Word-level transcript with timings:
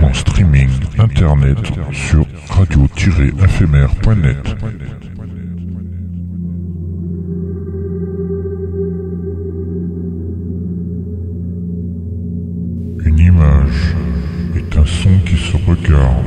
en 0.00 0.14
streaming 0.14 0.70
internet 0.98 1.58
sur 1.92 2.24
radio-éphémère.net. 2.50 4.56
Une 13.04 13.18
image 13.18 13.94
est 14.56 14.76
un 14.76 14.86
son 14.86 15.18
qui 15.26 15.36
se 15.36 15.56
regarde. 15.56 16.24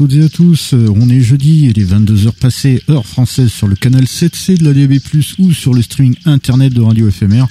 Toutes 0.00 0.14
et 0.14 0.22
à 0.22 0.28
tous. 0.30 0.72
Euh, 0.72 0.86
On 0.96 1.10
est 1.10 1.20
jeudi, 1.20 1.66
il 1.66 1.78
est 1.78 1.84
22h 1.84 2.32
passées, 2.32 2.82
heure 2.88 3.04
française 3.04 3.52
sur 3.52 3.68
le 3.68 3.76
canal 3.76 4.04
7C 4.04 4.56
de 4.56 4.64
la 4.64 4.72
DB+, 4.72 4.98
ou 5.38 5.52
sur 5.52 5.74
le 5.74 5.82
streaming 5.82 6.14
internet 6.24 6.72
de 6.72 6.80
Radio 6.80 7.10
FMR. 7.10 7.44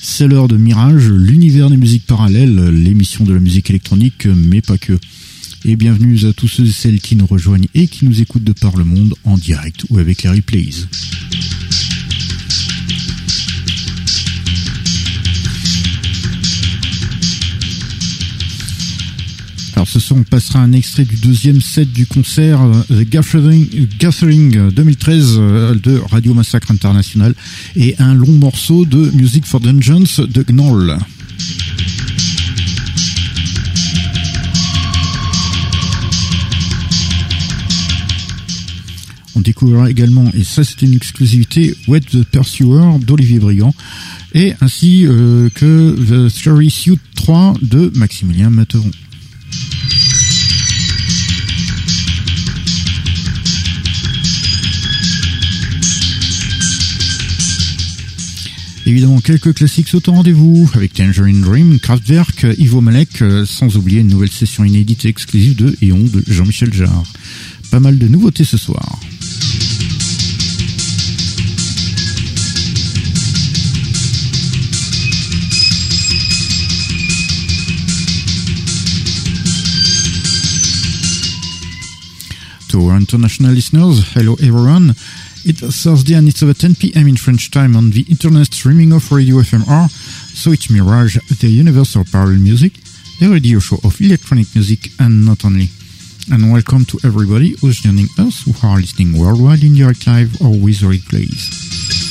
C'est 0.00 0.28
l'heure 0.28 0.46
de 0.46 0.56
Mirage, 0.56 1.08
l'univers 1.08 1.70
des 1.70 1.76
musiques 1.76 2.06
parallèles, 2.06 2.68
l'émission 2.68 3.24
de 3.24 3.34
la 3.34 3.40
musique 3.40 3.68
électronique, 3.68 4.26
mais 4.26 4.60
pas 4.60 4.78
que. 4.78 4.96
Et 5.64 5.74
bienvenue 5.74 6.24
à 6.24 6.32
tous 6.32 6.46
ceux 6.46 6.66
et 6.66 6.70
celles 6.70 7.00
qui 7.00 7.16
nous 7.16 7.26
rejoignent 7.26 7.66
et 7.74 7.88
qui 7.88 8.04
nous 8.04 8.20
écoutent 8.20 8.44
de 8.44 8.52
par 8.52 8.76
le 8.76 8.84
monde 8.84 9.14
en 9.24 9.36
direct 9.36 9.84
ou 9.90 9.98
avec 9.98 10.22
les 10.22 10.30
replays. 10.30 10.70
Ce 19.92 20.00
soir, 20.00 20.20
on 20.20 20.24
passera 20.24 20.60
un 20.60 20.72
extrait 20.72 21.04
du 21.04 21.16
deuxième 21.16 21.60
set 21.60 21.92
du 21.92 22.06
concert 22.06 22.62
euh, 22.62 22.82
The 22.88 23.06
Gathering, 23.06 23.88
Gathering 23.98 24.70
2013 24.70 25.36
euh, 25.36 25.74
de 25.74 25.98
Radio 26.10 26.32
Massacre 26.32 26.70
International 26.70 27.34
et 27.76 27.94
un 27.98 28.14
long 28.14 28.32
morceau 28.32 28.86
de 28.86 29.10
Music 29.10 29.44
for 29.44 29.60
Dungeons 29.60 30.24
de 30.26 30.42
Gnoll. 30.42 30.96
On 39.36 39.42
découvrira 39.42 39.90
également, 39.90 40.30
et 40.32 40.42
ça 40.42 40.64
c'est 40.64 40.80
une 40.80 40.94
exclusivité, 40.94 41.74
Wet 41.86 42.00
the 42.00 42.24
Pursuer 42.24 42.98
d'Olivier 43.06 43.40
Brigand, 43.40 43.74
et 44.32 44.54
ainsi 44.62 45.04
euh, 45.04 45.50
que 45.54 45.94
The 45.98 46.30
Story 46.30 46.70
Suit 46.70 46.98
3 47.14 47.56
de 47.60 47.92
Maximilien 47.94 48.48
Materon. 48.48 48.90
Évidemment, 58.84 59.20
quelques 59.20 59.54
classiques 59.54 59.88
sautent 59.88 60.08
au 60.08 60.12
rendez-vous 60.12 60.68
avec 60.74 60.92
Tangerine 60.92 61.40
Dream, 61.40 61.78
Kraftwerk, 61.78 62.46
Ivo 62.58 62.80
Malek, 62.80 63.22
euh, 63.22 63.46
sans 63.46 63.76
oublier 63.76 64.00
une 64.00 64.08
nouvelle 64.08 64.30
session 64.30 64.64
inédite 64.64 65.06
exclusive 65.06 65.56
de 65.56 65.74
Eon 65.82 66.04
de 66.04 66.22
Jean-Michel 66.26 66.74
Jarre. 66.74 67.04
Pas 67.70 67.80
mal 67.80 67.96
de 67.96 68.06
nouveautés 68.08 68.44
ce 68.44 68.58
soir. 68.58 69.00
To 82.72 82.90
international 82.92 83.52
listeners, 83.52 84.00
hello 84.14 84.32
everyone. 84.40 84.94
It's 85.44 85.60
Thursday 85.84 86.14
and 86.14 86.26
it's 86.26 86.42
over 86.42 86.54
10 86.54 86.76
p.m. 86.76 87.06
in 87.06 87.16
French 87.16 87.50
time 87.50 87.76
on 87.76 87.90
the 87.90 88.06
internet 88.08 88.46
streaming 88.46 88.92
of 88.92 89.12
Radio 89.12 89.36
FMR. 89.36 89.90
So 89.90 90.52
it's 90.52 90.70
Mirage, 90.70 91.18
the 91.40 91.48
universal 91.48 92.02
parallel 92.10 92.38
music, 92.38 92.72
the 93.20 93.28
radio 93.28 93.58
show 93.58 93.76
of 93.84 94.00
electronic 94.00 94.46
music 94.54 94.88
and 94.98 95.26
not 95.26 95.44
only. 95.44 95.68
And 96.32 96.50
welcome 96.50 96.86
to 96.86 96.98
everybody 97.04 97.56
who's 97.60 97.80
joining 97.80 98.08
us 98.18 98.40
who 98.44 98.54
are 98.66 98.76
listening 98.76 99.20
worldwide 99.20 99.62
in 99.62 99.74
direct 99.74 100.06
live 100.06 100.40
or 100.40 100.56
with 100.56 100.80
replays. 100.80 102.01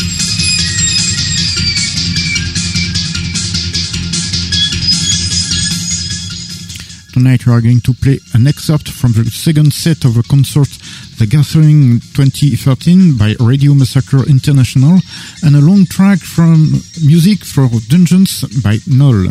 Tonight 7.13 7.45
we 7.45 7.51
are 7.51 7.59
going 7.59 7.81
to 7.81 7.93
play 7.93 8.19
an 8.33 8.47
excerpt 8.47 8.89
from 8.89 9.11
the 9.11 9.25
second 9.25 9.73
set 9.73 10.05
of 10.05 10.15
a 10.15 10.23
concert, 10.23 10.69
The 11.19 11.27
Gathering 11.27 11.99
2013 12.15 13.17
by 13.17 13.35
Radio 13.41 13.73
Massacre 13.73 14.23
International, 14.29 14.97
and 15.43 15.57
a 15.57 15.59
long 15.59 15.85
track 15.85 16.19
from 16.19 16.71
Music 17.03 17.43
for 17.43 17.67
Dungeons 17.89 18.45
by 18.63 18.77
Knoll. 18.87 19.27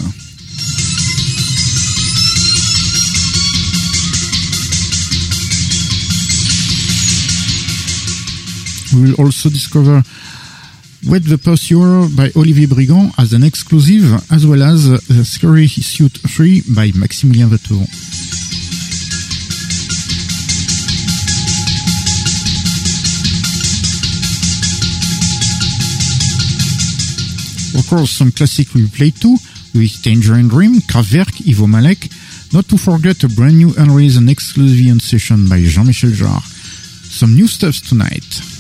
We 8.93 9.11
will 9.11 9.25
also 9.25 9.49
discover 9.49 10.03
Wet 11.09 11.25
the 11.25 11.39
Pursuer 11.39 12.09
by 12.15 12.31
Olivier 12.37 12.67
Brigand 12.67 13.13
as 13.17 13.33
an 13.33 13.43
exclusive, 13.43 14.21
as 14.31 14.47
well 14.47 14.63
as 14.63 14.85
The 15.09 15.25
Scary 15.25 15.67
Suit 15.67 16.13
3 16.13 16.61
by 16.77 16.89
Maximilien 16.91 17.49
Vatouron. 17.49 17.89
Of 27.79 27.89
course, 27.89 28.11
some 28.11 28.31
classic 28.31 28.75
we 28.75 28.87
play 28.87 29.11
too, 29.11 29.37
with 29.75 30.03
Tangerine 30.03 30.49
Dream, 30.49 30.81
Kraftwerk, 30.83 31.49
Ivo 31.49 31.67
Malek, 31.67 32.09
not 32.53 32.69
to 32.69 32.77
forget 32.77 33.25
a 33.25 33.29
brand 33.29 33.57
new 33.57 33.73
unreleased 33.79 34.19
and 34.19 34.29
exclusive 34.29 35.01
session 35.01 35.49
by 35.49 35.61
Jean-Michel 35.63 36.11
Jarre. 36.11 36.43
Some 37.11 37.35
new 37.35 37.49
stuff 37.49 37.81
tonight. 37.89 38.60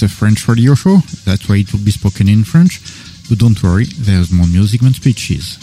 It's 0.00 0.04
a 0.04 0.16
French 0.16 0.46
radio 0.46 0.76
show, 0.76 1.02
that's 1.24 1.48
why 1.48 1.56
it 1.56 1.72
will 1.72 1.80
be 1.80 1.90
spoken 1.90 2.28
in 2.28 2.44
French, 2.44 2.80
but 3.28 3.38
don't 3.38 3.60
worry, 3.64 3.86
there's 3.98 4.30
more 4.30 4.46
music 4.46 4.80
than 4.80 4.94
speeches. 4.94 5.58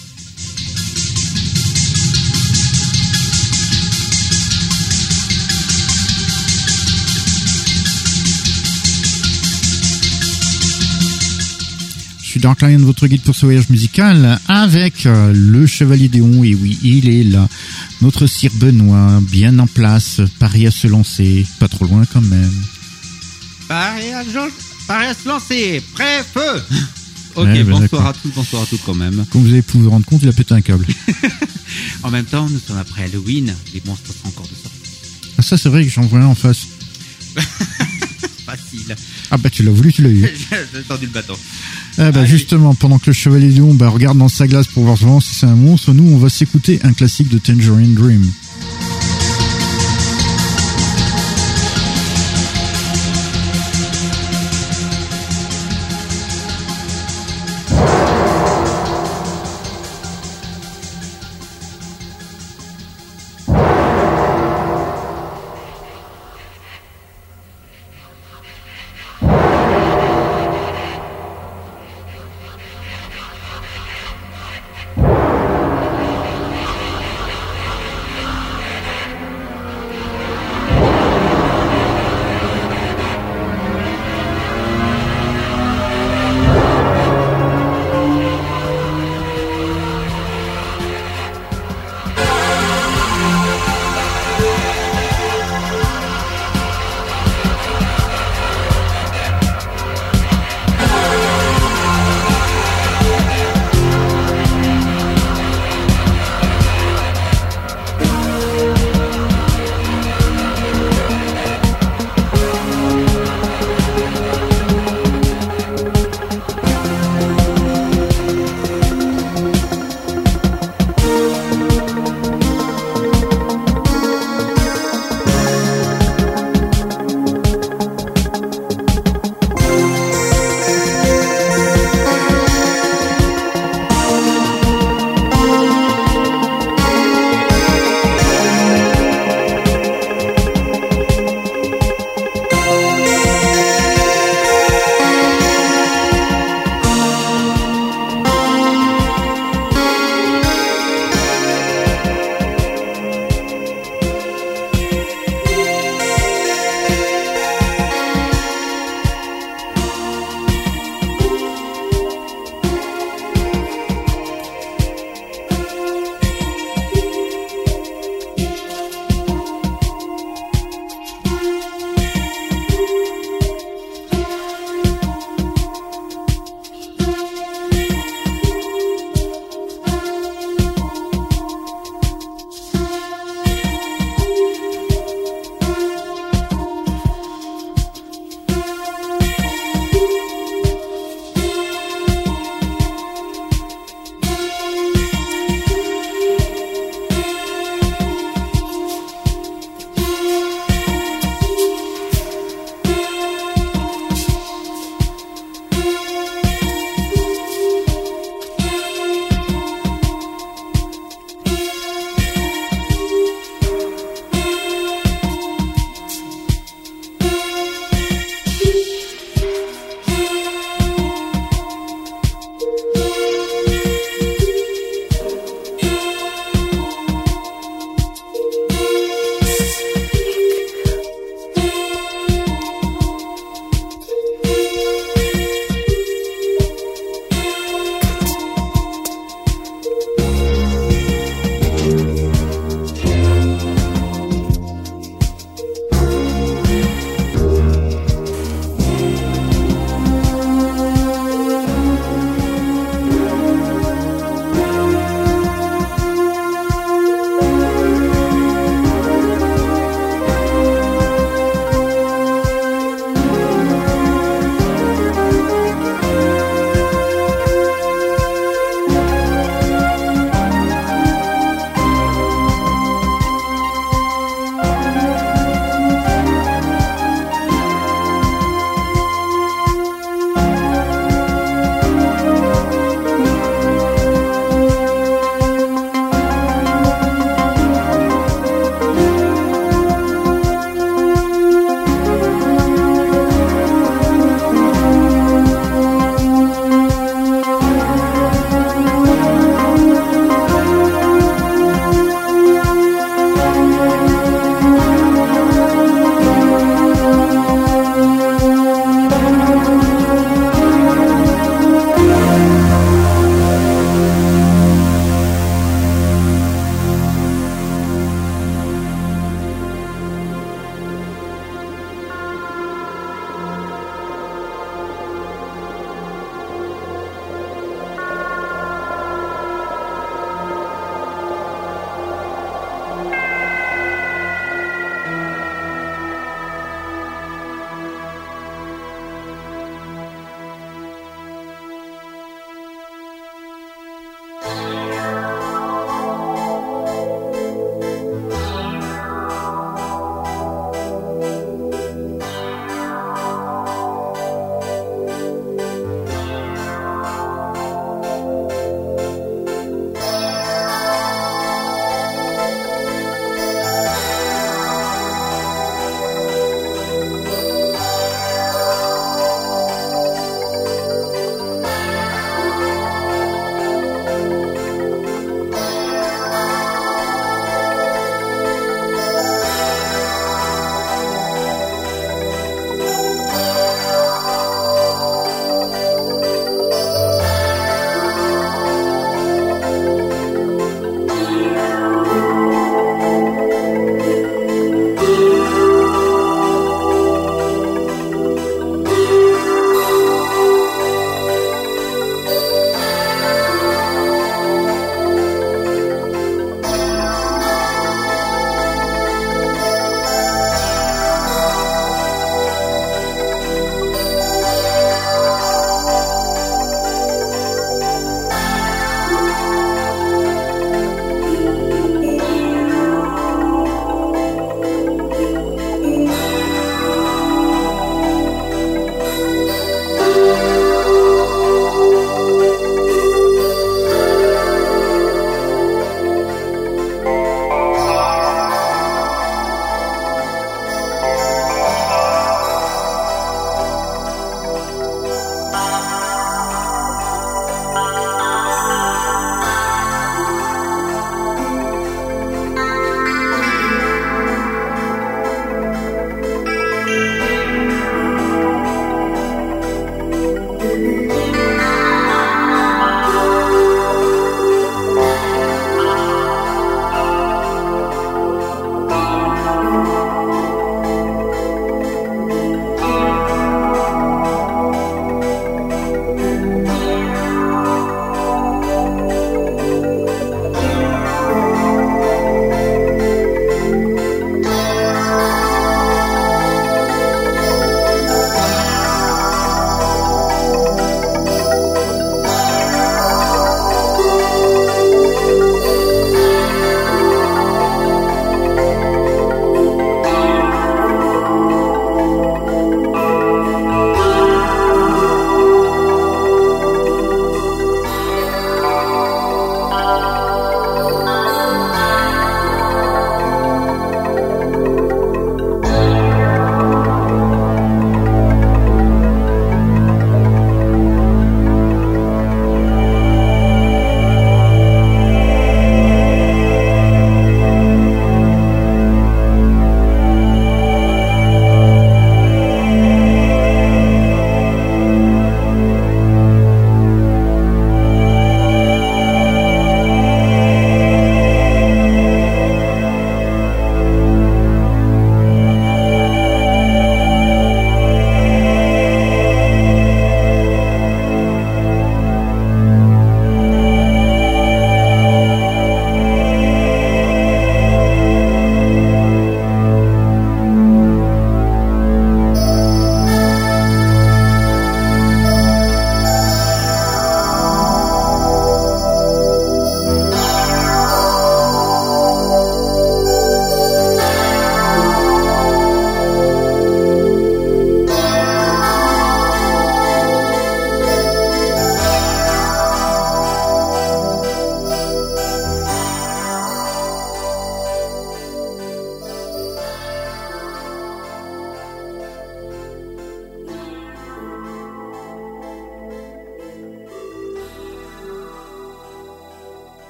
Suis 12.22 12.42
Dark 12.42 12.62
Lion, 12.62 12.80
votre 12.80 13.08
guide 13.08 13.22
pour 13.22 13.36
ce 13.36 13.46
voyage 13.46 13.70
musical, 13.70 14.38
avec 14.50 15.06
euh, 15.06 15.32
le 15.34 15.66
Chevalier 15.66 16.10
Déon, 16.10 16.44
et 16.44 16.56
oui, 16.56 16.78
il 16.84 17.08
est 17.08 17.24
là. 17.24 17.48
Notre 18.02 18.28
Sire 18.28 18.52
Benoît, 18.56 19.22
bien 19.32 19.58
en 19.60 19.68
place, 19.68 20.20
Paris 20.40 20.68
à 20.68 20.72
se 20.72 20.88
lancer, 20.88 21.46
pas 21.58 21.70
trop 21.70 21.86
loin 21.86 22.04
quand 22.12 22.20
même. 22.20 22.52
Paris 23.68 24.12
à, 24.14 25.14
se 25.14 25.28
lancer, 25.28 25.82
prêt, 25.94 26.24
feu 26.24 26.62
Ok, 27.36 27.46
Ouais, 27.48 27.64
bah, 27.64 27.80
bonsoir 27.80 28.08
à 28.08 28.14
tous, 28.14 28.30
bonsoir 28.30 28.62
à 28.64 28.66
tous 28.66 28.80
quand 28.86 28.94
même. 28.94 29.26
Comme 29.32 29.42
vous 29.44 29.52
avez 29.52 29.62
pu 29.62 29.78
vous 29.78 29.90
rendre 29.90 30.06
compte, 30.06 30.22
il 30.24 30.30
a 30.30 30.34
pété 30.34 30.54
un 30.54 30.62
câble. 30.62 30.86
En 32.04 32.12
même 32.12 32.26
temps, 32.26 32.48
nous 32.48 32.60
sommes 32.60 32.78
après 32.78 33.04
Halloween, 33.04 33.54
les 33.74 33.82
monstres 33.86 34.12
sont 34.14 34.28
encore 34.30 34.48
de 34.48 34.54
sortie. 34.56 34.78
Ah, 35.38 35.42
ça, 35.42 35.58
c'est 35.58 35.68
vrai 35.68 35.84
que 35.84 35.90
j'en 35.90 36.04
vois 36.04 36.20
un 36.20 36.28
en 36.28 36.36
face. 36.36 36.68
Facile. 38.46 38.96
Ah, 39.32 39.38
bah, 39.38 39.50
tu 39.50 39.64
l'as 39.64 39.72
voulu, 39.72 39.92
tu 39.92 40.04
l'as 40.04 40.10
eu. 40.10 40.22
J'ai 40.74 40.84
tendu 40.84 41.08
le 41.08 41.12
bâton. 41.12 41.36
Ah 41.98 42.12
bah 42.12 42.22
Allez. 42.22 42.30
justement, 42.30 42.76
pendant 42.76 43.00
que 43.00 43.08
le 43.08 43.14
chevalier 43.14 43.50
Lion 43.50 43.74
bah, 43.74 43.90
regarde 43.90 44.18
dans 44.18 44.30
sa 44.30 44.48
glace 44.48 44.68
pour 44.68 44.84
voir 44.84 44.96
vraiment 44.96 45.20
si 45.20 45.34
c'est 45.34 45.46
un 45.46 45.56
monstre, 45.56 45.94
nous 45.94 46.04
on 46.14 46.18
va 46.18 46.30
s'écouter 46.30 46.80
un 46.84 46.94
classique 46.94 47.30
de 47.30 47.40
Tangerine 47.40 47.96
Dream. 47.96 48.32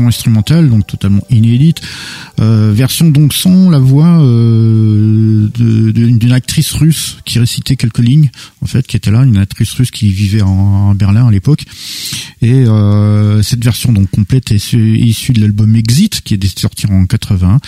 Instrumentale, 0.00 0.68
donc 0.68 0.86
totalement 0.86 1.22
inédite. 1.30 1.80
Euh, 2.40 2.72
version 2.72 3.08
donc 3.10 3.32
sans 3.32 3.70
la 3.70 3.78
voix 3.78 4.20
euh, 4.20 5.48
d'une 5.56 6.32
actrice 6.52 6.72
russe 6.74 7.16
qui 7.24 7.38
récitait 7.38 7.76
quelques 7.76 8.00
lignes, 8.00 8.30
en 8.60 8.66
fait, 8.66 8.86
qui 8.86 8.98
était 8.98 9.10
là, 9.10 9.22
une 9.22 9.38
actrice 9.38 9.72
russe 9.72 9.90
qui 9.90 10.12
vivait 10.12 10.42
en, 10.42 10.94
Berlin 10.94 11.26
à 11.26 11.30
l'époque. 11.30 11.64
Et 12.42 12.52
euh, 12.52 13.40
cette 13.42 13.64
version 13.64 13.90
donc 13.90 14.10
complète 14.10 14.52
est 14.52 14.74
issue 14.74 15.32
de 15.32 15.40
l'album 15.40 15.74
Exit, 15.74 16.20
qui 16.20 16.34
est 16.34 16.58
sorti 16.58 16.86
en 16.88 17.06
80, 17.06 17.58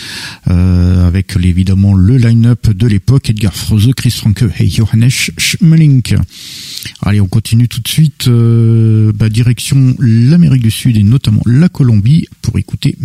avec 0.47 1.35
évidemment 1.43 1.95
le 1.95 2.19
line-up 2.19 2.69
de 2.69 2.87
l'époque, 2.87 3.31
Edgar 3.31 3.55
Froese, 3.55 3.89
Chris 3.97 4.11
Franke 4.11 4.45
et 4.61 4.69
Johannes 4.69 5.09
Schmeling. 5.09 6.03
Allez, 7.01 7.23
on 7.23 7.29
continue 7.29 7.69
tout 7.69 7.81
de 7.81 7.89
suite, 7.89 8.29
bah, 8.29 9.31
direction 9.31 9.97
l'Amérique 9.99 10.63
du 10.63 10.71
Sud 10.71 10.99
et 10.99 11.03
notamment 11.03 11.41
la 11.47 11.71
Colombie 11.71 12.27
pour 12.43 12.59
écouter 12.59 12.99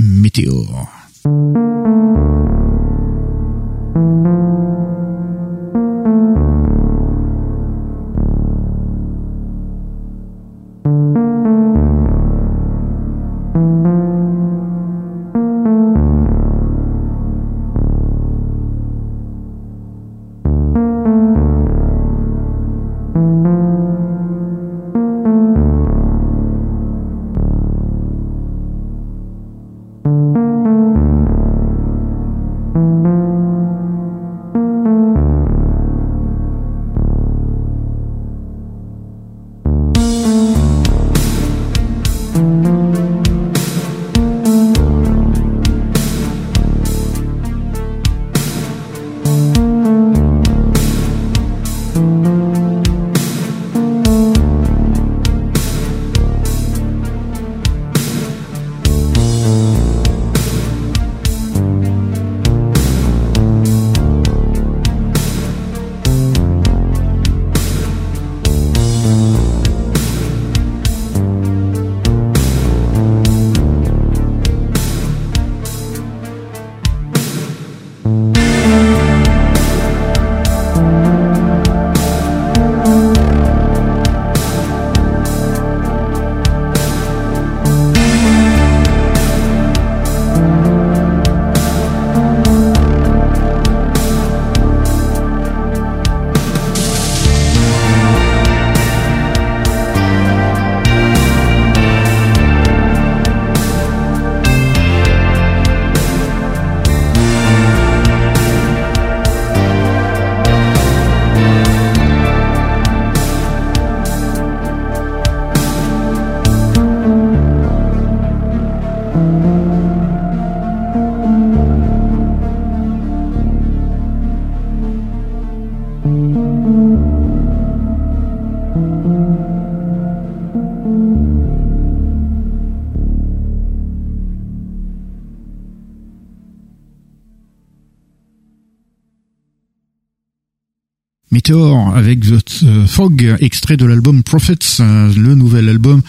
Météor. 141.49 141.95
avec 141.95 142.19
The 142.19 142.63
euh, 142.63 142.85
Fog, 142.85 143.35
extrait 143.39 143.75
de 143.75 143.85
l'album 143.85 144.21
Prophets, 144.21 144.81
euh, 144.81 145.11
le 145.15 145.33
nouvel 145.33 145.67
album 145.67 146.03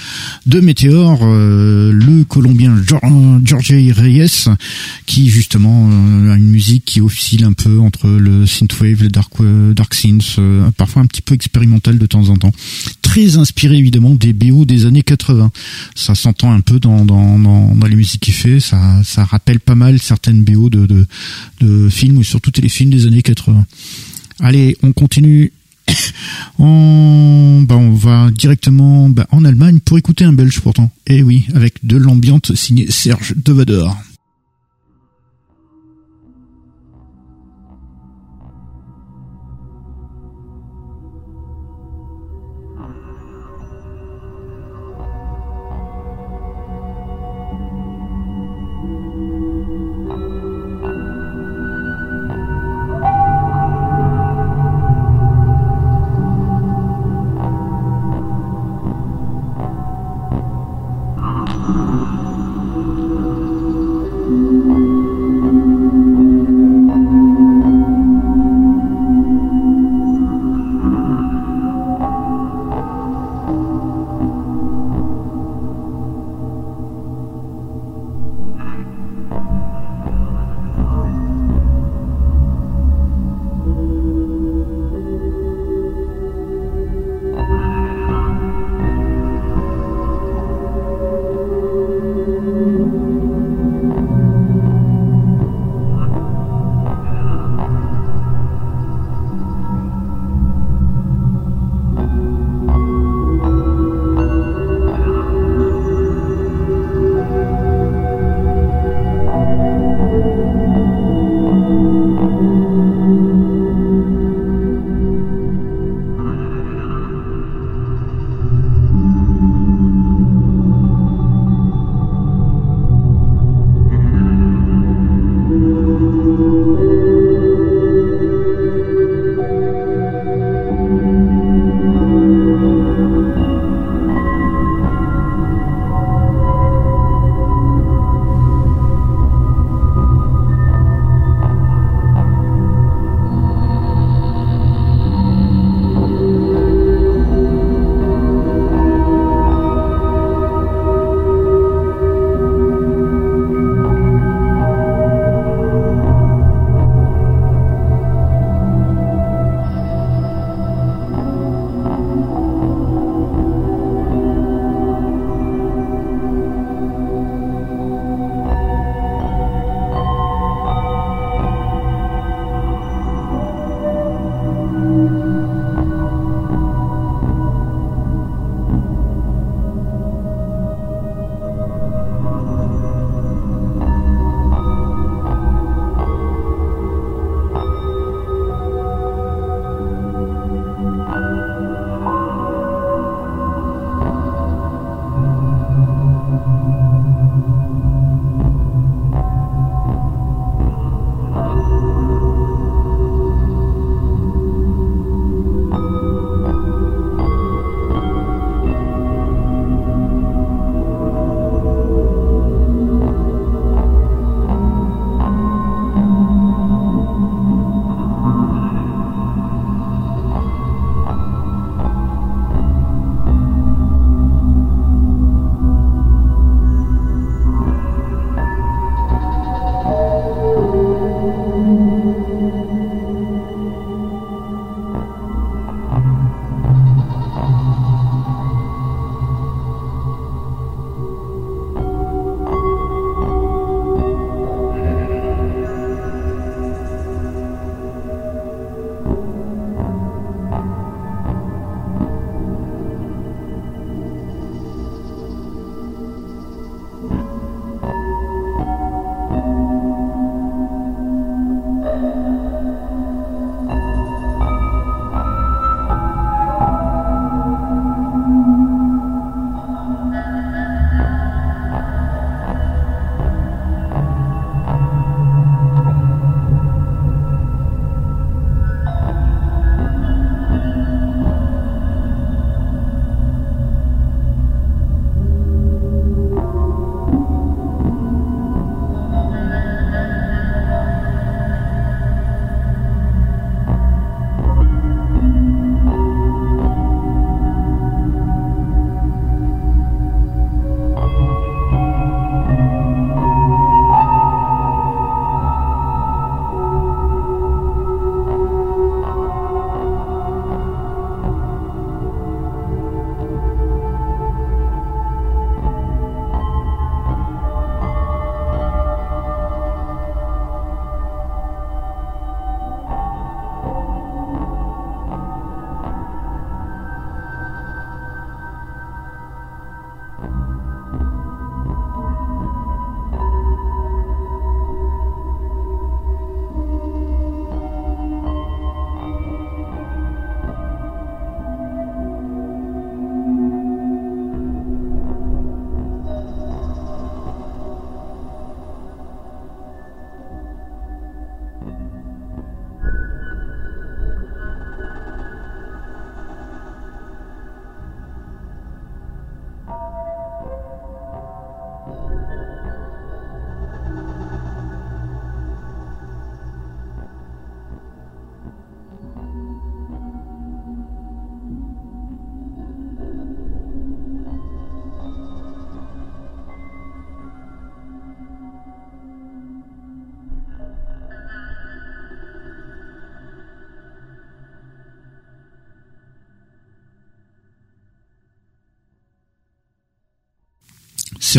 de 0.44 0.60
Meteor, 0.60 1.20
euh, 1.22 1.92
le 1.92 2.24
Colombien 2.24 2.76
Jorge 3.44 3.72
Reyes, 3.72 4.50
qui 5.06 5.30
justement 5.30 5.88
a 5.88 6.36
une 6.36 6.50
musique 6.50 6.84
qui 6.84 7.00
oscille 7.00 7.44
un 7.44 7.54
peu 7.54 7.78
entre 7.80 8.06
le 8.06 8.44
synthwave, 8.44 9.02
le 9.02 9.08
dark 9.08 9.94
synth, 9.94 10.38
parfois 10.76 11.00
un 11.00 11.06
petit 11.06 11.22
peu 11.22 11.34
expérimental 11.34 11.96
de 11.96 12.04
temps 12.04 12.28
en 12.28 12.36
temps. 12.36 12.52
Très 13.00 13.38
inspiré 13.38 13.78
évidemment 13.78 14.14
des 14.14 14.34
BO 14.34 14.66
des 14.66 14.84
années 14.84 15.02
80. 15.02 15.50
Ça 15.94 16.14
s'entend 16.14 16.52
un 16.52 16.60
peu 16.60 16.78
dans, 16.78 17.06
dans, 17.06 17.38
dans, 17.38 17.86
les 17.86 17.96
musiques 17.96 18.20
qu'il 18.20 18.34
fait, 18.34 18.60
ça, 18.60 19.00
ça 19.04 19.24
rappelle 19.24 19.58
pas 19.58 19.74
mal 19.74 19.98
certaines 20.00 20.44
BO 20.44 20.68
de 20.68 21.06
films 21.88 22.18
ou 22.18 22.24
surtout 22.24 22.50
téléfilms 22.50 22.90
des 22.90 23.06
années 23.06 23.22
80. 23.22 23.64
Allez, 24.40 24.76
on 24.82 24.92
continue. 24.92 25.52
on, 26.58 27.62
bah, 27.66 27.76
on 27.76 27.92
va 27.92 28.30
directement 28.30 29.08
bah, 29.08 29.26
en 29.30 29.44
Allemagne 29.44 29.80
pour 29.80 29.98
écouter 29.98 30.24
un 30.24 30.32
Belge 30.32 30.60
pourtant. 30.60 30.90
Eh 31.06 31.22
oui, 31.22 31.46
avec 31.54 31.84
de 31.84 31.96
l'ambiance 31.96 32.54
signé 32.54 32.90
Serge 32.90 33.34
Devador. 33.36 33.96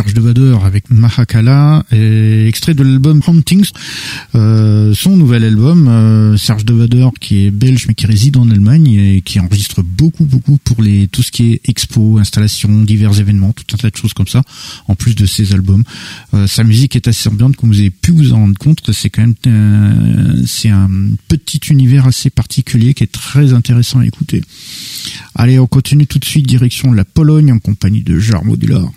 Serge 0.02 0.16
Devadeur 0.16 0.66
avec 0.66 0.90
Mahakala, 0.90 1.86
et 1.92 2.48
extrait 2.48 2.74
de 2.74 2.82
l'album 2.82 3.22
Hauntings, 3.28 3.70
euh, 4.34 4.96
son 4.96 5.16
nouvel 5.16 5.44
album. 5.44 5.88
Euh, 5.88 6.38
Serge 6.38 6.66
Devadeur 6.66 7.12
qui 7.20 7.46
est 7.46 7.52
belge 7.52 7.86
mais 7.88 7.94
qui 7.94 8.08
réside 8.08 8.38
en 8.38 8.50
Allemagne 8.50 8.88
et 8.88 9.22
qui 9.22 9.40
enregistre 9.40 9.84
beaucoup 9.84 10.26
beaucoup 10.26 10.58
pour 10.58 10.82
les 10.82 11.08
tout 11.08 11.22
ce 11.22 11.32
qui 11.32 11.54
est 11.54 11.70
expo, 11.70 12.18
installations, 12.18 12.82
divers 12.82 13.20
événements, 13.20 13.54
tout 13.54 13.76
un 13.76 13.78
tas 13.78 13.92
de 13.92 13.96
choses 13.96 14.14
comme 14.14 14.28
ça, 14.28 14.42
en 14.88 14.96
plus 14.96 15.14
de 15.14 15.28
ses 15.28 15.54
albums. 15.54 15.84
Euh, 16.34 16.48
sa 16.48 16.64
musique 16.64 16.96
est 16.96 17.08
assez 17.08 17.30
ambiante, 17.30 17.56
comme 17.56 17.70
vous 17.70 17.80
avez 17.80 17.92
pu 17.92 18.10
vous 18.12 18.34
en 18.34 18.38
rendre 18.38 18.58
compte. 18.58 18.92
C'est 18.94 19.12
quand 19.12 19.22
même 19.22 19.36
euh, 19.46 20.42
c'est 20.48 20.70
un 20.70 20.90
petit 21.28 21.60
univers 21.70 22.08
assez 22.08 22.32
particulier 22.32 22.96
qui 22.96 23.04
est 23.04 23.12
très 23.12 23.54
intéressant 23.54 24.00
à 24.00 24.06
écouter. 24.08 24.42
Allez, 25.36 25.60
on 25.60 25.68
continue 25.68 26.08
tout 26.08 26.18
de 26.18 26.26
suite 26.26 26.48
direction 26.48 26.92
la 26.92 27.06
Pologne 27.06 27.52
en 27.52 27.60
compagnie 27.60 28.02
de 28.02 28.18
Jar 28.18 28.44
Modular. 28.44 28.90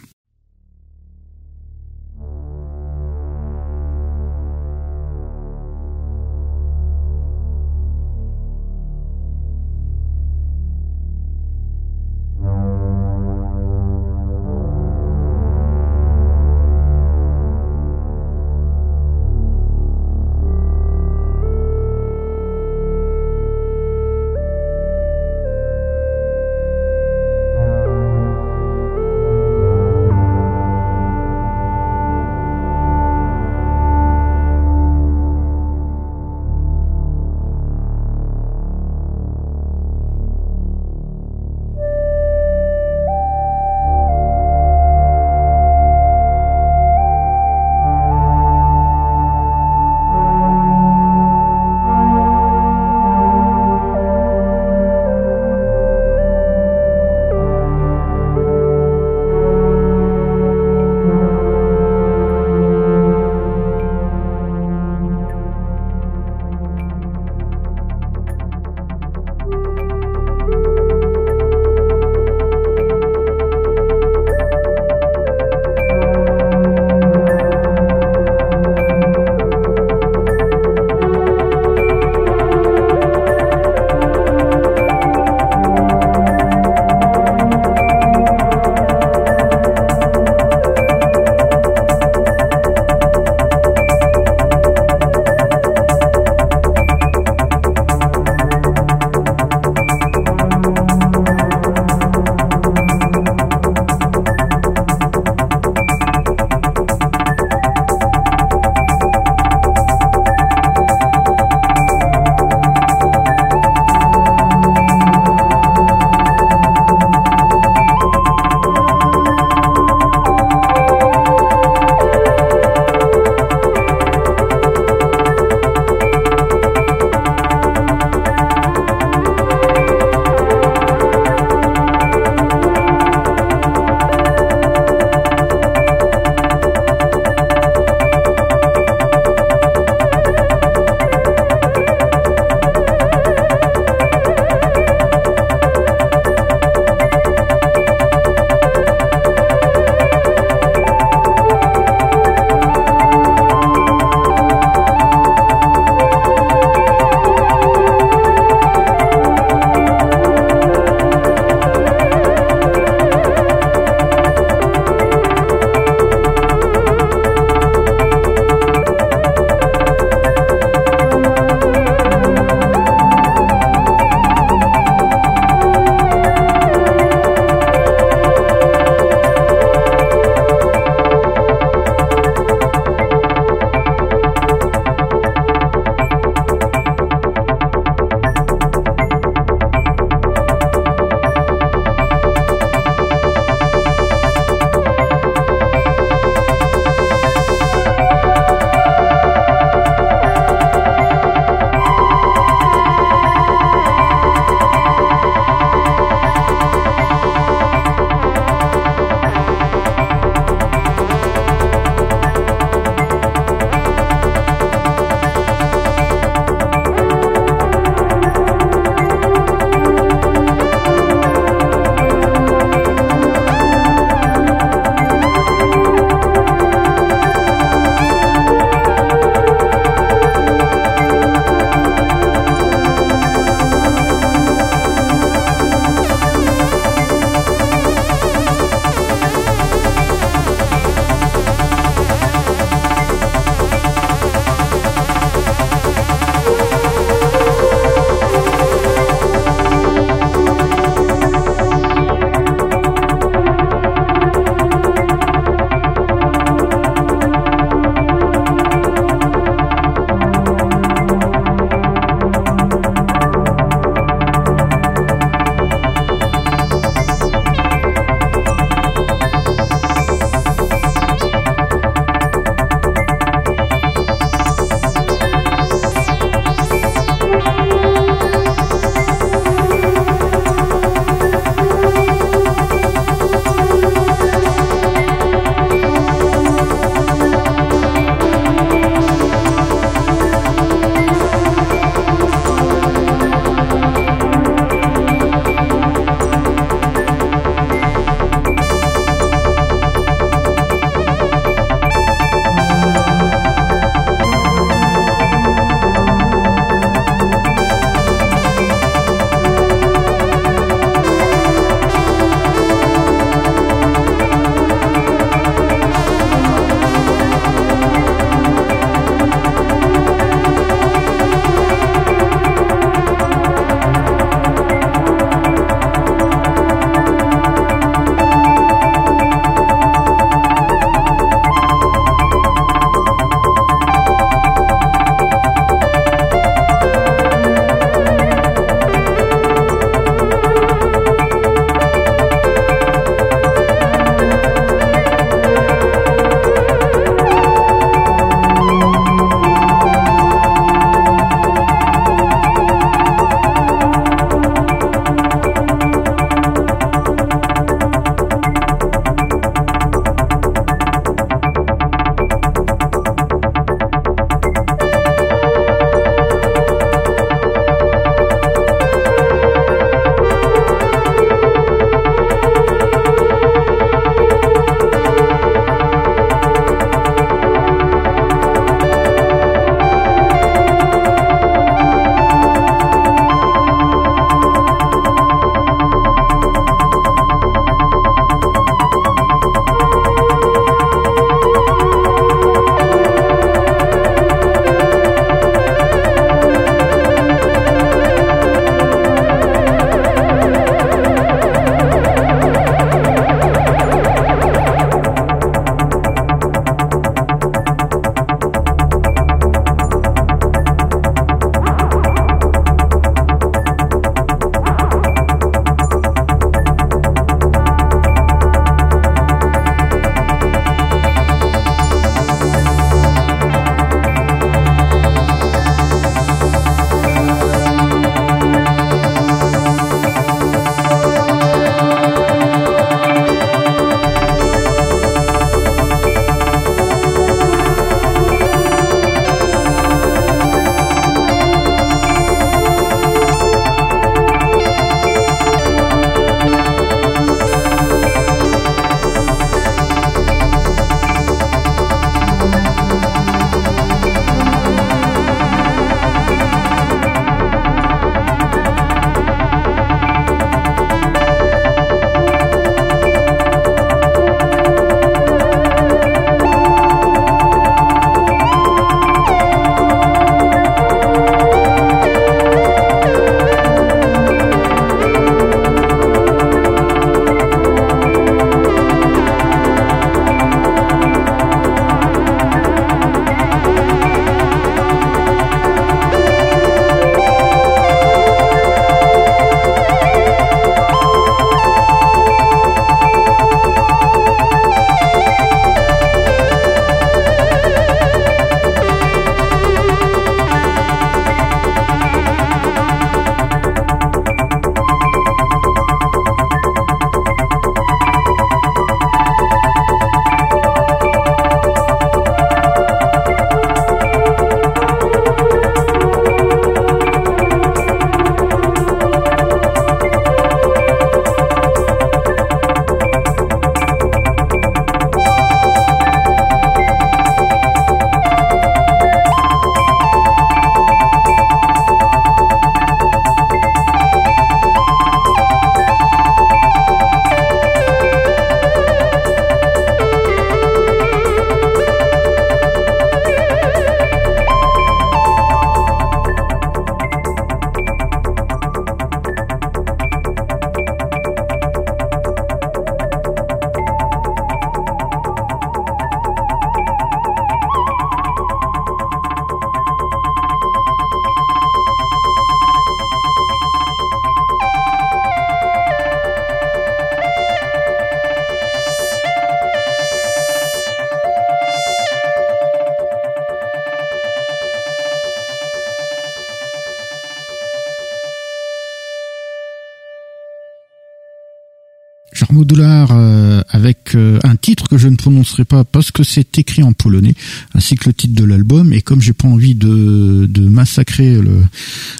Euh, 582.73 583.63
avec 583.69 584.15
euh, 584.15 584.39
un 584.43 584.57
titre 584.57 584.89
que 584.89 584.99
je 584.99 585.09
ne 585.09 585.17
prononcerai 585.17 585.65
pas 585.65 585.85
parce 585.85 586.11
que 586.11 586.23
c'est 586.23 586.59
écrit 586.59 586.83
en 586.83 586.93
polonais, 586.93 587.35
ainsi 587.75 587.95
que 587.97 588.09
le 588.09 588.15
titre 588.15 588.35
de 588.35 588.45
l'album. 588.45 588.93
Et 588.93 589.03
comme 589.03 589.21
j'ai 589.21 589.33
pas 589.33 589.49
envie 589.49 589.75
de, 589.75 590.47
de 590.49 590.69
massacrer 590.69 591.41
le, 591.41 591.65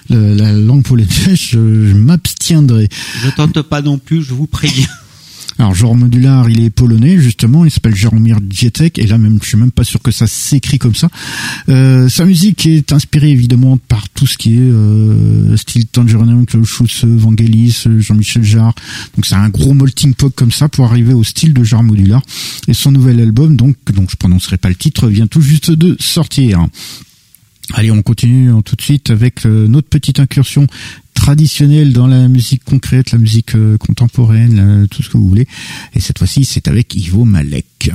la 0.09 0.53
langue 0.53 0.83
polonaise, 0.83 1.35
je, 1.35 1.57
m'abstiendrai. 1.93 2.89
Je 3.23 3.29
tente 3.31 3.61
pas 3.63 3.81
non 3.81 3.97
plus, 3.97 4.23
je 4.23 4.33
vous 4.33 4.47
préviens. 4.47 4.87
Alors 5.57 5.73
genre 5.73 5.95
modular, 5.95 6.49
il 6.49 6.63
est 6.63 6.69
polonais 6.69 7.17
justement, 7.17 7.63
il 7.63 7.71
s'appelle 7.71 7.95
Jaromir 7.95 8.39
Jietek 8.49 8.99
et 8.99 9.07
là 9.07 9.17
même 9.17 9.39
je 9.41 9.47
suis 9.47 9.57
même 9.57 9.71
pas 9.71 9.85
sûr 9.85 10.01
que 10.01 10.11
ça 10.11 10.27
s'écrit 10.27 10.79
comme 10.79 10.95
ça. 10.95 11.09
Euh, 11.69 12.09
sa 12.09 12.25
musique 12.25 12.65
est 12.65 12.91
inspirée 12.91 13.29
évidemment 13.29 13.77
par 13.77 14.09
tout 14.09 14.27
ce 14.27 14.37
qui 14.37 14.55
est 14.55 14.59
euh, 14.59 15.55
style 15.55 15.87
Tangerine, 15.87 16.45
Klaus 16.45 16.81
Vangelis, 17.03 17.85
Jean-Michel 17.99 18.43
Jarre. 18.43 18.75
Donc 19.15 19.25
c'est 19.25 19.35
un 19.35 19.49
gros 19.49 19.73
molting 19.73 20.13
pot 20.13 20.29
comme 20.29 20.51
ça 20.51 20.67
pour 20.67 20.85
arriver 20.85 21.13
au 21.13 21.23
style 21.23 21.53
de 21.53 21.63
Jarre 21.63 21.83
modular. 21.83 22.21
Et 22.67 22.73
son 22.73 22.91
nouvel 22.91 23.21
album, 23.21 23.55
donc 23.55 23.77
donc 23.93 24.11
je 24.11 24.17
prononcerai 24.17 24.57
pas 24.57 24.69
le 24.69 24.75
titre, 24.75 25.07
vient 25.07 25.27
tout 25.27 25.41
juste 25.41 25.71
de 25.71 25.95
sortir. 25.99 26.67
Allez, 27.73 27.91
on 27.91 28.01
continue 28.03 28.51
tout 28.63 28.75
de 28.75 28.81
suite 28.81 29.09
avec 29.09 29.45
euh, 29.45 29.67
notre 29.67 29.87
petite 29.87 30.19
incursion 30.19 30.67
traditionnelle 31.25 31.91
dans 31.91 32.05
la 32.05 32.27
musique 32.27 32.63
concrète, 32.63 33.11
la 33.11 33.17
musique 33.17 33.55
euh, 33.55 33.79
contemporaine, 33.79 34.87
tout 34.91 35.01
ce 35.01 35.09
que 35.09 35.17
vous 35.17 35.27
voulez. 35.27 35.47
Et 35.95 35.99
cette 35.99 36.19
fois-ci, 36.19 36.45
c'est 36.45 36.67
avec 36.67 36.93
Ivo 36.93 37.25
Malek. 37.25 37.89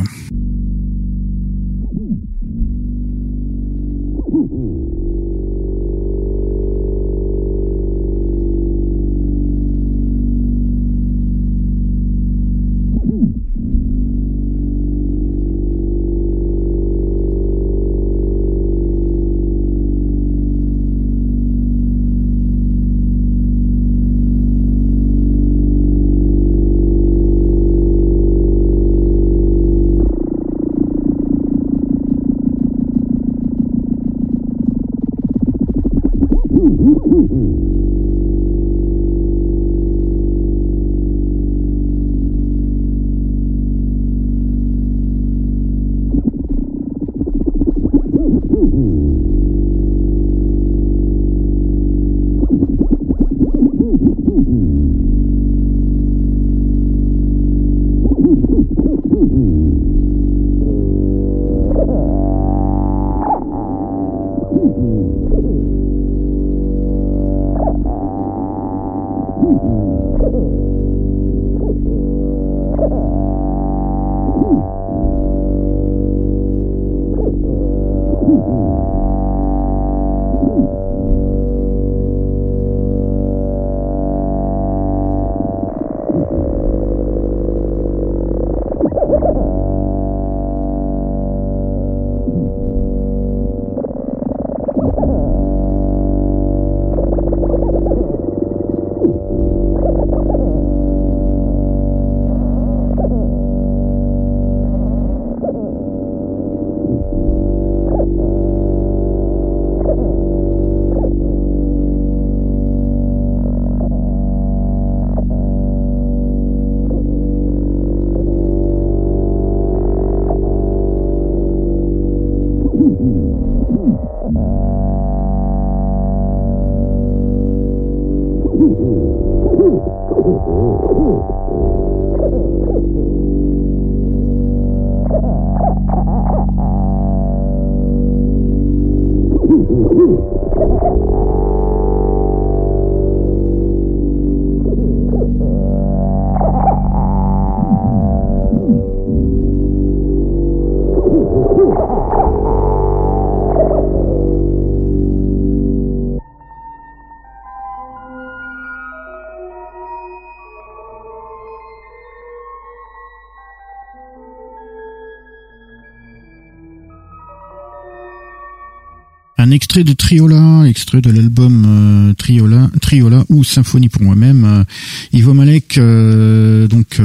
Extrait 169.71 169.85
de 169.85 169.93
Triola, 169.93 170.65
extrait 170.67 171.01
de 171.01 171.13
l'album 171.13 171.65
euh, 172.11 172.13
Triola, 172.15 172.69
Triola 172.81 173.23
ou 173.29 173.45
Symphonie 173.45 173.89
pour 173.89 174.03
moi-même. 174.03 174.45
Euh, 174.45 174.65
Ivo 175.13 175.33
Malek, 175.33 175.79
euh, 175.79 176.67
donc 176.67 177.01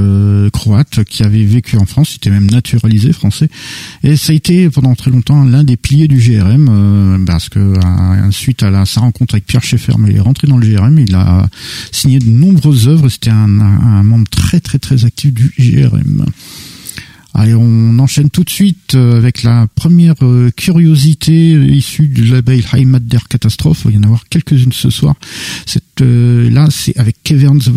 croate, 0.51 1.03
qui 1.03 1.22
avait 1.22 1.43
vécu 1.43 1.78
en 1.78 1.86
France, 1.86 2.16
était 2.16 2.32
même 2.32 2.49
naturalisé 2.49 3.13
français, 3.13 3.49
et 4.03 4.16
ça 4.16 4.32
a 4.32 4.36
été 4.36 4.68
pendant 4.72 4.95
très 4.95 5.11
longtemps 5.11 5.43
l'un 5.43 5.63
des 5.63 5.78
piliers 5.78 6.07
du 6.07 6.18
GRM, 6.18 7.24
parce 7.28 7.49
que 7.49 7.74
suite 8.32 8.63
à 8.63 8.86
sa 8.86 9.01
rencontre 9.01 9.36
avec 9.36 9.45
Pierre 9.45 9.63
Schaeffer, 9.63 9.93
il 10.07 10.16
est 10.16 10.20
rentré 10.20 10.47
dans 10.47 10.57
le 10.57 10.68
GRM, 10.68 10.97
il 10.97 11.13
a 11.13 11.47
signé 11.91 12.18
de 12.18 12.30
nombreuses 12.30 12.88
œuvres, 12.88 13.09
c'était 13.09 13.30
un, 13.30 13.59
un 13.59 14.01
membre 14.01 14.28
très 14.32 14.59
très 14.59 14.80
très 14.80 15.05
actif 15.05 15.32
du 15.32 15.53
GRM. 15.59 16.26
Allez, 17.38 17.53
on 17.53 17.99
enchaîne 17.99 18.29
tout 18.29 18.45
de 18.45 18.49
suite 18.49 18.95
euh, 18.95 19.17
avec 19.17 19.43
la 19.43 19.67
première 19.75 20.15
euh, 20.21 20.51
curiosité 20.55 21.51
issue 21.51 22.07
du 22.07 22.23
label 22.23 22.63
Heimat 22.71 22.99
der 22.99 23.27
Catastrophe. 23.27 23.81
Il 23.83 23.91
va 23.91 23.97
y 23.97 23.99
en 23.99 24.03
avoir 24.03 24.23
quelques-unes 24.29 24.71
ce 24.71 24.89
soir. 24.89 25.15
Cette, 25.65 25.99
euh, 25.99 26.49
là, 26.49 26.67
c'est 26.71 26.97
avec 26.97 27.21
Caverns 27.23 27.59
of 27.67 27.75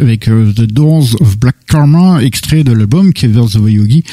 avec 0.00 0.28
euh, 0.28 0.52
The 0.52 0.62
Doors 0.62 1.20
of 1.20 1.38
Black 1.38 1.56
Karma, 1.66 2.22
extrait 2.22 2.64
de 2.64 2.72
l'album 2.72 3.12
Cavern 3.12 3.48
the 3.48 3.70
Yogi. 3.70 4.04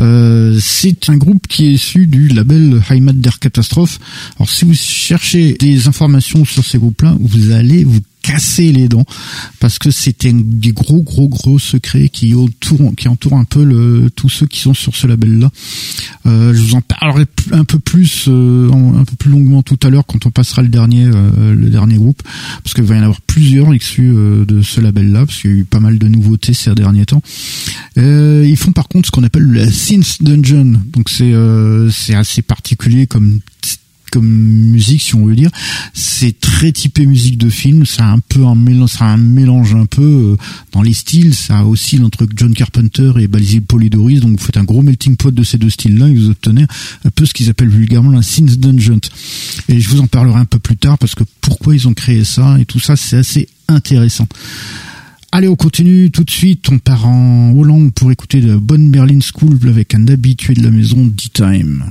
Euh, 0.00 0.58
c'est 0.60 1.08
un 1.08 1.16
groupe 1.16 1.46
qui 1.46 1.66
est 1.66 1.72
issu 1.72 2.06
du 2.06 2.28
label 2.28 2.82
Heimat 2.90 3.12
der 3.14 3.38
Catastrophe. 3.38 3.98
Alors 4.36 4.50
si 4.50 4.64
vous 4.64 4.74
cherchez 4.74 5.54
des 5.54 5.88
informations 5.88 6.44
sur 6.44 6.64
ces 6.64 6.78
groupes-là, 6.78 7.16
vous 7.20 7.52
allez 7.52 7.84
vous 7.84 8.00
casser 8.22 8.72
les 8.72 8.88
dents 8.88 9.04
parce 9.60 9.78
que 9.78 9.90
c'était 9.90 10.32
des 10.32 10.72
gros 10.72 11.02
gros 11.02 11.28
gros 11.28 11.58
secrets 11.58 12.08
qui 12.08 12.34
entourent 12.34 12.94
qui 12.96 13.08
entourent 13.08 13.38
un 13.38 13.44
peu 13.44 13.64
le, 13.64 14.10
tous 14.14 14.28
ceux 14.28 14.46
qui 14.46 14.60
sont 14.60 14.74
sur 14.74 14.96
ce 14.96 15.06
label 15.06 15.38
là 15.38 15.50
euh, 16.26 16.52
je 16.52 16.60
vous 16.60 16.74
en 16.74 16.80
parlerai 16.80 17.26
un 17.52 17.64
peu 17.64 17.78
plus 17.78 18.26
euh, 18.28 18.70
un 18.72 19.04
peu 19.04 19.16
plus 19.16 19.30
longuement 19.30 19.62
tout 19.62 19.78
à 19.82 19.90
l'heure 19.90 20.04
quand 20.06 20.26
on 20.26 20.30
passera 20.30 20.62
le 20.62 20.68
dernier 20.68 21.04
euh, 21.04 21.54
le 21.54 21.70
dernier 21.70 21.96
groupe 21.96 22.22
parce 22.62 22.74
qu'il 22.74 22.84
va 22.84 22.96
y 22.96 22.98
en 22.98 23.02
avoir 23.02 23.20
plusieurs 23.20 23.74
issus 23.74 24.12
euh, 24.14 24.44
de 24.44 24.62
ce 24.62 24.80
label 24.80 25.12
là 25.12 25.26
parce 25.26 25.40
qu'il 25.40 25.50
y 25.50 25.54
a 25.54 25.56
eu 25.58 25.64
pas 25.64 25.80
mal 25.80 25.98
de 25.98 26.08
nouveautés 26.08 26.54
ces 26.54 26.74
derniers 26.74 27.06
temps. 27.06 27.22
Euh, 27.98 28.44
ils 28.46 28.56
font 28.56 28.72
par 28.72 28.88
contre 28.88 29.06
ce 29.06 29.10
qu'on 29.10 29.24
appelle 29.24 29.44
le 29.44 29.70
synth 29.70 30.22
dungeon. 30.22 30.80
Donc 30.92 31.08
c'est 31.08 31.32
c'est 31.90 32.14
assez 32.14 32.42
particulier 32.42 33.06
comme 33.06 33.40
comme 34.10 34.28
musique 34.28 35.02
si 35.02 35.14
on 35.14 35.26
veut 35.26 35.34
dire. 35.34 35.50
C'est 35.94 36.38
très 36.40 36.72
typé 36.72 37.06
musique 37.06 37.38
de 37.38 37.50
film. 37.50 37.86
Ça 37.86 38.06
a 38.06 38.12
un 38.12 38.20
peu 38.20 38.44
un 38.44 38.54
mélange 38.54 38.96
un 39.00 39.16
mélange 39.16 39.74
un 39.74 39.86
peu 39.86 40.02
euh, 40.02 40.36
dans 40.72 40.82
les 40.82 40.94
styles. 40.94 41.34
Ça 41.34 41.64
oscille 41.64 42.02
entre 42.04 42.26
John 42.34 42.54
Carpenter 42.54 43.12
et 43.18 43.28
Basil 43.28 43.62
Polidoris 43.62 44.20
donc 44.20 44.38
vous 44.38 44.44
faites 44.44 44.56
un 44.56 44.64
gros 44.64 44.82
melting 44.82 45.16
pot 45.16 45.30
de 45.30 45.42
ces 45.42 45.58
deux 45.58 45.70
styles 45.70 45.98
là 45.98 46.08
et 46.08 46.14
vous 46.14 46.30
obtenez 46.30 46.66
un 47.04 47.10
peu 47.10 47.24
ce 47.26 47.34
qu'ils 47.34 47.48
appellent 47.48 47.68
vulgairement 47.68 48.16
un 48.16 48.22
synth 48.22 48.58
dungeon. 48.58 49.00
Et 49.68 49.80
je 49.80 49.88
vous 49.88 50.00
en 50.00 50.06
parlerai 50.06 50.38
un 50.38 50.44
peu 50.44 50.58
plus 50.58 50.76
tard 50.76 50.98
parce 50.98 51.14
que 51.14 51.24
pourquoi 51.40 51.74
ils 51.74 51.88
ont 51.88 51.94
créé 51.94 52.24
ça 52.24 52.58
et 52.58 52.64
tout 52.64 52.80
ça 52.80 52.96
c'est 52.96 53.16
assez 53.16 53.48
intéressant. 53.68 54.26
Allez, 55.30 55.48
on 55.48 55.56
continue 55.56 56.10
tout 56.10 56.24
de 56.24 56.30
suite. 56.30 56.68
On 56.70 56.78
part 56.78 57.06
en 57.06 57.52
Hollande 57.52 57.92
pour 57.92 58.10
écouter 58.10 58.40
la 58.40 58.56
bonne 58.56 58.90
Berlin 58.90 59.18
School 59.20 59.58
avec 59.68 59.94
un 59.94 60.08
habitué 60.08 60.54
de 60.54 60.62
la 60.62 60.70
maison, 60.70 61.04
D-Time. 61.04 61.84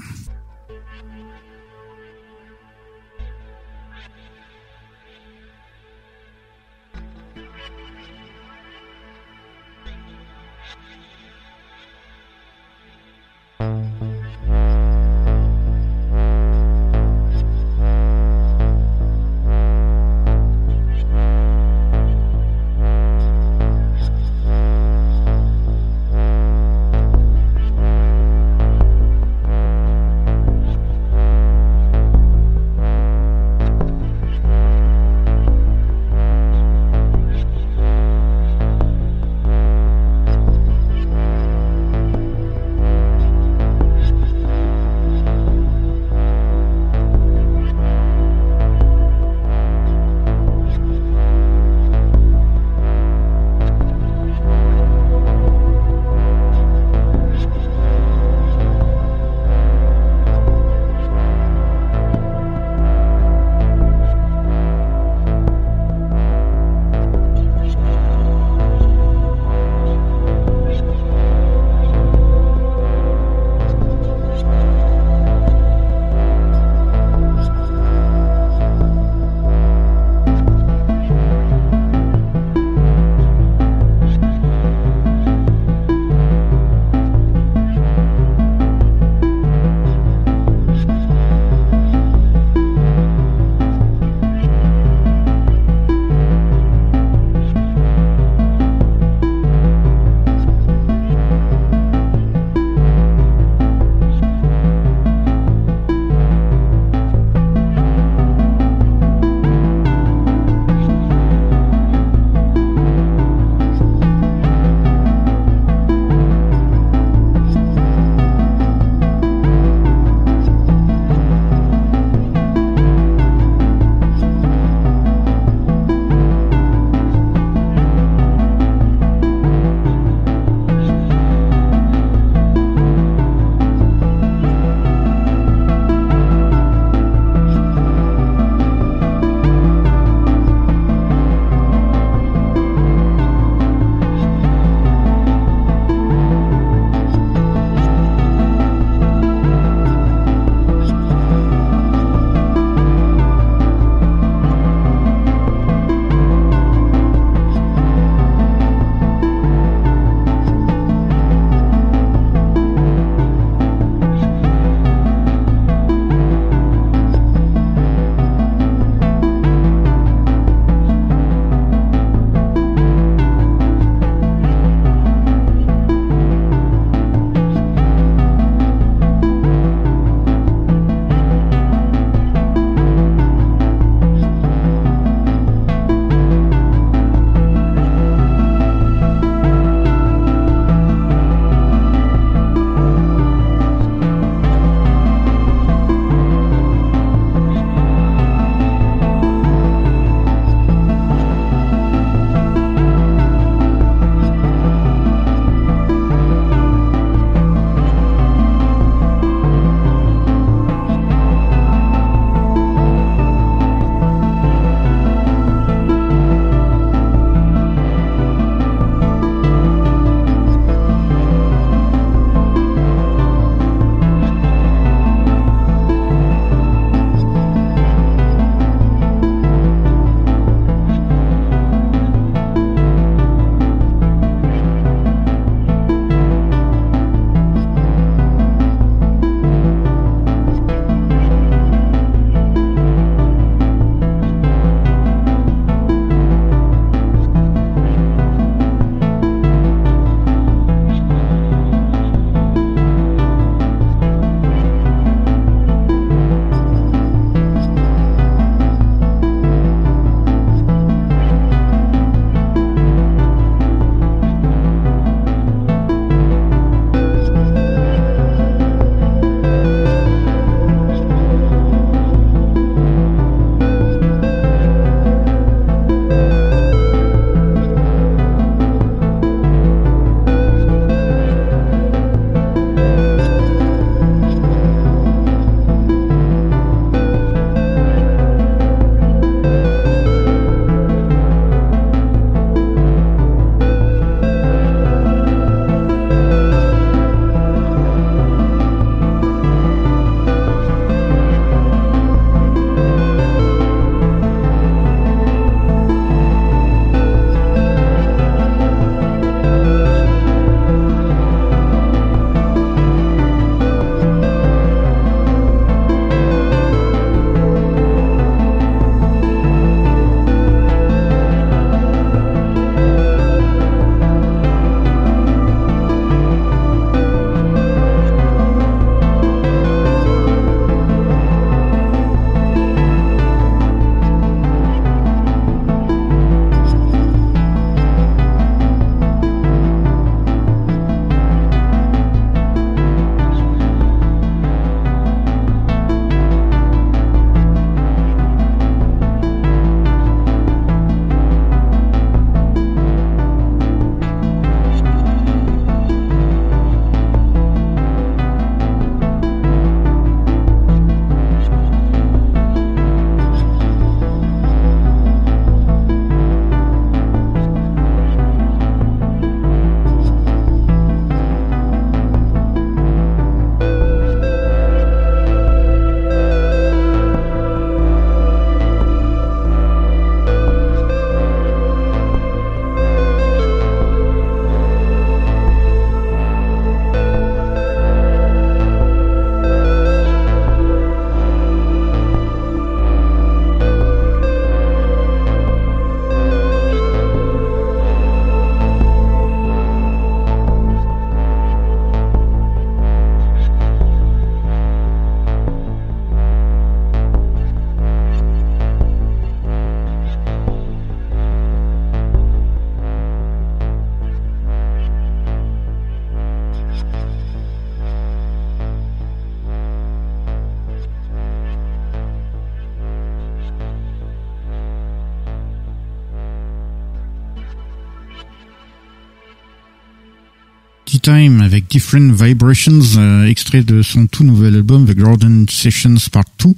Different 431.61 432.11
Vibrations, 432.11 432.81
euh, 432.97 433.25
extrait 433.25 433.63
de 433.63 433.81
son 433.81 434.07
tout 434.07 434.23
nouvel 434.23 434.55
album 434.55 434.85
The 434.85 434.95
Golden 434.95 435.45
Sessions 435.49 435.97
Part 436.11 436.25
2. 436.43 436.53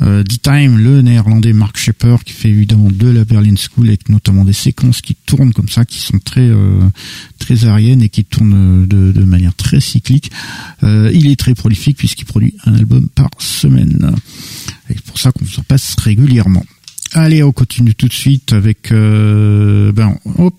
Euh, 0.00 0.22
D-Time, 0.22 0.78
le 0.78 1.02
néerlandais 1.02 1.52
Mark 1.52 1.76
Shepper, 1.76 2.16
qui 2.24 2.32
fait 2.32 2.48
évidemment 2.48 2.90
de 2.90 3.08
la 3.08 3.24
Berlin 3.24 3.54
School, 3.56 3.88
avec 3.88 4.08
notamment 4.08 4.44
des 4.44 4.52
séquences 4.52 5.00
qui 5.00 5.14
tournent 5.14 5.52
comme 5.52 5.68
ça, 5.68 5.84
qui 5.84 5.98
sont 5.98 6.18
très 6.18 6.48
euh, 6.48 6.80
très 7.38 7.64
aériennes 7.64 8.02
et 8.02 8.08
qui 8.08 8.24
tournent 8.24 8.86
de, 8.86 9.10
de 9.10 9.24
manière 9.24 9.54
très 9.54 9.80
cyclique. 9.80 10.30
Euh, 10.84 11.10
il 11.12 11.26
est 11.26 11.36
très 11.36 11.54
prolifique 11.54 11.96
puisqu'il 11.96 12.26
produit 12.26 12.54
un 12.64 12.74
album 12.74 13.08
par 13.08 13.30
semaine. 13.38 14.14
C'est 14.86 15.00
pour 15.02 15.18
ça 15.18 15.32
qu'on 15.32 15.46
s'en 15.46 15.62
passe 15.62 15.96
régulièrement. 15.98 16.64
Allez, 17.14 17.42
on 17.42 17.52
continue 17.52 17.94
tout 17.94 18.08
de 18.08 18.12
suite 18.12 18.52
avec 18.52 18.92
euh, 18.92 19.92
ben, 19.92 20.18
hop, 20.38 20.54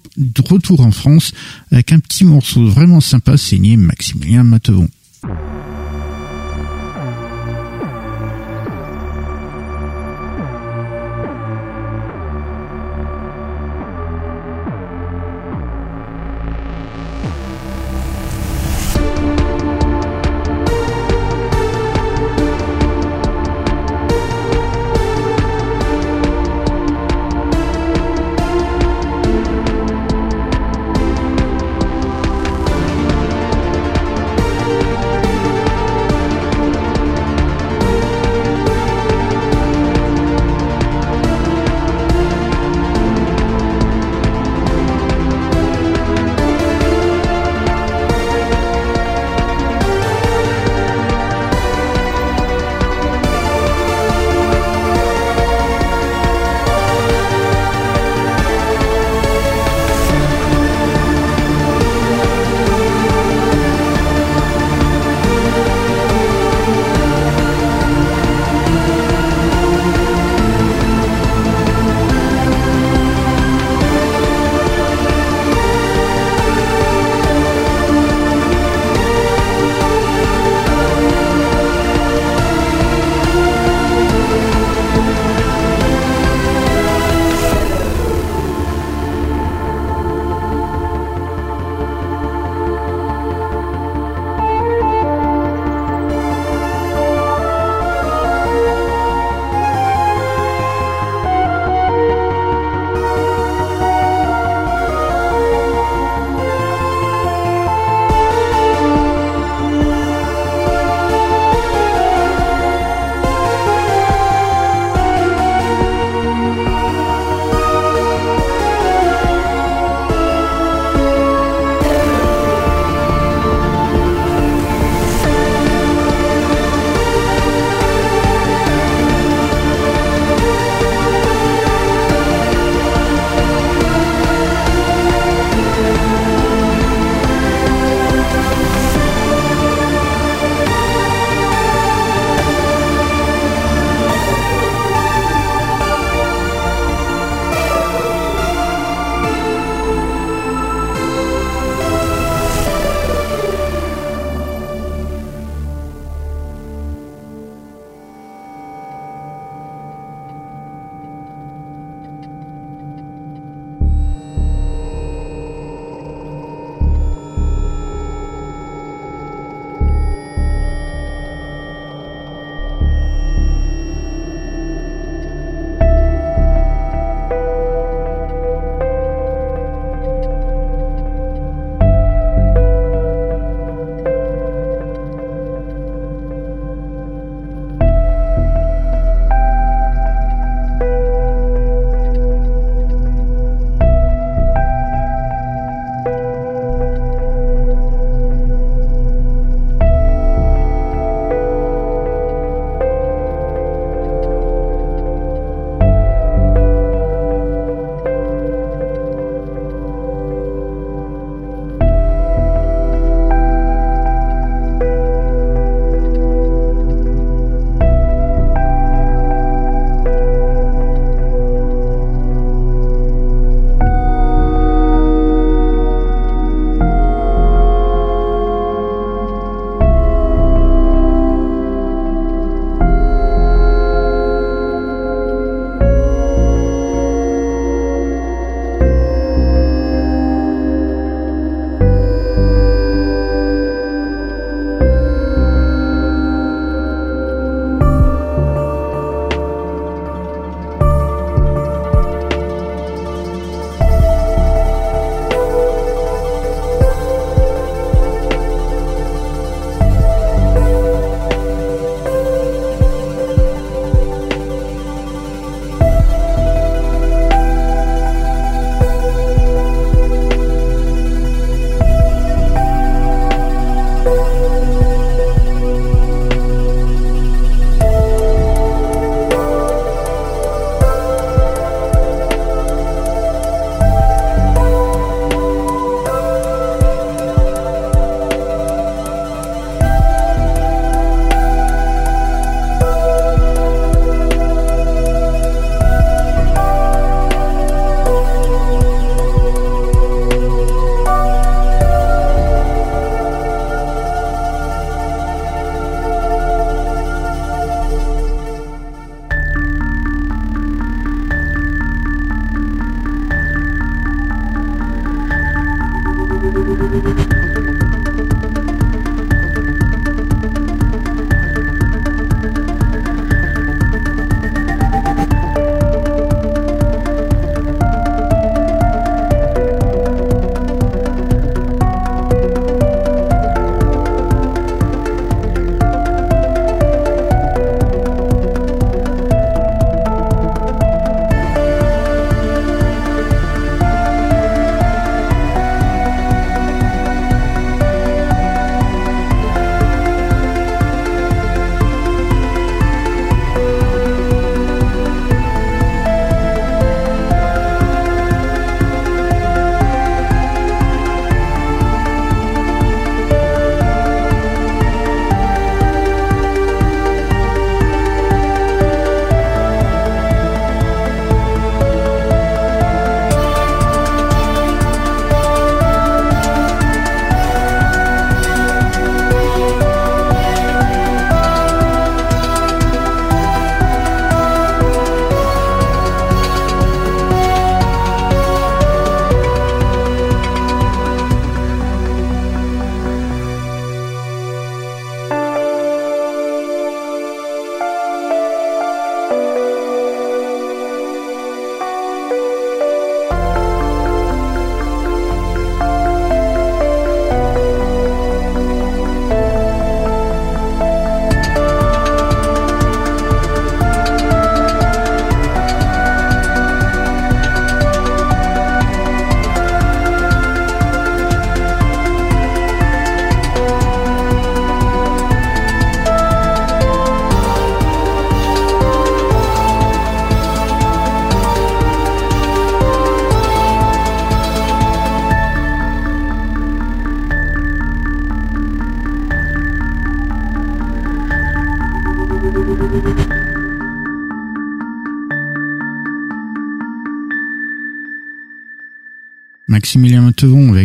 retour 0.47 0.81
en 0.81 0.91
France 0.91 1.31
avec 1.71 1.91
un 1.91 1.99
petit 1.99 2.25
morceau 2.25 2.65
vraiment 2.65 3.01
sympa 3.01 3.37
signé 3.37 3.77
Maximilien 3.77 4.43
Matevon. 4.43 4.89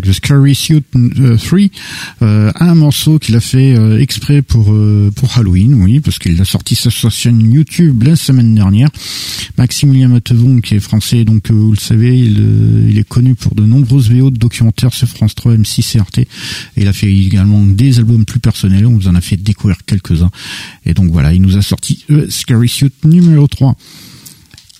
The 0.04 0.12
Scary 0.12 0.54
Suit 0.54 0.84
3, 0.92 1.58
euh, 2.20 2.52
un 2.60 2.74
morceau 2.74 3.18
qu'il 3.18 3.34
a 3.36 3.40
fait 3.40 3.74
euh, 3.74 3.98
exprès 3.98 4.42
pour 4.42 4.72
euh, 4.72 5.10
pour 5.14 5.38
Halloween, 5.38 5.74
oui, 5.74 6.00
parce 6.00 6.18
qu'il 6.18 6.38
a 6.40 6.44
sorti 6.44 6.74
sa 6.74 6.90
chaîne 6.90 7.40
YouTube 7.50 8.02
la 8.02 8.14
semaine 8.14 8.54
dernière. 8.54 8.90
Maximilien 9.56 10.08
Matevon, 10.08 10.60
qui 10.60 10.74
est 10.74 10.80
français, 10.80 11.24
donc 11.24 11.50
vous 11.50 11.72
le 11.72 11.78
savez, 11.78 12.18
il, 12.18 12.98
est 12.98 13.08
connu 13.08 13.34
pour 13.34 13.54
de 13.54 13.64
nombreuses 13.64 14.10
VO 14.10 14.30
de 14.30 14.36
documentaires 14.36 14.92
sur 14.92 15.08
France 15.08 15.34
3, 15.34 15.54
M6 15.56 15.96
et 15.96 16.00
RT. 16.00 16.28
Il 16.76 16.88
a 16.88 16.92
fait 16.92 17.10
également 17.10 17.62
des 17.64 17.98
albums 17.98 18.26
plus 18.26 18.40
personnels, 18.40 18.86
on 18.86 18.98
vous 18.98 19.08
en 19.08 19.14
a 19.14 19.20
fait 19.20 19.36
découvrir 19.36 19.78
quelques-uns. 19.86 20.30
Et 20.84 20.92
donc 20.92 21.10
voilà, 21.10 21.32
il 21.32 21.40
nous 21.40 21.56
a 21.56 21.62
sorti 21.62 22.04
Scary 22.28 22.68
Suit 22.68 22.92
numéro 23.04 23.46
3. 23.48 23.74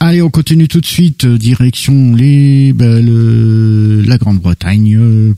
Allez, 0.06 0.20
on 0.20 0.28
continue 0.28 0.68
tout 0.68 0.82
de 0.82 0.86
suite, 0.86 1.24
euh, 1.24 1.38
direction 1.38 2.14
les, 2.14 2.74
bah, 2.74 2.84
euh, 2.84 3.23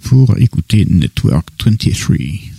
pour 0.03 0.37
écouter 0.39 0.87
Network 0.89 1.47
23. 1.65 2.56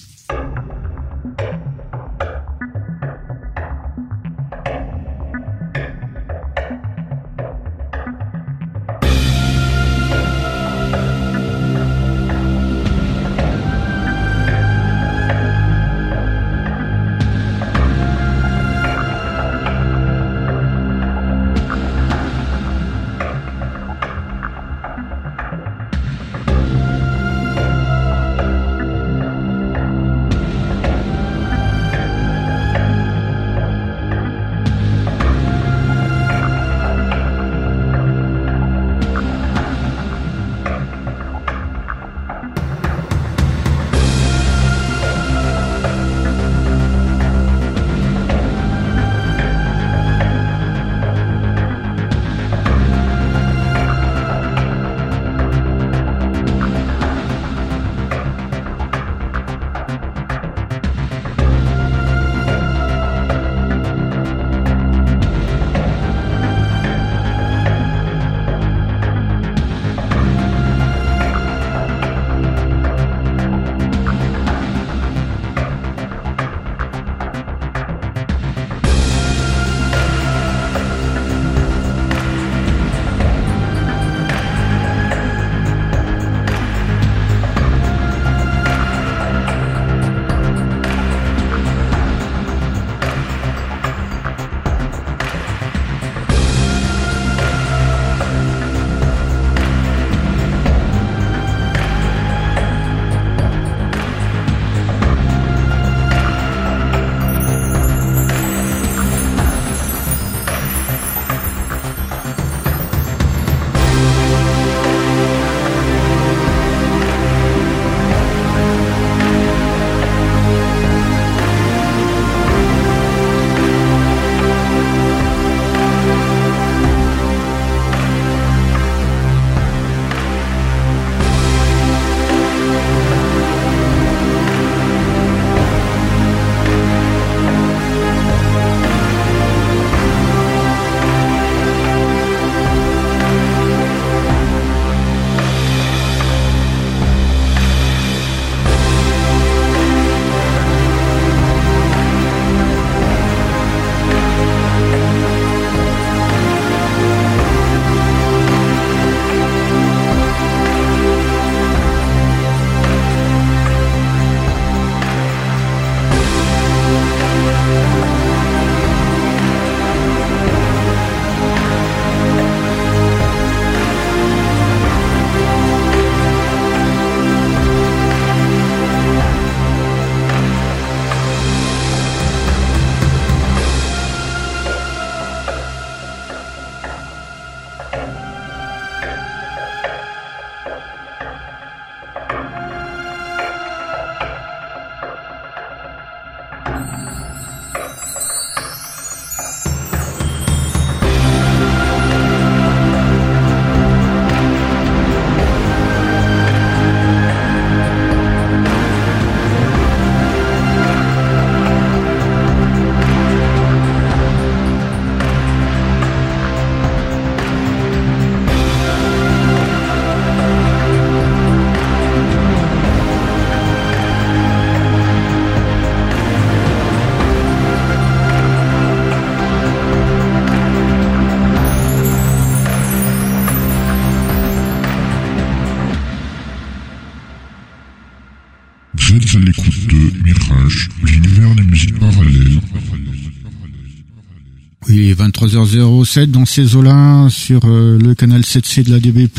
23h07 245.38 246.32
dans 246.32 246.46
ces 246.46 246.76
eaux-là, 246.76 247.28
sur 247.30 247.62
euh, 247.66 248.00
le 248.00 248.16
canal 248.16 248.42
7C 248.42 248.84
de 248.84 248.92
la 248.92 249.00
DB+, 249.00 249.30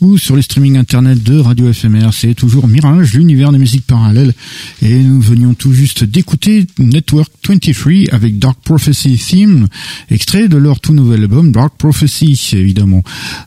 ou 0.00 0.18
sur 0.18 0.36
les 0.36 0.42
streaming 0.42 0.76
internet 0.76 1.22
de 1.22 1.38
Radio 1.38 1.72
FMR. 1.72 2.10
C'est 2.12 2.34
toujours 2.34 2.68
Mirage, 2.68 3.14
l'univers 3.14 3.52
des 3.52 3.58
musiques 3.58 3.86
parallèles. 3.86 4.34
Et 4.82 4.98
nous 4.98 5.20
venions 5.20 5.54
tout 5.54 5.72
juste 5.72 6.04
d'écouter 6.04 6.66
Network 6.78 7.30
23 7.46 8.12
avec 8.12 8.38
Dark 8.38 8.58
Prophecy 8.64 9.16
Theme, 9.16 9.68
extrait 10.10 10.48
de 10.48 10.56
leur 10.56 10.80
tout 10.80 10.94
nouvel 10.94 11.22
album 11.22 11.52
Dark 11.52 11.74
Prophecy, 11.78 12.38
évidemment. 12.52 13.02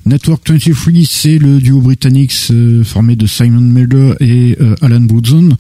Network 0.05 0.49
23, 0.49 0.93
c'est 1.09 1.37
le 1.37 1.59
duo 1.59 1.81
britannique 1.81 2.33
euh, 2.51 2.83
formé 2.83 3.15
de 3.15 3.25
Simon 3.27 3.61
Mulder 3.61 4.13
et 4.19 4.57
euh, 4.61 4.75
Alan 4.81 5.01
Woodson. 5.01 5.55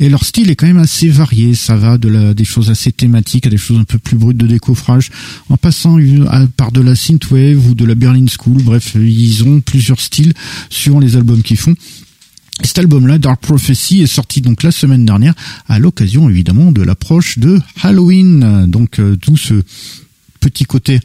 Et 0.00 0.08
leur 0.08 0.24
style 0.24 0.50
est 0.50 0.56
quand 0.56 0.66
même 0.66 0.78
assez 0.78 1.08
varié. 1.08 1.54
Ça 1.54 1.76
va 1.76 1.98
de 1.98 2.08
la, 2.08 2.34
des 2.34 2.44
choses 2.44 2.70
assez 2.70 2.92
thématiques 2.92 3.46
à 3.46 3.50
des 3.50 3.56
choses 3.56 3.78
un 3.78 3.84
peu 3.84 3.98
plus 3.98 4.16
brutes 4.16 4.36
de 4.36 4.46
décoffrage, 4.46 5.10
en 5.48 5.56
passant 5.56 5.98
par 6.56 6.72
de 6.72 6.80
la 6.80 6.94
synthwave 6.94 7.68
ou 7.68 7.74
de 7.74 7.84
la 7.84 7.94
Berlin 7.94 8.26
School. 8.26 8.62
Bref, 8.62 8.94
ils 8.94 9.44
ont 9.44 9.60
plusieurs 9.60 10.00
styles 10.00 10.23
sur 10.70 11.00
les 11.00 11.16
albums 11.16 11.42
qu'ils 11.42 11.58
font. 11.58 11.74
Cet 12.62 12.78
album-là, 12.78 13.18
Dark 13.18 13.40
Prophecy, 13.40 14.02
est 14.02 14.06
sorti 14.06 14.40
donc 14.40 14.62
la 14.62 14.70
semaine 14.70 15.04
dernière 15.04 15.34
à 15.66 15.78
l'occasion 15.78 16.28
évidemment 16.30 16.70
de 16.70 16.82
l'approche 16.82 17.38
de 17.38 17.60
Halloween. 17.82 18.66
Donc 18.66 19.00
euh, 19.00 19.16
tout 19.16 19.36
ce 19.36 19.54
petit 20.40 20.64
côté 20.64 21.00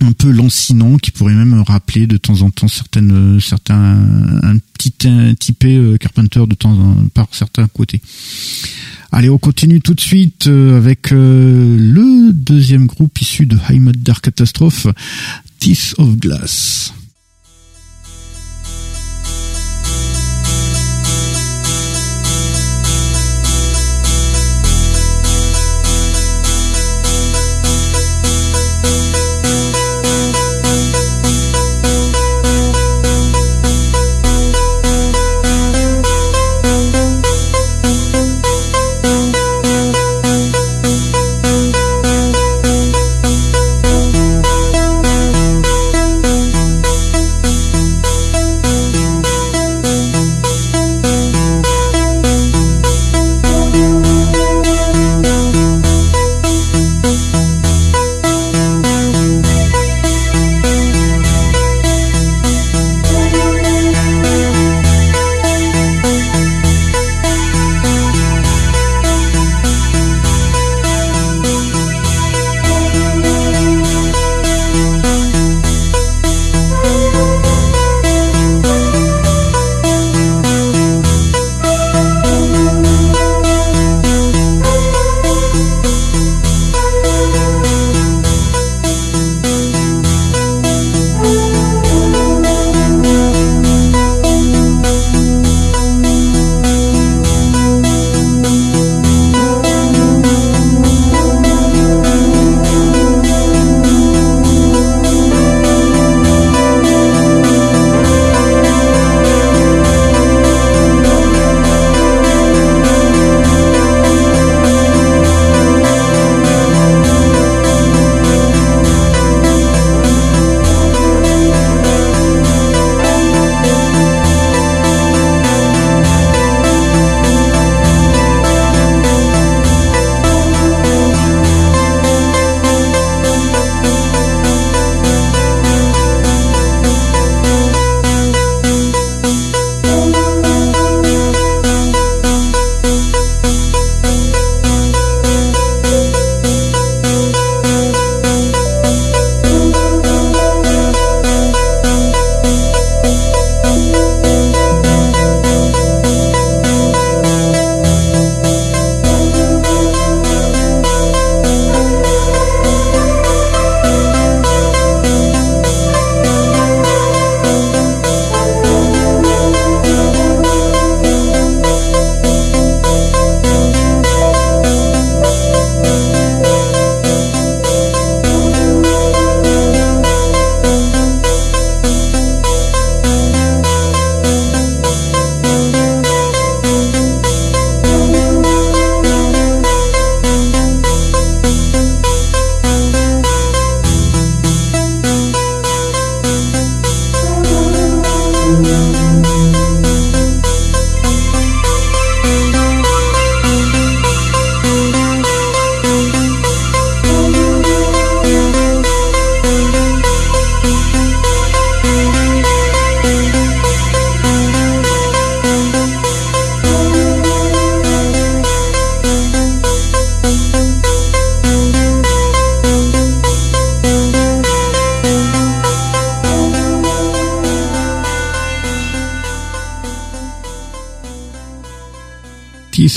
un 0.00 0.12
peu 0.12 0.30
lancinant 0.30 0.98
qui 0.98 1.10
pourrait 1.10 1.34
même 1.34 1.62
rappeler 1.62 2.06
de 2.06 2.16
temps 2.16 2.42
en 2.42 2.50
temps 2.50 2.68
certaines 2.68 3.40
certains 3.40 3.96
un 4.42 4.58
petit 4.74 4.92
typé 5.38 5.76
euh, 5.76 5.96
Carpenter 5.98 6.44
de 6.46 6.54
temps 6.54 6.72
en, 6.72 7.06
par 7.14 7.28
certains 7.30 7.68
côtés. 7.68 8.02
Allez, 9.12 9.30
on 9.30 9.38
continue 9.38 9.80
tout 9.80 9.94
de 9.94 10.00
suite 10.00 10.48
euh, 10.48 10.76
avec 10.76 11.10
le 11.12 12.32
deuxième 12.32 12.86
groupe 12.86 13.18
issu 13.20 13.46
de 13.46 13.56
Heimat 13.70 13.92
Dark 13.92 14.24
Catastrophe, 14.24 14.88
Teeth 15.60 15.94
of 15.96 16.16
Glass. 16.16 16.92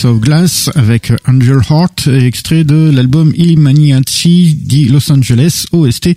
Of 0.05 0.19
Glass 0.19 0.69
avec 0.75 1.11
Angel 1.27 1.59
Heart, 1.69 2.07
extrait 2.07 2.63
de 2.63 2.91
l'album 2.91 3.33
Illuminati 4.25 4.59
di 4.65 4.87
Los 4.87 5.11
Angeles, 5.11 5.65
OST. 5.71 6.09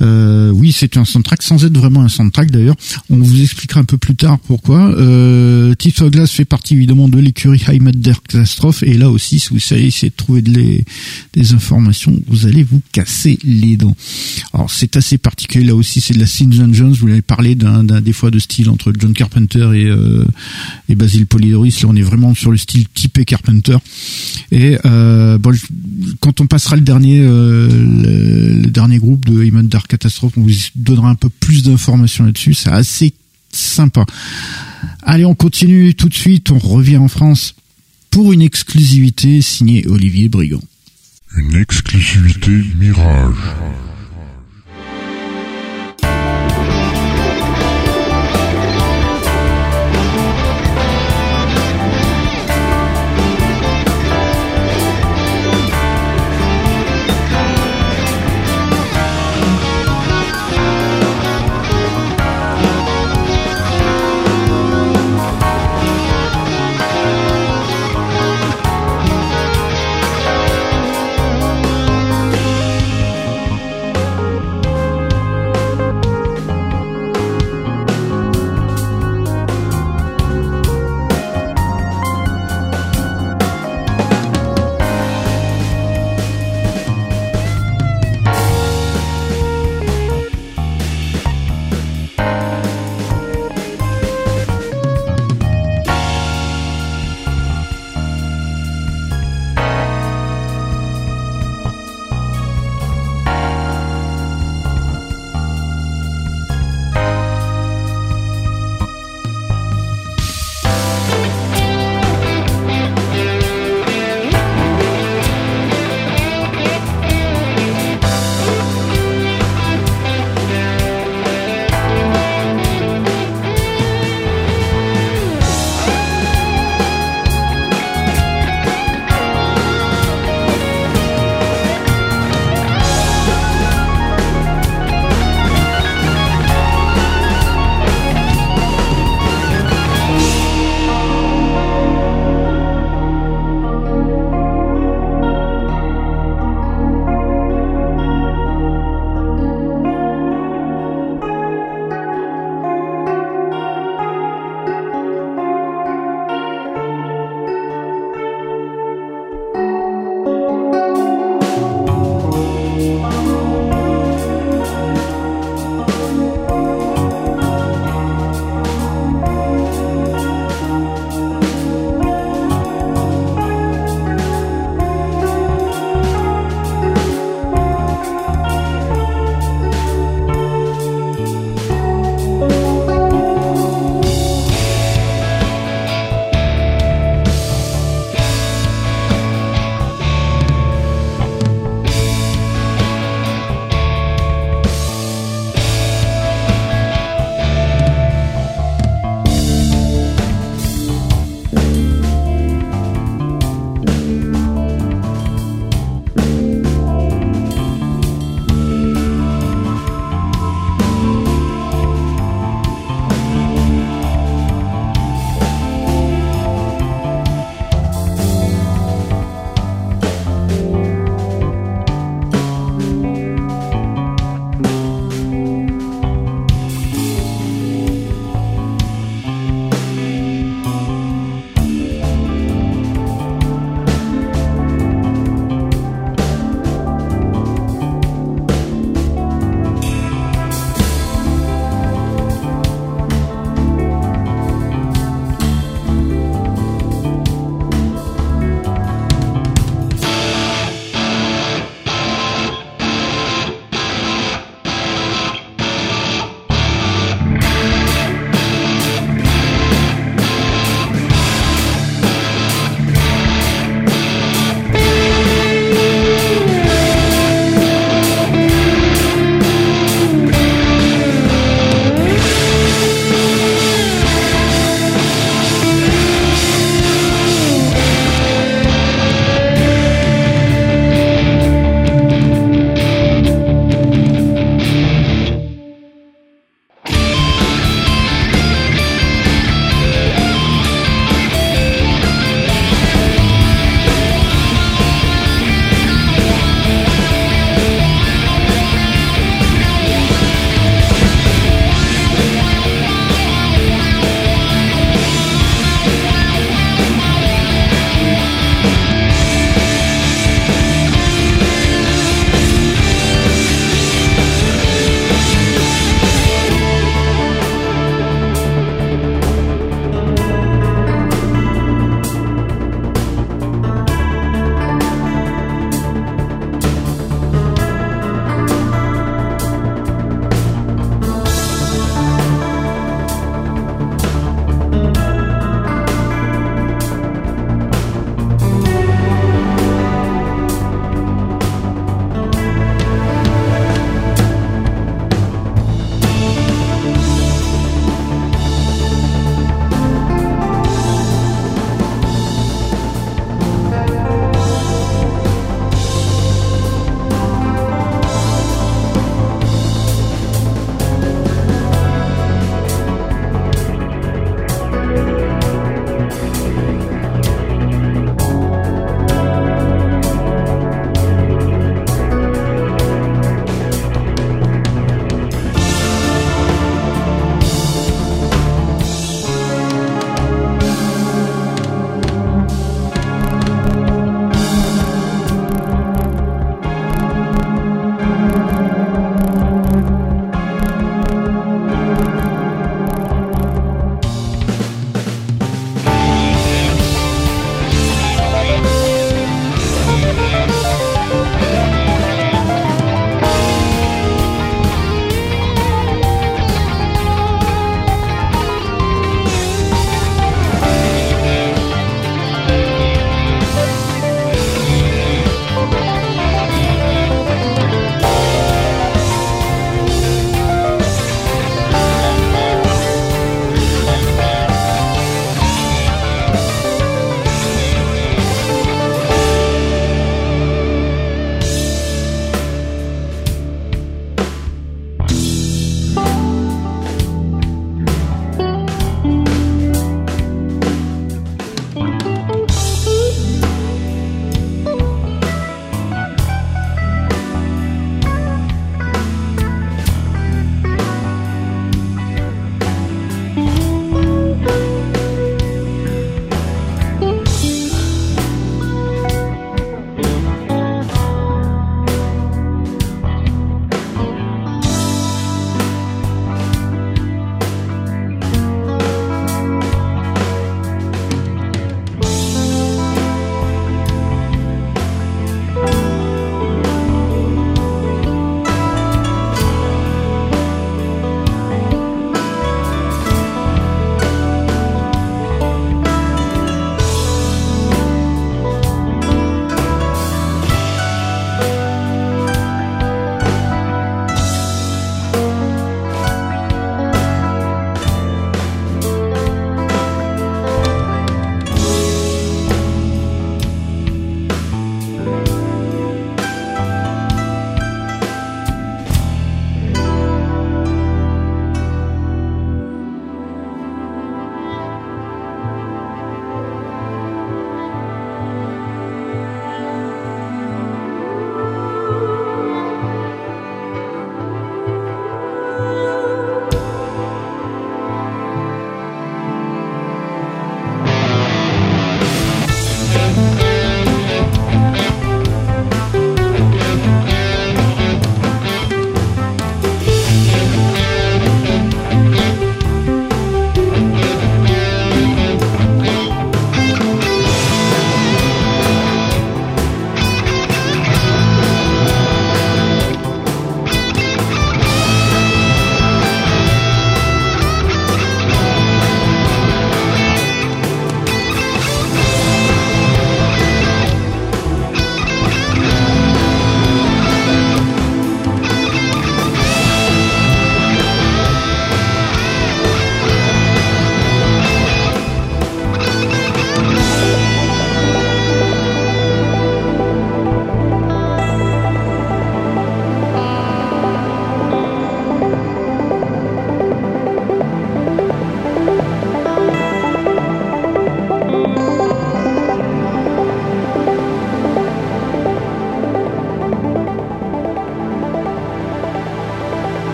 Euh, 0.00 0.50
oui, 0.50 0.72
c'est 0.72 0.96
un 0.96 1.04
soundtrack 1.04 1.42
sans 1.42 1.64
être 1.64 1.76
vraiment 1.76 2.02
un 2.02 2.08
soundtrack 2.08 2.50
d'ailleurs. 2.50 2.76
On 3.10 3.16
vous 3.16 3.42
expliquera 3.42 3.80
un 3.80 3.84
peu 3.84 3.98
plus 3.98 4.14
tard 4.14 4.38
pourquoi. 4.38 4.92
Euh, 4.96 5.74
of 6.00 6.10
Glass 6.10 6.30
fait 6.30 6.44
partie 6.44 6.74
évidemment 6.74 7.08
de 7.08 7.18
l'écurie 7.18 7.62
High 7.68 7.82
Catastrophe 8.28 8.82
et 8.82 8.94
là 8.94 9.10
aussi, 9.10 9.38
si 9.38 9.50
vous 9.50 9.58
savez 9.58 9.86
essayer 9.86 10.10
de 10.10 10.16
trouver 10.16 10.42
des 10.42 11.54
informations, 11.54 12.18
vous 12.26 12.46
allez 12.46 12.62
vous 12.62 12.80
casser 12.92 13.38
les 13.44 13.76
dents. 13.76 13.96
Alors 14.54 14.70
c'est 14.70 14.96
assez 14.96 15.18
particulier 15.18 15.66
là 15.66 15.74
aussi, 15.74 16.00
c'est 16.00 16.14
de 16.14 16.18
la 16.18 16.26
Sin 16.26 16.50
Jones. 16.50 16.92
Vous 16.92 17.06
l'avez 17.06 17.22
parlé 17.22 17.54
d'un 17.54 17.82
des 17.82 18.12
fois 18.12 18.30
de 18.30 18.38
style 18.38 18.70
entre 18.70 18.92
John 18.98 19.12
Carpenter 19.12 19.68
et, 19.74 19.86
euh, 19.86 20.24
Basil 20.88 21.26
Polidoris. 21.26 21.82
Là, 21.82 21.88
on 21.90 21.96
est 21.96 22.02
vraiment 22.02 22.34
sur 22.34 22.50
le 22.50 22.56
style 22.56 22.86
typé 22.88 23.24
Carpenter. 23.24 23.76
Et 24.50 24.78
euh, 24.84 25.38
quand 26.20 26.40
on 26.40 26.46
passera 26.46 26.76
le 26.76 26.82
dernier, 26.82 27.20
euh, 27.32 28.62
le, 28.62 28.70
dernier 28.70 28.98
groupe 28.98 29.24
de 29.24 29.42
Human 29.42 29.66
Dark 29.66 29.86
Catastrophe, 29.88 30.34
on 30.36 30.42
vous 30.42 30.50
donnera 30.74 31.10
un 31.10 31.14
peu 31.14 31.28
plus 31.28 31.62
d'informations 31.62 32.24
là-dessus. 32.24 32.54
C'est 32.54 32.70
assez 32.70 33.12
sympa. 33.50 34.04
Allez, 35.02 35.24
on 35.24 35.34
continue 35.34 35.94
tout 35.94 36.08
de 36.08 36.14
suite. 36.14 36.50
On 36.50 36.58
revient 36.58 36.96
en 36.96 37.08
France 37.08 37.54
pour 38.10 38.32
une 38.32 38.42
exclusivité 38.42 39.40
signée 39.42 39.86
Olivier 39.86 40.28
Brigand. 40.28 40.62
Une 41.36 41.54
exclusivité 41.54 42.62
Mirage. 42.78 43.34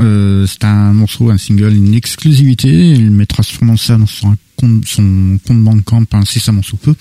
Euh, 0.00 0.46
c'est 0.46 0.64
un 0.64 0.92
morceau, 0.92 1.30
un 1.30 1.38
single, 1.38 1.74
une 1.74 1.94
exclusivité. 1.94 2.68
Il 2.68 3.10
mettra 3.10 3.42
sûrement 3.42 3.76
ça 3.76 3.96
dans 3.96 4.06
son 4.06 4.36
compte, 4.56 4.86
son 4.86 5.38
compte 5.46 5.62
Bandcamp 5.62 6.04
incessamment 6.12 6.62
sous 6.62 6.76
peu. 6.76 6.94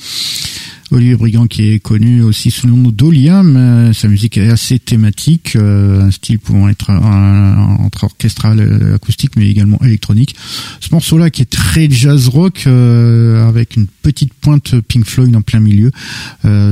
Olivier 0.91 1.15
Brigand 1.15 1.47
qui 1.47 1.73
est 1.73 1.79
connu 1.79 2.21
aussi 2.21 2.49
sous 2.49 2.67
le 2.67 2.73
nom 2.73 2.89
d'Oliam. 2.89 3.91
sa 3.93 4.07
musique 4.07 4.37
est 4.37 4.49
assez 4.49 4.79
thématique, 4.79 5.55
euh, 5.55 6.03
un 6.03 6.11
style 6.11 6.39
pouvant 6.39 6.69
être 6.69 6.91
entre 6.91 8.05
orchestral, 8.05 8.59
euh, 8.59 8.95
acoustique, 8.95 9.31
mais 9.35 9.49
également 9.49 9.79
électronique. 9.83 10.35
Ce 10.79 10.87
morceau-là 10.91 11.29
qui 11.29 11.41
est 11.41 11.49
très 11.49 11.89
jazz 11.89 12.29
rock 12.29 12.63
euh, 12.67 13.47
avec 13.47 13.75
une 13.75 13.87
petite 13.87 14.33
pointe 14.33 14.79
Pink 14.81 15.05
Floyd 15.05 15.35
en 15.35 15.41
plein 15.41 15.59
milieu, 15.59 15.91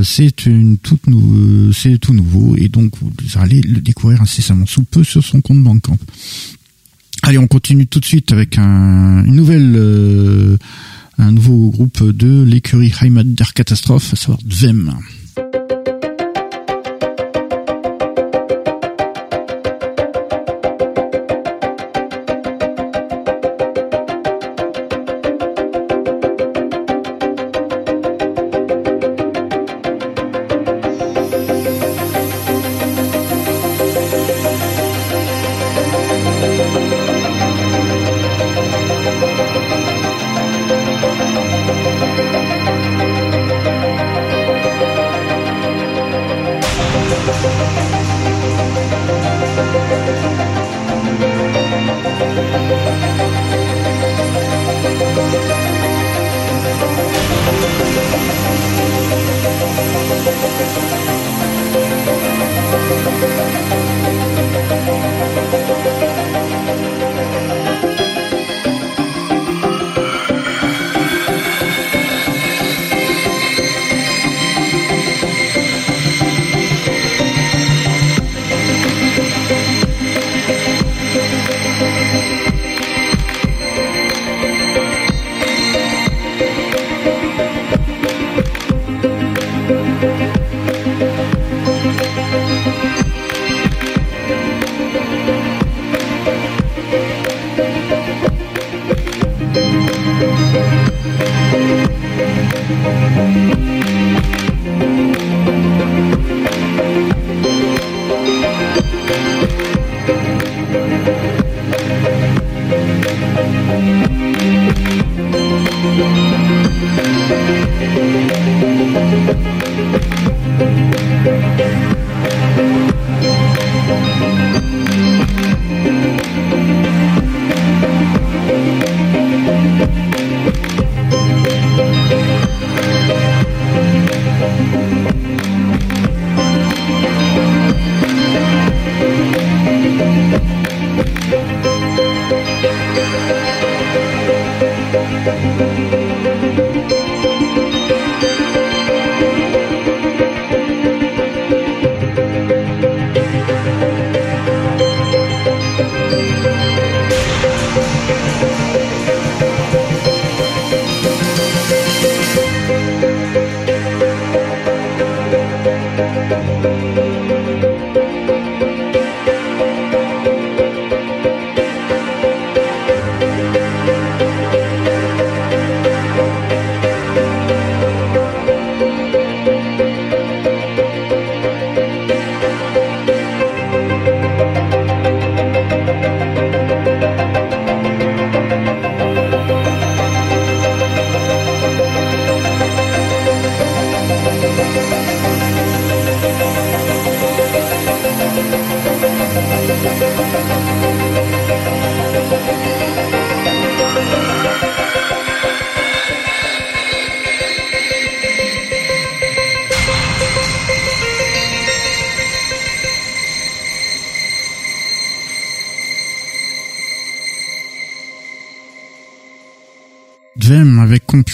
c'est 0.02 0.46
une 0.46 0.78
toute 0.78 1.02
c'est 1.74 1.98
tout 1.98 2.14
nouveau 2.14 2.56
et 2.56 2.68
donc 2.68 2.92
vous 3.00 3.12
allez 3.34 3.60
le 3.60 3.80
découvrir 3.80 4.22
incessamment 4.22 4.66
sous 4.66 4.82
peu 4.82 5.04
sur 5.04 5.22
son 5.24 5.40
compte 5.42 5.62
Bandcamp. 5.62 5.98
Allez, 7.22 7.38
on 7.38 7.46
continue 7.46 7.86
tout 7.86 8.00
de 8.00 8.04
suite 8.04 8.32
avec 8.32 8.56
un, 8.56 9.24
une 9.24 9.34
nouvelle 9.34 10.58
un 11.18 11.32
nouveau 11.32 11.70
groupe 11.70 12.02
de 12.02 12.42
l'écurie 12.42 12.92
Heimat 13.00 13.24
der 13.24 13.52
Catastrophe, 13.54 14.12
à 14.12 14.16
savoir 14.16 14.38
Dvem. 14.44 14.94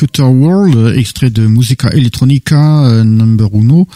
Computer 0.02 0.24
World, 0.24 0.96
extrait 0.96 1.30
de 1.30 1.46
Musica 1.46 1.88
Electronica 1.90 2.86
euh, 2.86 3.04
Number 3.04 3.48
Uno. 3.52 3.86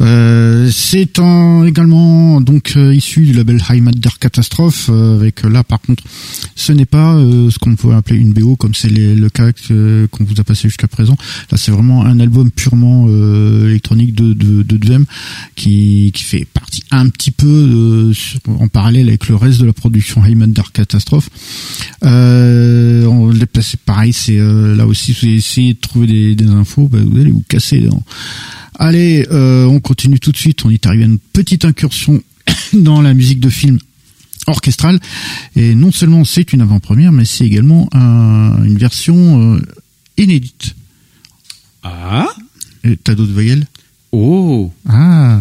Euh, 0.00 0.68
c'est 0.72 1.20
également 1.64 2.40
donc 2.40 2.72
euh, 2.76 2.92
issu 2.92 3.20
du 3.26 3.32
label 3.32 3.58
der 3.58 3.80
Catastrophe, 4.26 4.88
avec 4.88 5.42
là 5.42 5.62
par 5.62 5.80
contre, 5.80 6.02
ce 6.54 6.72
n'est 6.72 6.86
pas 6.86 7.14
ce 7.14 7.58
qu'on 7.58 7.76
pourrait 7.76 7.96
appeler 7.96 8.18
une 8.18 8.32
BO 8.32 8.56
comme 8.56 8.74
c'est 8.74 8.88
le 8.88 9.28
cas 9.28 9.52
qu'on 9.52 10.24
vous 10.24 10.40
a 10.40 10.44
passé 10.44 10.68
jusqu'à 10.68 10.88
présent. 10.88 11.16
Là, 11.50 11.58
c'est 11.58 11.70
vraiment 11.70 12.04
un 12.04 12.18
album 12.20 12.50
purement 12.50 13.08
électronique 13.08 14.14
de 14.14 14.32
de, 14.34 15.04
qui 15.54 16.12
fait 16.14 16.44
partie 16.44 16.82
un 16.90 17.08
petit 17.08 17.30
peu 17.30 18.12
en 18.46 18.68
parallèle 18.68 19.08
avec 19.08 19.28
le 19.28 19.36
reste 19.36 19.60
de 19.60 19.66
la 19.66 19.72
production 19.72 20.24
Heimat 20.24 20.48
der 20.48 20.72
Catastrophe. 20.72 21.28
on 22.02 23.30
l'a 23.30 23.46
placé 23.46 23.76
pareil, 23.84 24.12
c'est 24.12 24.38
là 24.38 24.86
aussi 24.86 25.16
essayer 25.36 25.74
de 25.74 25.80
trouver 25.80 26.34
des, 26.34 26.46
infos, 26.46 26.88
bah, 26.88 26.98
vous 27.04 27.18
allez 27.18 27.30
vous 27.30 27.44
casser 27.48 27.80
les 27.80 27.90
Allez, 28.78 29.26
euh, 29.30 29.64
on 29.64 29.80
continue 29.80 30.20
tout 30.20 30.32
de 30.32 30.36
suite. 30.36 30.64
On 30.64 30.70
est 30.70 30.84
arrivé 30.86 31.04
à 31.04 31.06
une 31.06 31.18
petite 31.18 31.64
incursion 31.64 32.22
dans 32.74 33.00
la 33.00 33.14
musique 33.14 33.40
de 33.40 33.48
film 33.48 33.78
orchestrale. 34.46 35.00
Et 35.54 35.74
non 35.74 35.92
seulement 35.92 36.24
c'est 36.24 36.52
une 36.52 36.60
avant-première, 36.60 37.12
mais 37.12 37.24
c'est 37.24 37.44
également 37.46 37.88
une 37.92 38.78
version 38.78 39.54
euh, 39.54 39.62
inédite. 40.16 40.74
Ah 41.82 42.26
T'as 43.04 43.14
d'autres 43.14 43.32
voyelles 43.32 43.66
Oh 44.12 44.72
Ah 44.88 45.38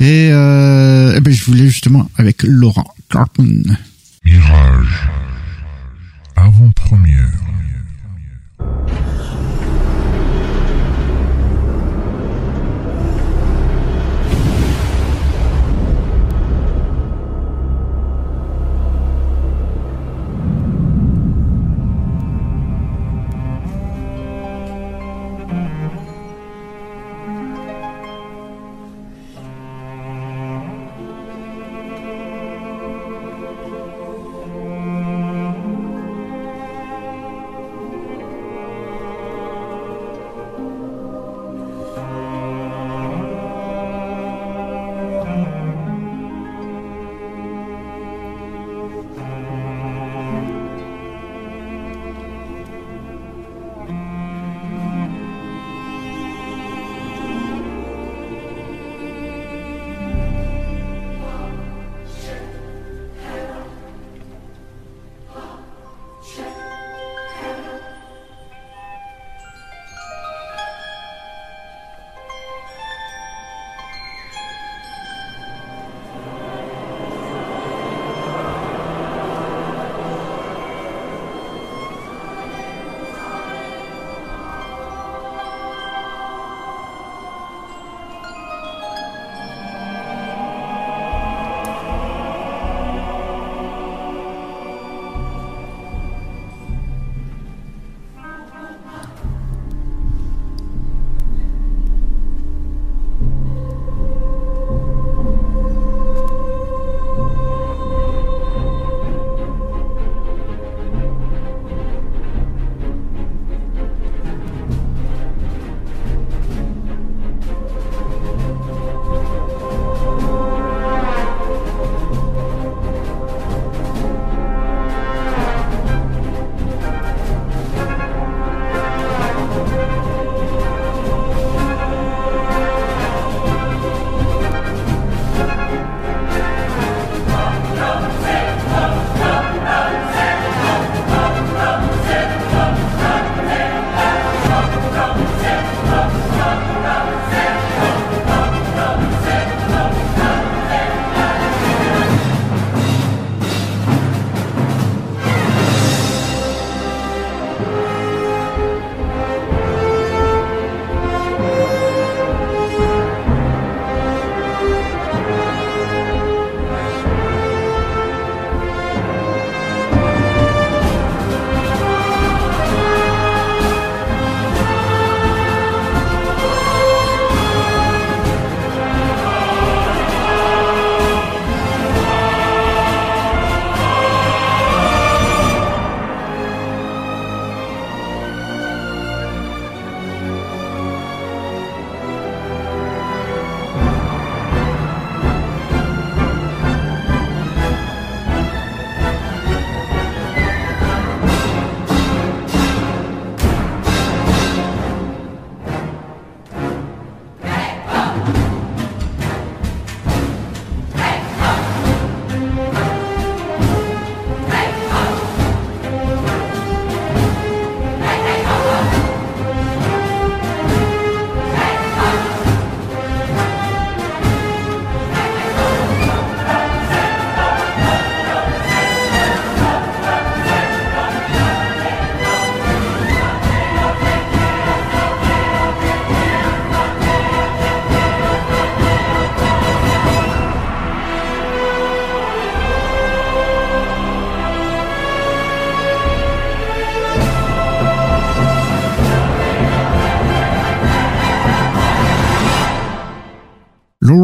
Et 0.00 0.30
euh, 0.32 1.14
eh 1.16 1.20
ben, 1.20 1.32
je 1.32 1.44
voulais 1.44 1.66
justement 1.66 2.10
avec 2.16 2.42
Laura 2.42 2.84
Carpman. 3.08 3.62
Mirage. 4.24 5.08
Avant-première. 6.34 7.30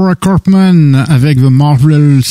Laura 0.03 0.17
Carpman 0.23 0.95
avec 1.09 1.39
The 1.39 1.51
Marvels 1.51 2.23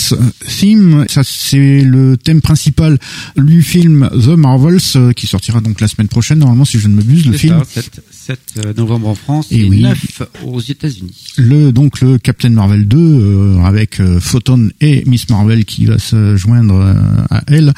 Theme. 0.47 1.05
Ça, 1.09 1.23
c'est 1.25 1.81
le 1.81 2.15
thème 2.15 2.39
principal 2.39 2.97
du 3.35 3.61
film 3.61 4.09
The 4.13 4.29
Marvels 4.29 4.79
euh, 4.95 5.11
qui 5.11 5.27
sortira 5.27 5.59
donc 5.59 5.81
la 5.81 5.89
semaine 5.89 6.07
prochaine, 6.07 6.39
normalement, 6.39 6.63
si 6.63 6.79
je 6.79 6.87
ne 6.87 6.95
m'abuse, 6.95 7.25
le 7.25 7.33
film. 7.33 7.61
ça, 7.65 7.81
7, 7.81 8.01
7, 8.09 8.39
euh, 8.65 8.73
novembre 8.77 9.09
en 9.09 9.15
France 9.15 9.47
Et 9.51 9.57
et, 9.57 9.69
oui. 9.69 9.81
9 9.81 10.21
aux 10.45 10.61
États-Unis. 10.61 11.33
Le 11.35 11.71
donc 11.73 11.99
le 11.99 12.17
Captain 12.17 12.51
Marvel 12.51 12.87
2 12.87 12.97
euh, 12.97 13.63
avec 13.63 13.99
euh, 13.99 14.21
Photon 14.21 14.69
et 14.79 15.03
Miss 15.05 15.29
Marvel 15.29 15.65
qui 15.65 15.85
va 15.85 15.99
se 15.99 16.37
joindre 16.37 16.75
euh, 16.75 16.93
à 17.29 17.43
elle. 17.47 17.73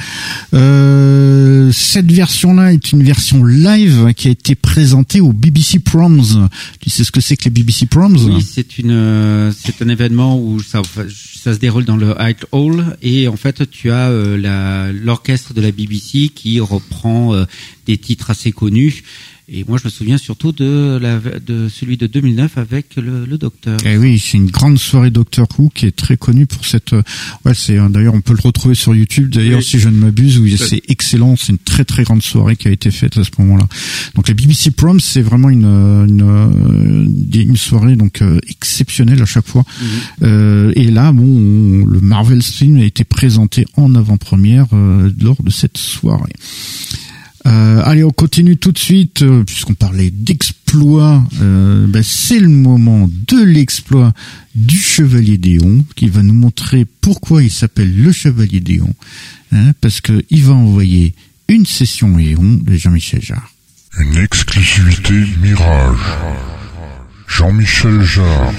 Euh, 0.53 1.71
cette 1.71 2.11
version-là 2.11 2.71
est 2.71 2.91
une 2.91 3.01
version 3.01 3.43
live 3.43 4.13
qui 4.15 4.27
a 4.27 4.31
été 4.31 4.53
présentée 4.53 5.21
au 5.21 5.33
BBC 5.33 5.79
Proms. 5.79 6.47
Tu 6.79 6.91
sais 6.91 7.03
ce 7.03 7.11
que 7.11 7.19
c'est 7.19 7.35
que 7.35 7.45
les 7.45 7.49
BBC 7.49 7.87
Proms? 7.87 8.15
Oui, 8.15 8.45
c'est 8.47 8.77
une, 8.77 9.51
c'est 9.57 9.81
un 9.81 9.89
événement 9.89 10.02
où 10.11 10.59
ça, 10.61 10.81
ça 10.83 11.53
se 11.53 11.59
déroule 11.59 11.85
dans 11.85 11.97
le 11.97 12.15
Hyde 12.19 12.45
Hall 12.51 12.97
et 13.01 13.27
en 13.27 13.35
fait 13.35 13.69
tu 13.69 13.91
as 13.91 14.09
euh, 14.09 14.91
l'orchestre 14.93 15.53
de 15.53 15.61
la 15.61 15.71
BBC 15.71 16.29
qui 16.29 16.59
reprend 16.59 17.33
euh, 17.33 17.45
des 17.85 17.97
titres 17.97 18.29
assez 18.31 18.51
connus 18.51 19.03
Et 19.49 19.65
moi, 19.67 19.77
je 19.77 19.85
me 19.85 19.89
souviens 19.89 20.17
surtout 20.17 20.53
de, 20.53 20.97
la, 21.01 21.19
de 21.19 21.67
celui 21.67 21.97
de 21.97 22.07
2009 22.07 22.57
avec 22.57 22.95
le, 22.95 23.25
le 23.25 23.37
Docteur. 23.37 23.77
Eh 23.85 23.97
oui, 23.97 24.17
c'est 24.17 24.37
une 24.37 24.49
grande 24.49 24.77
soirée 24.79 25.11
Docteur 25.11 25.47
Who 25.57 25.69
qui 25.73 25.85
est 25.85 25.91
très 25.95 26.15
connue 26.15 26.45
pour 26.45 26.65
cette. 26.65 26.93
euh, 26.93 27.01
Ouais, 27.43 27.53
c'est 27.53 27.75
d'ailleurs 27.89 28.13
on 28.13 28.21
peut 28.21 28.33
le 28.33 28.39
retrouver 28.41 28.73
sur 28.73 28.95
YouTube. 28.95 29.29
D'ailleurs, 29.31 29.59
Oui. 29.59 29.63
si 29.65 29.79
je 29.79 29.89
ne 29.89 29.97
m'abuse, 29.97 30.39
où 30.39 30.47
c'est 30.57 30.81
excellent. 30.87 31.35
C'est 31.35 31.51
une 31.51 31.57
très 31.57 31.83
très 31.83 32.03
grande 32.03 32.23
soirée 32.23 32.55
qui 32.55 32.69
a 32.69 32.71
été 32.71 32.89
faite 32.89 33.17
à 33.17 33.23
ce 33.25 33.29
moment-là. 33.39 33.67
Donc 34.15 34.29
la 34.29 34.33
BBC 34.33 34.71
Prom, 34.71 34.99
c'est 35.01 35.21
vraiment 35.21 35.49
une 35.49 35.65
euh, 35.65 36.05
une, 36.07 36.21
euh, 36.21 37.41
une 37.41 37.57
soirée 37.57 37.95
donc 37.97 38.21
euh, 38.21 38.39
exceptionnelle 38.49 39.21
à 39.21 39.25
chaque 39.25 39.47
fois. 39.47 39.65
Euh, 40.23 40.71
et 40.75 40.89
là, 40.89 41.11
bon, 41.11 41.23
on- 41.23 41.85
le 41.85 41.99
Marvel 41.99 42.41
Stream 42.41 42.77
a 42.77 42.83
été 42.85 43.03
présenté 43.03 43.65
en 43.75 43.93
avant-première 43.95 44.67
euh, 44.73 45.11
lors 45.21 45.41
de 45.43 45.49
cette 45.49 45.77
soirée. 45.77 46.31
Euh, 47.45 47.81
allez, 47.83 48.03
on 48.03 48.11
continue 48.11 48.57
tout 48.57 48.71
de 48.71 48.77
suite, 48.77 49.21
euh, 49.21 49.43
puisqu'on 49.43 49.73
parlait 49.73 50.09
d'exploit. 50.09 51.23
Euh, 51.41 51.85
ben, 51.87 52.01
c'est 52.03 52.39
le 52.39 52.47
moment 52.47 53.09
de 53.27 53.43
l'exploit 53.43 54.13
du 54.55 54.77
Chevalier 54.77 55.37
Déon, 55.37 55.85
qui 55.95 56.07
va 56.07 56.23
nous 56.23 56.33
montrer 56.33 56.85
pourquoi 57.01 57.43
il 57.43 57.51
s'appelle 57.51 57.93
le 57.95 58.11
Chevalier 58.11 58.61
Déon. 58.61 58.93
Hein, 59.51 59.73
parce 59.81 60.01
que 60.01 60.23
il 60.29 60.43
va 60.43 60.53
envoyer 60.53 61.13
une 61.47 61.65
session 61.65 62.17
Éon 62.17 62.59
de 62.61 62.75
Jean-Michel 62.75 63.21
Jarre. 63.21 63.53
Une 63.99 64.17
exclusivité 64.17 65.13
Mirage. 65.41 65.99
Jean-Michel 67.27 68.01
Jarre. 68.01 68.53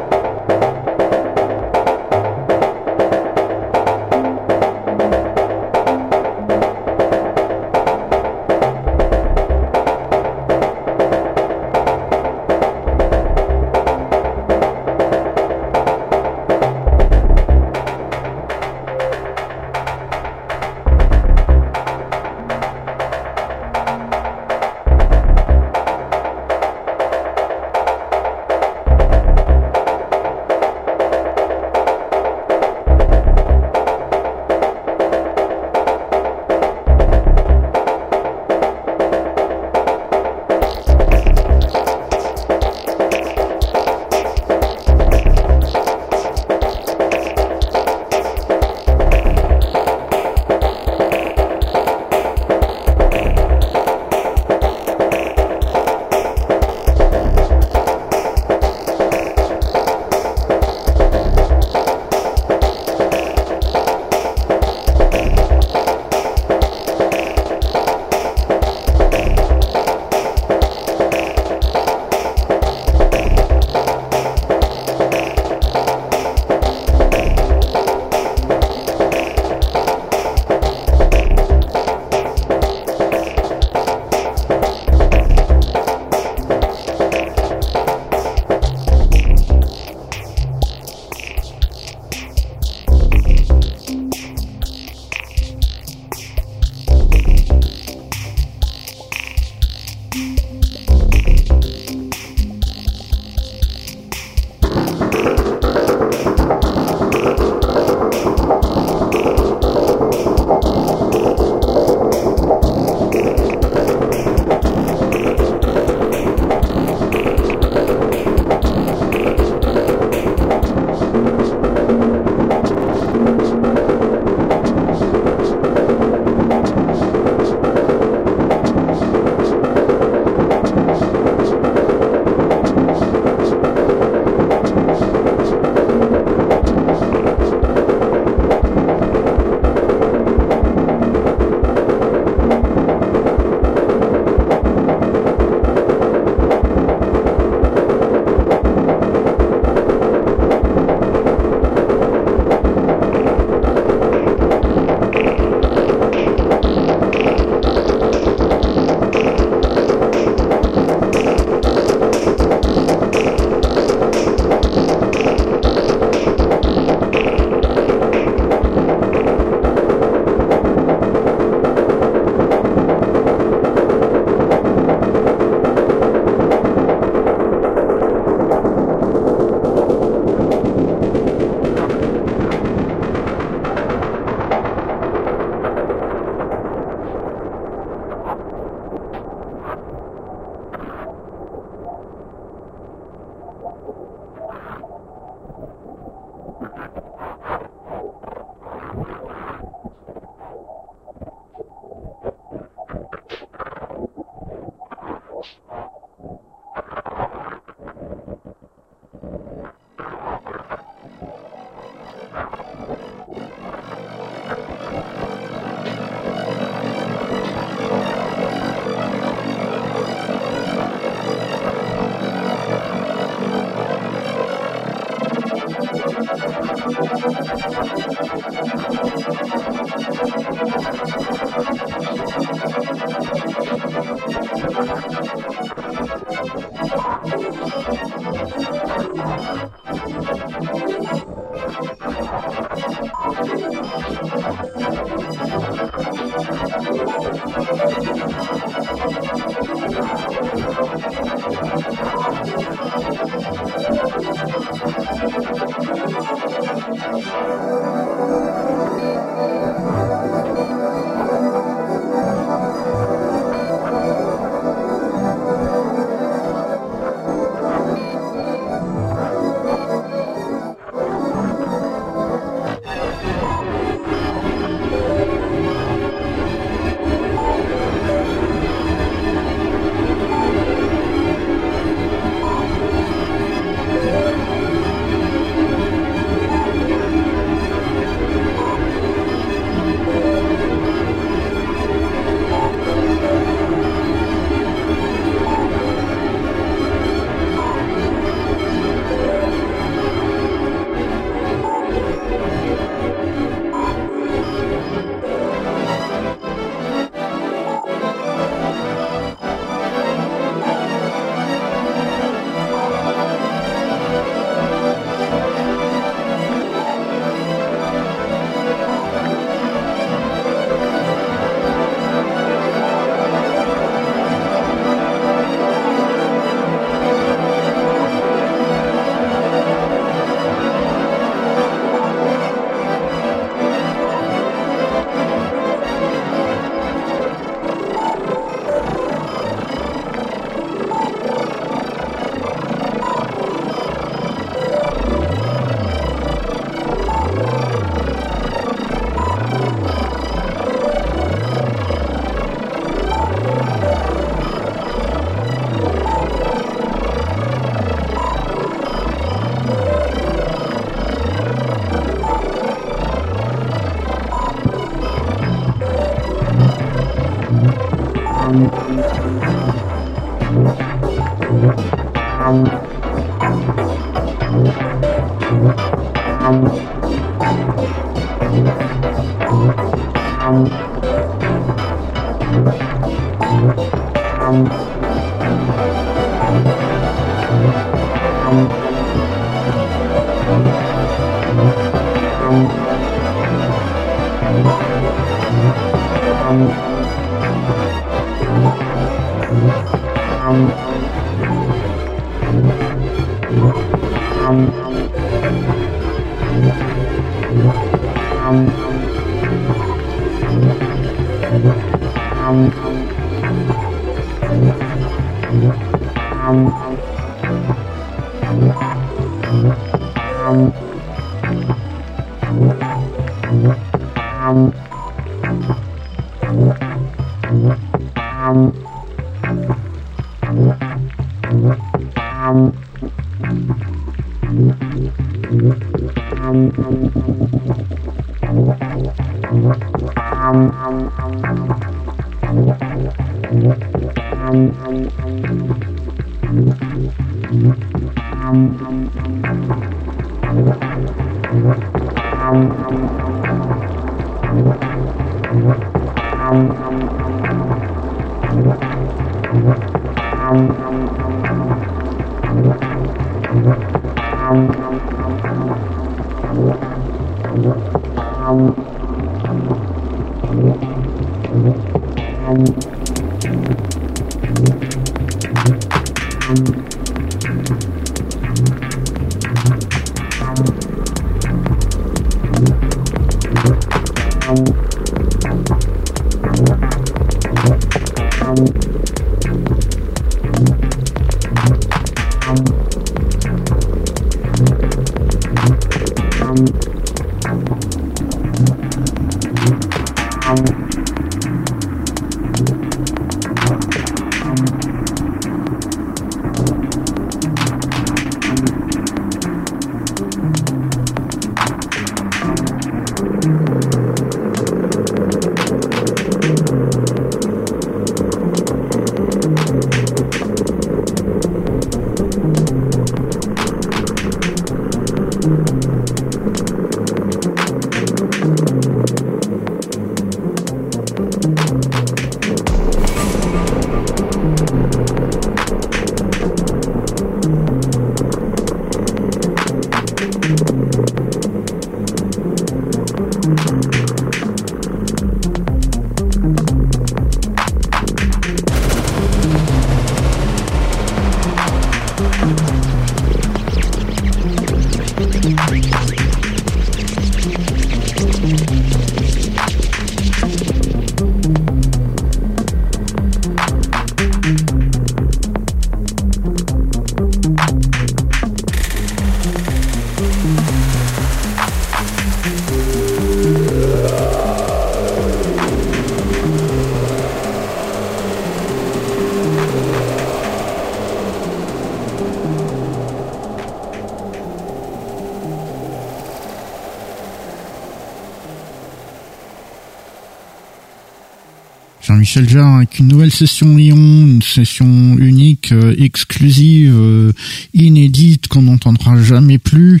Jean-Michel 592.08 592.48
Jarre 592.48 592.76
avec 592.76 593.00
une 593.00 593.08
nouvelle 593.08 593.30
session 593.30 593.76
Lyon, 593.76 593.98
une 593.98 594.40
session 594.40 595.18
unique, 595.18 595.72
euh, 595.72 595.94
exclusive, 595.98 596.94
euh, 596.96 597.32
inédite, 597.74 598.48
qu'on 598.48 598.62
n'entendra 598.62 599.22
jamais 599.22 599.58
plus, 599.58 600.00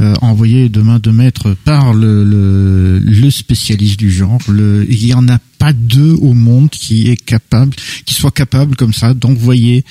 euh, 0.00 0.14
envoyée 0.20 0.68
de 0.68 0.80
main 0.80 0.98
de 0.98 1.12
maître 1.12 1.56
par 1.64 1.94
le, 1.94 3.00
spécialiste 3.30 4.00
du 4.00 4.10
genre. 4.10 4.40
Il 4.48 5.06
y 5.06 5.14
en 5.14 5.28
a 5.28 5.38
pas 5.60 5.72
deux 5.72 6.14
au 6.14 6.34
monde 6.34 6.70
qui 6.70 7.08
est 7.08 7.16
capable, 7.24 7.76
soit 8.08 8.32
capable 8.32 8.74
comme 8.74 8.92
ça 8.92 9.14
d'envoyer 9.14 9.84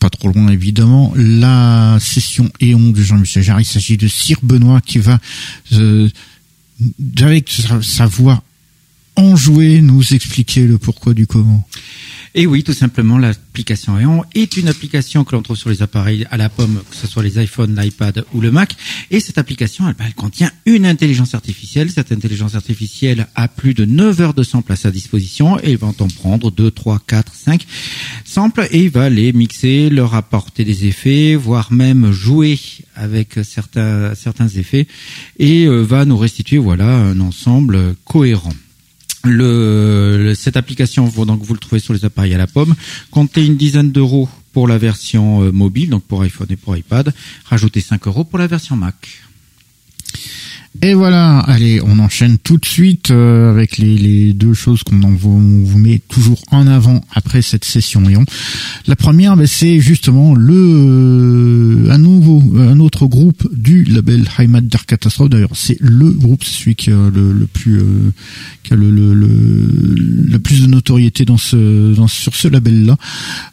pas 0.00 0.10
trop 0.10 0.28
loin 0.28 0.48
évidemment, 0.48 1.12
la 1.16 1.96
session 2.00 2.50
Éon 2.60 2.90
de 2.90 3.02
Jean-Michel 3.02 3.42
Jarre. 3.42 3.60
Il 3.62 3.64
s'agit 3.64 3.96
de 3.96 4.08
Sir 4.08 4.38
Benoît 4.42 4.82
qui 4.82 4.98
va, 4.98 5.18
avec 7.16 7.50
sa 7.80 8.06
voix 8.06 8.42
enjouée, 9.18 9.80
nous 9.80 10.14
expliquer 10.14 10.66
le 10.66 10.78
pourquoi 10.78 11.12
du 11.12 11.26
comment. 11.26 11.66
Et 12.34 12.46
oui, 12.46 12.62
tout 12.62 12.72
simplement, 12.72 13.18
l'application 13.18 13.98
Eon 13.98 14.22
est 14.34 14.56
une 14.56 14.68
application 14.68 15.24
que 15.24 15.34
l'on 15.34 15.42
trouve 15.42 15.56
sur 15.56 15.70
les 15.70 15.82
appareils 15.82 16.24
à 16.30 16.36
la 16.36 16.48
pomme, 16.48 16.80
que 16.88 16.94
ce 16.94 17.08
soit 17.08 17.22
les 17.24 17.42
iPhones, 17.42 17.74
l'iPad 17.74 18.24
ou 18.32 18.40
le 18.40 18.52
Mac. 18.52 18.76
Et 19.10 19.18
cette 19.18 19.38
application, 19.38 19.88
elle, 19.88 19.96
elle, 19.98 20.14
contient 20.14 20.52
une 20.64 20.86
intelligence 20.86 21.34
artificielle. 21.34 21.90
Cette 21.90 22.12
intelligence 22.12 22.54
artificielle 22.54 23.26
a 23.34 23.48
plus 23.48 23.74
de 23.74 23.84
9 23.84 24.20
heures 24.20 24.34
de 24.34 24.44
samples 24.44 24.70
à 24.72 24.76
sa 24.76 24.92
disposition 24.92 25.58
et 25.58 25.72
il 25.72 25.78
va 25.78 25.88
en 25.88 25.92
prendre 25.92 26.52
2, 26.52 26.70
3, 26.70 27.02
4, 27.04 27.34
5 27.34 27.66
samples 28.24 28.68
et 28.70 28.84
il 28.84 28.90
va 28.90 29.10
les 29.10 29.32
mixer, 29.32 29.90
leur 29.90 30.14
apporter 30.14 30.64
des 30.64 30.86
effets, 30.86 31.34
voire 31.34 31.72
même 31.72 32.12
jouer 32.12 32.60
avec 32.94 33.40
certains, 33.42 34.14
certains 34.14 34.48
effets 34.48 34.86
et 35.38 35.64
euh, 35.64 35.82
va 35.82 36.04
nous 36.04 36.16
restituer, 36.16 36.58
voilà, 36.58 36.86
un 36.86 37.18
ensemble 37.18 37.96
cohérent. 38.04 38.52
Cette 40.34 40.56
application, 40.56 41.04
vous, 41.04 41.24
donc 41.24 41.42
vous 41.42 41.54
le 41.54 41.60
trouvez 41.60 41.80
sur 41.80 41.94
les 41.94 42.04
appareils 42.04 42.34
à 42.34 42.38
la 42.38 42.46
pomme. 42.46 42.74
Comptez 43.10 43.44
une 43.44 43.56
dizaine 43.56 43.92
d'euros 43.92 44.28
pour 44.52 44.66
la 44.66 44.78
version 44.78 45.42
euh, 45.42 45.52
mobile, 45.52 45.90
donc 45.90 46.04
pour 46.04 46.22
iPhone 46.22 46.48
et 46.50 46.56
pour 46.56 46.76
iPad. 46.76 47.12
Rajoutez 47.44 47.80
5 47.80 48.06
euros 48.06 48.24
pour 48.24 48.38
la 48.38 48.46
version 48.46 48.76
Mac. 48.76 49.27
Et 50.80 50.94
voilà, 50.94 51.40
allez, 51.40 51.80
on 51.84 51.98
enchaîne 51.98 52.38
tout 52.38 52.56
de 52.56 52.64
suite 52.64 53.10
euh, 53.10 53.50
avec 53.50 53.78
les, 53.78 53.98
les, 53.98 54.32
deux 54.32 54.54
choses 54.54 54.84
qu'on 54.84 54.96
vous, 55.10 55.40
met 55.76 56.00
toujours 56.08 56.40
en 56.52 56.68
avant 56.68 57.00
après 57.12 57.42
cette 57.42 57.64
session 57.64 58.00
Lyon. 58.02 58.24
La 58.86 58.94
première, 58.94 59.36
ben, 59.36 59.46
c'est 59.46 59.80
justement 59.80 60.36
le 60.36 60.54
euh, 60.54 61.90
un 61.90 61.98
nouveau, 61.98 62.42
un 62.60 62.78
autre 62.78 63.06
groupe 63.06 63.48
du 63.52 63.82
label 63.84 64.28
Heimat 64.38 64.60
Dark 64.60 64.86
Catastrophe. 64.88 65.30
D'ailleurs, 65.30 65.50
c'est 65.54 65.78
le 65.80 66.10
groupe, 66.10 66.44
c'est 66.44 66.60
celui 66.60 66.76
qui 66.76 66.90
a 66.90 67.10
le, 67.12 67.32
le 67.32 67.46
plus, 67.46 67.80
euh, 67.80 68.12
qui 68.62 68.72
a 68.72 68.76
le, 68.76 68.90
le, 68.90 69.14
le, 69.14 70.38
plus 70.38 70.62
de 70.62 70.66
notoriété 70.68 71.24
dans 71.24 71.38
ce, 71.38 71.92
dans, 71.94 72.06
sur 72.06 72.36
ce 72.36 72.46
label-là. 72.46 72.96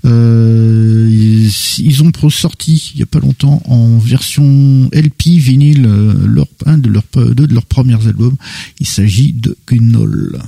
Euh, 0.05 1.09
ils, 1.11 1.49
ils, 1.79 2.03
ont 2.03 2.11
sorti 2.29 2.91
il 2.93 2.99
y 2.99 3.03
a 3.03 3.05
pas 3.05 3.19
longtemps 3.19 3.61
en 3.65 3.97
version 3.97 4.89
LP 4.93 5.27
vinyle 5.37 5.87
leur 6.25 6.47
un 6.65 6.77
de 6.77 6.89
leurs 6.89 7.04
de 7.15 7.53
leurs 7.53 7.65
premiers 7.65 8.05
albums. 8.07 8.35
Il 8.79 8.87
s'agit 8.87 9.33
de 9.33 9.55
Gnoll. 9.67 10.39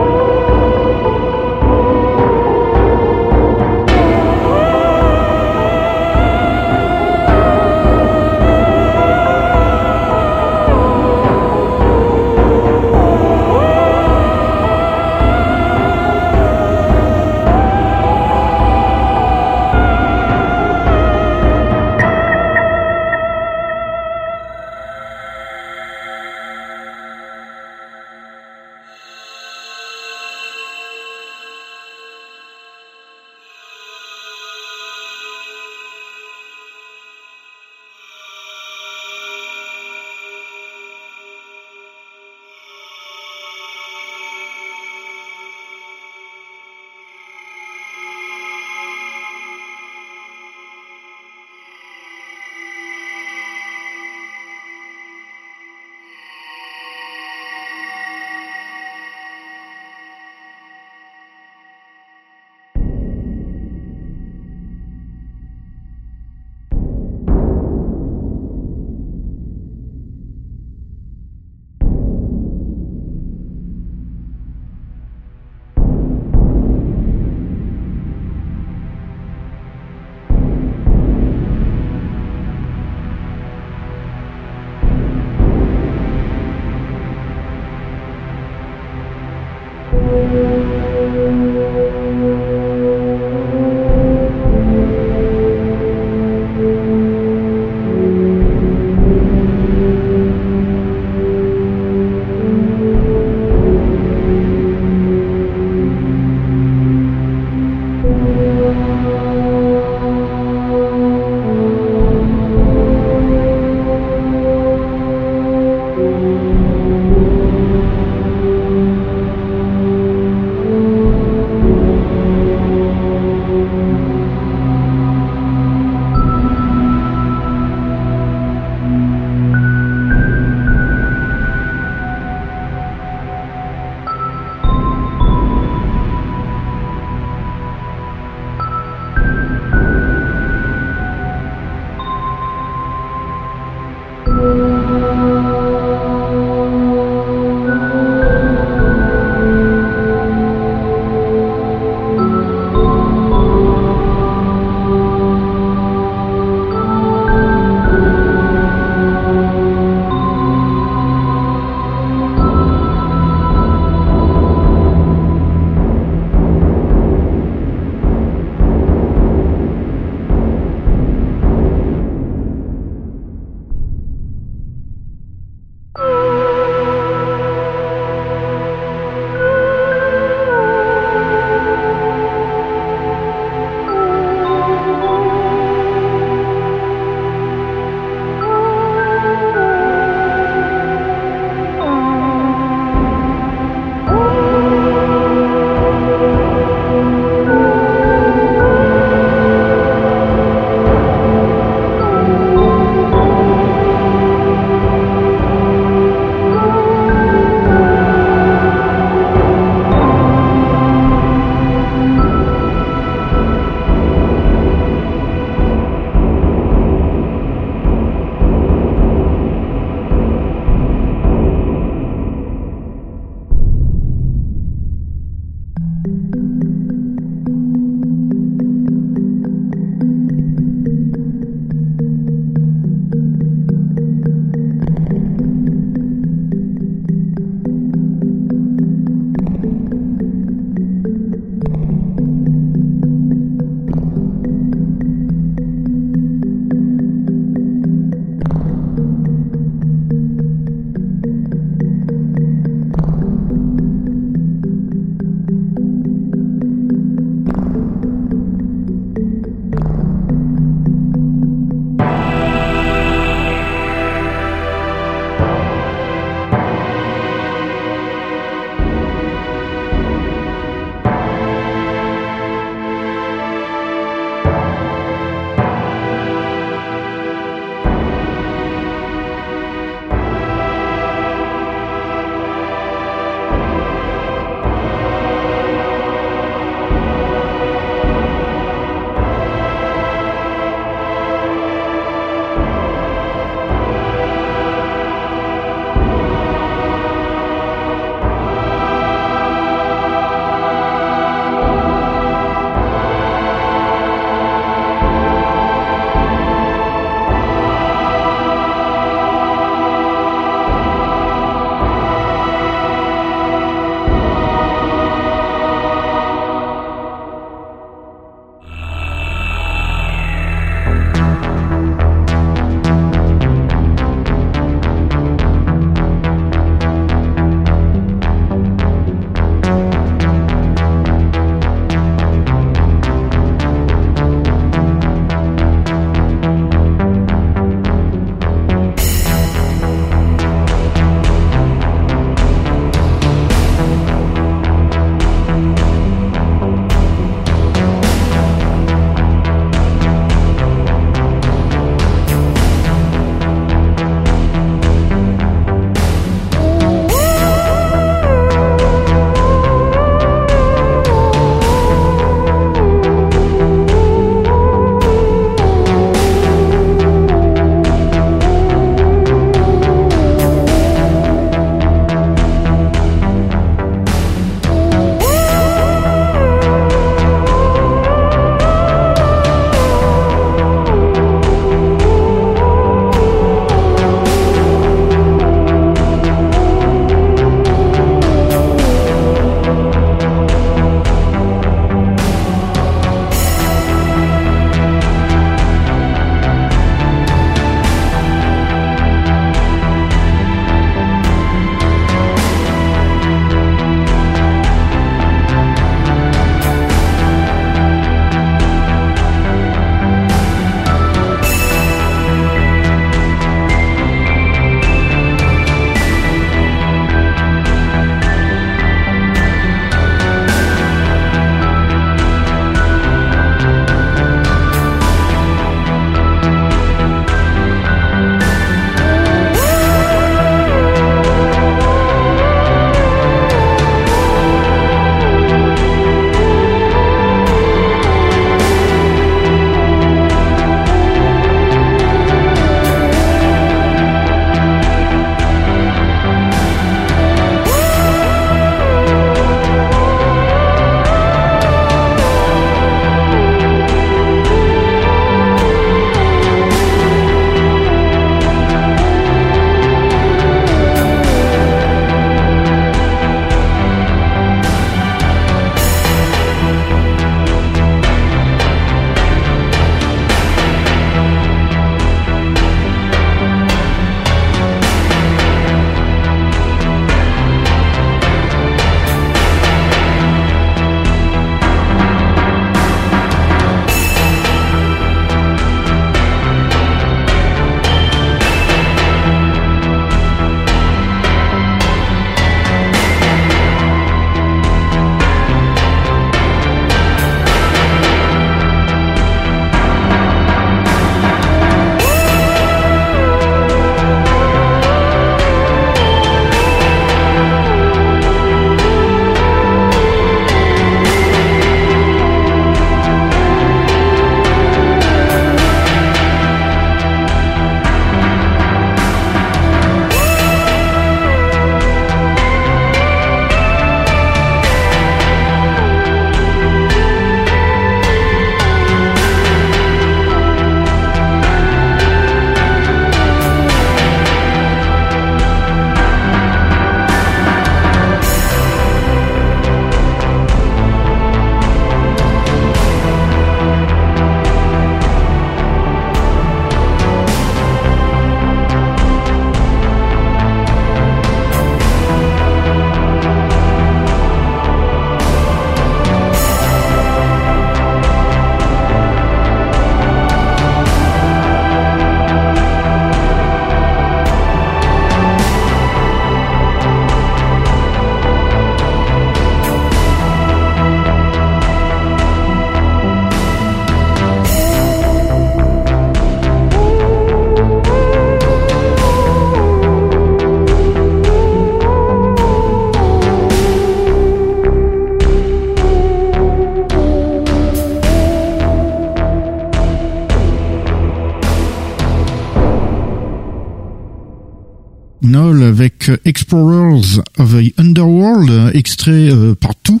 Explorers 596.24 597.20
of 597.38 597.54
the 597.54 597.72
Underworld, 597.78 598.72
extrait 598.74 599.30
euh, 599.30 599.54
partout, 599.54 600.00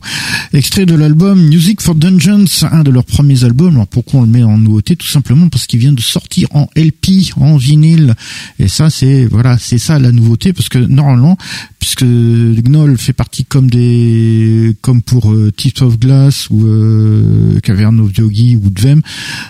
extrait 0.52 0.86
de 0.86 0.94
l'album 0.94 1.40
Music 1.40 1.80
for 1.80 1.94
Dungeons, 1.94 2.46
un 2.70 2.82
de 2.82 2.90
leurs 2.90 3.04
premiers 3.04 3.44
albums. 3.44 3.74
Alors 3.74 3.86
pourquoi 3.86 4.20
on 4.20 4.22
le 4.24 4.28
met 4.28 4.42
en 4.42 4.58
nouveauté? 4.58 4.96
Tout 4.96 5.06
simplement 5.06 5.48
parce 5.48 5.66
qu'il 5.66 5.78
vient 5.80 5.92
de 5.92 6.00
sortir 6.00 6.48
en 6.52 6.68
LP, 6.76 7.32
en 7.36 7.56
vinyle. 7.56 8.14
Et 8.58 8.68
ça, 8.68 8.90
c'est 8.90 9.26
voilà, 9.26 9.58
c'est 9.58 9.78
ça 9.78 9.98
la 9.98 10.12
nouveauté, 10.12 10.52
parce 10.52 10.68
que 10.68 10.78
normalement, 10.78 11.36
puisque 11.78 12.04
Gnoll 12.04 12.98
fait 12.98 13.12
partie 13.12 13.44
comme 13.44 13.70
des, 13.70 14.76
comme 14.80 15.02
pour 15.02 15.32
euh, 15.32 15.52
of 15.80 15.98
Glass 15.98 16.48
ou 16.50 16.66
euh, 16.66 17.58
Cavern 17.60 17.98
of 18.00 18.16
Yogi 18.16 18.56
ou 18.56 18.70
Dvem, 18.70 19.02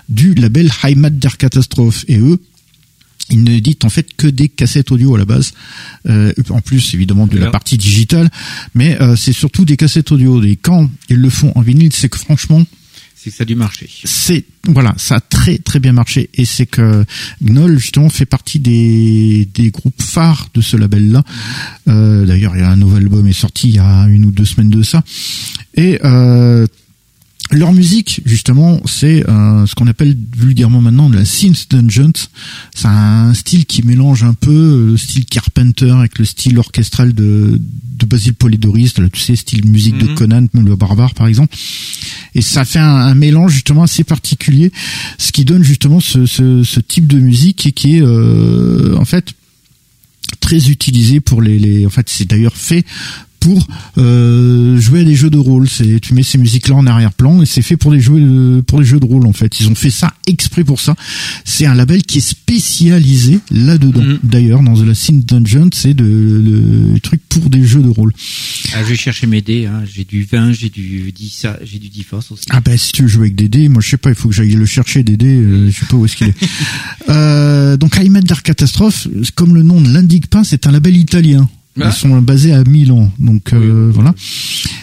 du 0.08 0.34
label 0.34 0.70
Heimat 0.82 1.10
der 1.10 1.36
Catastrophe. 1.36 2.04
Et 2.08 2.18
eux, 2.18 2.38
ils 3.30 3.42
n'éditent 3.42 3.84
en 3.84 3.88
fait 3.90 4.06
que 4.16 4.26
des 4.26 4.48
cassettes 4.48 4.90
audio 4.92 5.14
à 5.14 5.18
la 5.18 5.24
base, 5.24 5.52
euh, 6.08 6.32
en 6.50 6.60
plus 6.60 6.94
évidemment 6.94 7.26
de 7.26 7.38
la 7.38 7.50
partie 7.50 7.78
digitale, 7.78 8.30
mais 8.74 9.00
euh, 9.00 9.16
c'est 9.16 9.32
surtout 9.32 9.64
des 9.64 9.76
cassettes 9.76 10.12
audio. 10.12 10.42
Et 10.42 10.56
quand 10.56 10.90
ils 11.08 11.16
le 11.16 11.30
font 11.30 11.52
en 11.54 11.60
vinyle, 11.60 11.92
c'est 11.92 12.08
que 12.08 12.18
franchement, 12.18 12.64
C'est 13.14 13.30
que 13.30 13.36
ça 13.36 13.42
a 13.42 13.44
dû 13.44 13.54
marcher. 13.54 13.88
c'est 14.04 14.44
voilà, 14.66 14.94
ça 14.96 15.16
a 15.16 15.20
très 15.20 15.58
très 15.58 15.78
bien 15.78 15.92
marché 15.92 16.28
et 16.34 16.44
c'est 16.44 16.66
que 16.66 17.04
Gnoll 17.42 17.78
justement 17.78 18.08
fait 18.10 18.26
partie 18.26 18.60
des 18.60 19.48
des 19.54 19.70
groupes 19.70 20.00
phares 20.02 20.48
de 20.54 20.60
ce 20.60 20.76
label-là. 20.76 21.22
Euh, 21.88 22.24
D'ailleurs, 22.26 22.56
il 22.56 22.60
y 22.60 22.64
a 22.64 22.70
un 22.70 22.76
nouvel 22.76 23.02
album 23.04 23.26
est 23.26 23.32
sorti 23.32 23.68
il 23.68 23.76
y 23.76 23.78
a 23.78 24.04
une 24.08 24.24
ou 24.24 24.30
deux 24.32 24.44
semaines 24.46 24.70
de 24.70 24.82
ça 24.82 25.02
et 25.74 25.98
euh, 26.04 26.66
leur 27.52 27.72
musique, 27.72 28.20
justement, 28.24 28.80
c'est 28.86 29.28
euh, 29.28 29.66
ce 29.66 29.74
qu'on 29.74 29.88
appelle 29.88 30.16
vulgairement 30.36 30.80
maintenant 30.80 31.10
de 31.10 31.16
la 31.16 31.24
synth 31.24 31.66
dungeons. 31.70 32.12
C'est 32.74 32.86
un 32.86 33.34
style 33.34 33.66
qui 33.66 33.82
mélange 33.82 34.22
un 34.22 34.34
peu 34.34 34.90
le 34.90 34.96
style 34.96 35.24
Carpenter 35.24 35.90
avec 35.90 36.18
le 36.18 36.24
style 36.24 36.58
orchestral 36.58 37.12
de, 37.12 37.60
de 37.98 38.06
Basil 38.06 38.34
Polidoris, 38.34 38.94
tu 38.94 39.20
sais, 39.20 39.36
style 39.36 39.66
musique 39.68 39.98
de 39.98 40.06
Mhm. 40.06 40.14
Conan, 40.14 40.46
le 40.54 40.76
barbare 40.76 41.14
par 41.14 41.26
exemple. 41.26 41.56
Et 42.34 42.40
ça 42.40 42.64
fait 42.64 42.78
un, 42.78 42.84
un 42.94 43.14
mélange 43.14 43.52
justement 43.52 43.82
assez 43.82 44.04
particulier, 44.04 44.70
ce 45.18 45.32
qui 45.32 45.44
donne 45.44 45.64
justement 45.64 45.98
ce, 46.00 46.26
ce, 46.26 46.62
ce 46.62 46.80
type 46.80 47.06
de 47.08 47.18
musique 47.18 47.66
et 47.66 47.72
qui 47.72 47.96
est 47.96 48.02
euh, 48.02 48.96
en 48.96 49.04
fait 49.04 49.32
très 50.38 50.68
utilisé 50.70 51.20
pour 51.20 51.42
les, 51.42 51.58
les 51.58 51.86
en 51.86 51.90
fait 51.90 52.08
c'est 52.08 52.24
d'ailleurs 52.28 52.56
fait 52.56 52.84
pour 53.40 53.66
euh, 53.98 54.78
jouer 54.78 55.00
à 55.00 55.04
des 55.04 55.16
jeux 55.16 55.30
de 55.30 55.38
rôle. 55.38 55.68
C'est 55.68 55.98
tu 56.00 56.14
mets 56.14 56.22
ces 56.22 56.38
musiques 56.38 56.68
là 56.68 56.76
en 56.76 56.86
arrière-plan 56.86 57.42
et 57.42 57.46
c'est 57.46 57.62
fait 57.62 57.76
pour 57.76 57.90
les 57.92 58.00
jeux 58.00 58.20
de- 58.20 58.62
pour 58.66 58.78
les 58.80 58.86
jeux 58.86 59.00
de 59.00 59.04
rôle 59.06 59.26
en 59.26 59.32
fait. 59.32 59.58
Ils 59.60 59.68
ont 59.68 59.74
fait 59.74 59.90
ça 59.90 60.12
exprès 60.26 60.62
pour 60.64 60.80
ça. 60.80 60.94
C'est 61.44 61.66
un 61.66 61.74
label 61.74 62.02
qui 62.02 62.18
est 62.18 62.20
spécialisé 62.20 63.40
là-dedans. 63.50 64.02
Mhm. 64.02 64.18
D'ailleurs 64.22 64.62
dans 64.62 64.74
la 64.82 64.94
Synth 64.94 65.24
Dungeon, 65.26 65.70
c'est 65.72 65.94
de, 65.94 66.04
de, 66.04 66.92
de 66.94 66.98
trucs 66.98 67.22
pour 67.28 67.48
des 67.50 67.64
jeux 67.64 67.82
de 67.82 67.88
rôle. 67.88 68.12
Ah, 68.74 68.82
je 68.84 68.90
vais 68.90 68.96
chercher 68.96 69.26
mes 69.26 69.40
dés. 69.42 69.66
Hein. 69.66 69.82
J'ai 69.92 70.04
du 70.04 70.22
20, 70.30 70.52
j'ai 70.52 70.68
du 70.70 71.10
10, 71.12 71.46
j'ai 71.64 71.78
du 71.78 71.88
10 71.88 72.02
force 72.04 72.30
aussi. 72.32 72.44
Ah 72.50 72.60
ben 72.60 72.76
si 72.76 72.92
tu 72.92 73.02
veux 73.02 73.08
jouer 73.08 73.22
avec 73.22 73.34
des 73.36 73.48
dés, 73.48 73.68
moi 73.68 73.82
je 73.82 73.88
sais 73.90 73.96
pas, 73.96 74.10
il 74.10 74.14
faut 74.14 74.28
que 74.28 74.34
j'aille 74.34 74.54
le 74.54 74.66
chercher 74.66 75.02
des 75.02 75.16
dés, 75.16 75.26
euh, 75.36 75.70
je 75.70 75.80
sais 75.80 75.86
pas 75.86 75.96
où 75.96 76.04
est-ce 76.04 76.16
qu'il 76.16 76.28
est. 76.28 76.34
euh, 77.08 77.76
donc 77.76 77.96
Ayman 77.98 78.22
Dark 78.22 78.44
Catastrophe, 78.44 79.08
comme 79.34 79.54
le 79.54 79.62
nom 79.62 79.80
ne 79.80 79.92
l'indique 79.92 80.26
pas, 80.28 80.44
c'est 80.44 80.66
un 80.66 80.72
label 80.72 80.96
italien. 80.96 81.48
Ils 81.80 81.86
Ah. 81.86 81.92
sont 81.92 82.20
basés 82.20 82.52
à 82.52 82.62
Milan, 82.64 83.10
donc 83.18 83.52
euh, 83.52 83.90
voilà. 83.92 84.14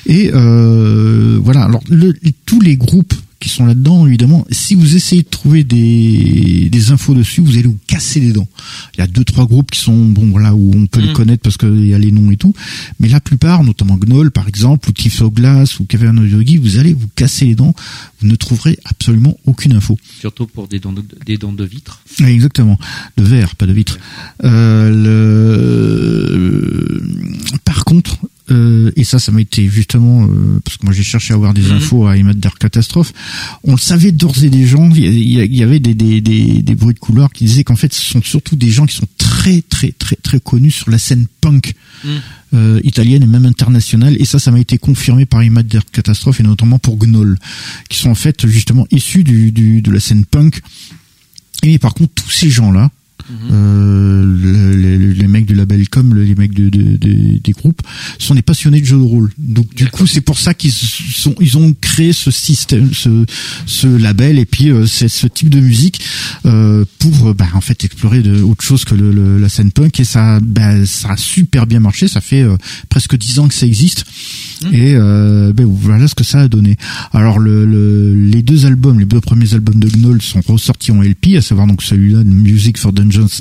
Et 0.07 0.31
euh, 0.33 1.39
voilà. 1.41 1.63
Alors 1.63 1.81
le- 1.89 2.13
tous 2.45 2.59
les 2.61 2.75
groupes 2.77 3.13
qui 3.39 3.49
sont 3.49 3.65
là-dedans, 3.65 4.07
évidemment, 4.07 4.45
si 4.49 4.73
vous 4.75 4.95
essayez 4.95 5.21
de 5.21 5.27
trouver 5.27 5.63
des, 5.63 6.69
des 6.71 6.91
infos 6.91 7.13
dessus, 7.13 7.41
vous 7.41 7.53
allez 7.53 7.67
vous 7.67 7.77
casser 7.87 8.19
les 8.19 8.31
dents. 8.33 8.47
Il 8.95 8.99
y 8.99 9.03
a 9.03 9.07
deux 9.07 9.23
trois 9.23 9.45
groupes 9.45 9.69
qui 9.71 9.79
sont 9.79 10.05
bon 10.05 10.27
voilà 10.31 10.55
où 10.55 10.71
on 10.75 10.87
peut 10.87 10.99
les 11.01 11.09
Mm. 11.09 11.13
connaître 11.13 11.43
parce 11.43 11.57
qu'il 11.57 11.85
y 11.85 11.93
a 11.93 11.99
les 11.99 12.11
noms 12.11 12.31
et 12.31 12.37
tout, 12.37 12.53
mais 12.99 13.07
la 13.09 13.19
plupart, 13.21 13.63
notamment 13.63 13.95
Gnoll 13.97 14.31
par 14.31 14.47
exemple, 14.47 14.89
ou 14.89 14.91
Tiff 14.91 15.21
of 15.21 15.33
Glass 15.33 15.79
ou 15.79 15.85
Cavern 15.85 16.17
of 16.19 16.29
Yogi, 16.29 16.57
vous 16.57 16.77
allez 16.79 16.93
vous 16.93 17.07
casser 17.15 17.45
les 17.45 17.55
dents, 17.55 17.73
vous 18.19 18.27
ne 18.27 18.35
trouverez 18.35 18.77
absolument 18.85 19.37
aucune 19.45 19.73
info. 19.73 19.97
Surtout 20.19 20.47
pour 20.47 20.67
des 20.67 20.79
dents 20.79 20.93
de, 20.93 21.03
des 21.25 21.37
dents 21.37 21.53
de 21.53 21.63
vitre. 21.63 22.01
Oui, 22.19 22.27
exactement. 22.27 22.77
De 23.17 23.23
verre, 23.23 23.55
pas 23.55 23.65
de 23.67 23.73
vitre. 23.73 23.97
Euh, 24.43 24.89
le... 26.17 27.03
Par 27.65 27.85
contre, 27.85 28.17
euh, 28.49 28.91
et 28.95 28.96
ça, 29.07 29.19
ça 29.19 29.31
m'a 29.31 29.41
été 29.41 29.67
justement 29.69 30.25
euh, 30.25 30.59
parce 30.63 30.77
que 30.77 30.85
moi 30.85 30.93
j'ai 30.93 31.03
cherché 31.03 31.33
à 31.33 31.35
avoir 31.37 31.53
des 31.53 31.61
Mhm. 31.61 31.71
infos 31.77 32.05
à 32.07 32.17
Imad 32.17 32.39
Dark 32.39 32.59
Catastrophe. 32.59 33.13
On 33.63 33.71
le 33.71 33.77
savait 33.77 34.11
d'ores 34.11 34.43
et 34.43 34.49
déjà. 34.49 34.77
Il 34.95 34.99
y, 35.29 35.39
a- 35.39 35.45
il 35.45 35.55
y 35.55 35.63
avait 35.63 35.79
des, 35.79 35.93
des, 35.95 36.21
des, 36.21 36.61
des 36.61 36.75
bruits 36.75 36.93
de 36.93 36.99
couloir 36.99 37.31
qui 37.31 37.45
disaient 37.45 37.63
qu'en 37.63 37.75
fait, 37.75 37.93
ce 37.93 38.01
sont 38.01 38.21
surtout 38.21 38.55
des 38.55 38.69
gens 38.69 38.85
qui 38.85 38.95
sont 38.95 39.07
très 39.17 39.61
très 39.61 39.91
très 39.91 40.15
très 40.17 40.39
connus 40.39 40.71
sur 40.71 40.89
la 40.91 40.97
scène 40.99 41.25
punk 41.41 41.73
Mhm. 42.03 42.09
euh, 42.53 42.79
italienne 42.83 43.23
et 43.23 43.27
même 43.27 43.45
internationale. 43.45 44.15
Et 44.19 44.25
ça, 44.25 44.37
ça 44.39 44.51
m'a 44.51 44.59
été 44.59 44.77
confirmé 44.77 45.25
par 45.25 45.43
Imad 45.43 45.67
Dark 45.67 45.87
Catastrophe 45.91 46.39
et 46.39 46.43
notamment 46.43 46.77
pour 46.79 46.97
Gnoll, 46.97 47.37
qui 47.89 47.97
sont 47.97 48.09
en 48.09 48.15
fait 48.15 48.45
justement 48.47 48.85
issus 48.91 49.23
du, 49.23 49.51
du 49.51 49.81
de 49.81 49.89
la 49.91 49.99
scène 49.99 50.25
punk. 50.25 50.61
Et 51.63 51.79
par 51.79 51.93
contre, 51.95 52.13
tous 52.13 52.29
ces 52.29 52.49
gens-là, 52.49 52.91
euh, 53.51 54.23
le- 54.23 54.75
les, 54.75 55.13
les 55.13 55.27
mecs 55.27 55.45
du 55.45 55.53
label 55.55 55.87
comme 55.89 56.15
les 56.15 56.35
mecs 56.35 56.53
de, 56.53 56.69
de- 56.69 56.97
de- 56.97 57.37
des 57.43 57.51
groupes 57.51 57.81
sont 58.19 58.35
des 58.35 58.41
passionnés 58.41 58.79
de 58.81 58.85
jeux 58.85 58.97
de 58.97 59.01
rôle. 59.01 59.31
Donc 59.37 59.73
du 59.75 59.87
coup, 59.87 60.07
c'est 60.07 60.21
pour 60.21 60.39
ça 60.39 60.53
qu'ils 60.53 60.71
sont, 60.71 61.35
ils 61.39 61.57
ont 61.57 61.75
créé 61.79 62.13
ce 62.13 62.31
système, 62.31 62.93
ce, 62.93 63.25
ce 63.65 63.87
label 63.87 64.39
et 64.39 64.45
puis 64.45 64.69
euh, 64.69 64.85
c'est 64.85 65.07
ce 65.09 65.27
type 65.27 65.49
de 65.49 65.59
musique 65.59 66.01
euh, 66.45 66.85
pour 66.99 67.27
euh, 67.29 67.33
bah, 67.33 67.47
en 67.53 67.61
fait 67.61 67.83
explorer 67.83 68.21
de, 68.21 68.41
autre 68.41 68.63
chose 68.63 68.85
que 68.85 68.95
le, 68.95 69.11
le- 69.11 69.39
la 69.39 69.49
scène 69.49 69.71
punk 69.71 69.99
et 69.99 70.03
ça, 70.05 70.39
bah, 70.39 70.85
ça 70.85 71.11
a 71.11 71.17
super 71.17 71.67
bien 71.67 71.79
marché. 71.79 72.07
Ça 72.07 72.21
fait 72.21 72.43
euh, 72.43 72.55
presque 72.89 73.17
dix 73.17 73.39
ans 73.39 73.47
que 73.47 73.53
ça 73.53 73.65
existe 73.65 74.05
et 74.71 74.95
euh, 74.95 75.53
ben, 75.53 75.65
voilà 75.69 76.07
ce 76.07 76.15
que 76.15 76.23
ça 76.23 76.39
a 76.41 76.47
donné. 76.47 76.77
Alors 77.13 77.39
le, 77.39 77.65
le- 77.65 78.15
les 78.15 78.41
deux 78.41 78.65
albums, 78.65 78.99
les 78.99 79.05
deux 79.05 79.21
premiers 79.21 79.53
albums 79.53 79.79
de 79.79 79.87
Gnoll 79.87 80.21
sont 80.21 80.41
ressortis 80.47 80.91
en 80.91 81.01
LP, 81.01 81.35
à 81.37 81.41
savoir 81.41 81.67
donc 81.67 81.83
celui-là 81.83 82.23
de 82.23 82.29
Music 82.29 82.77
for 82.77 82.91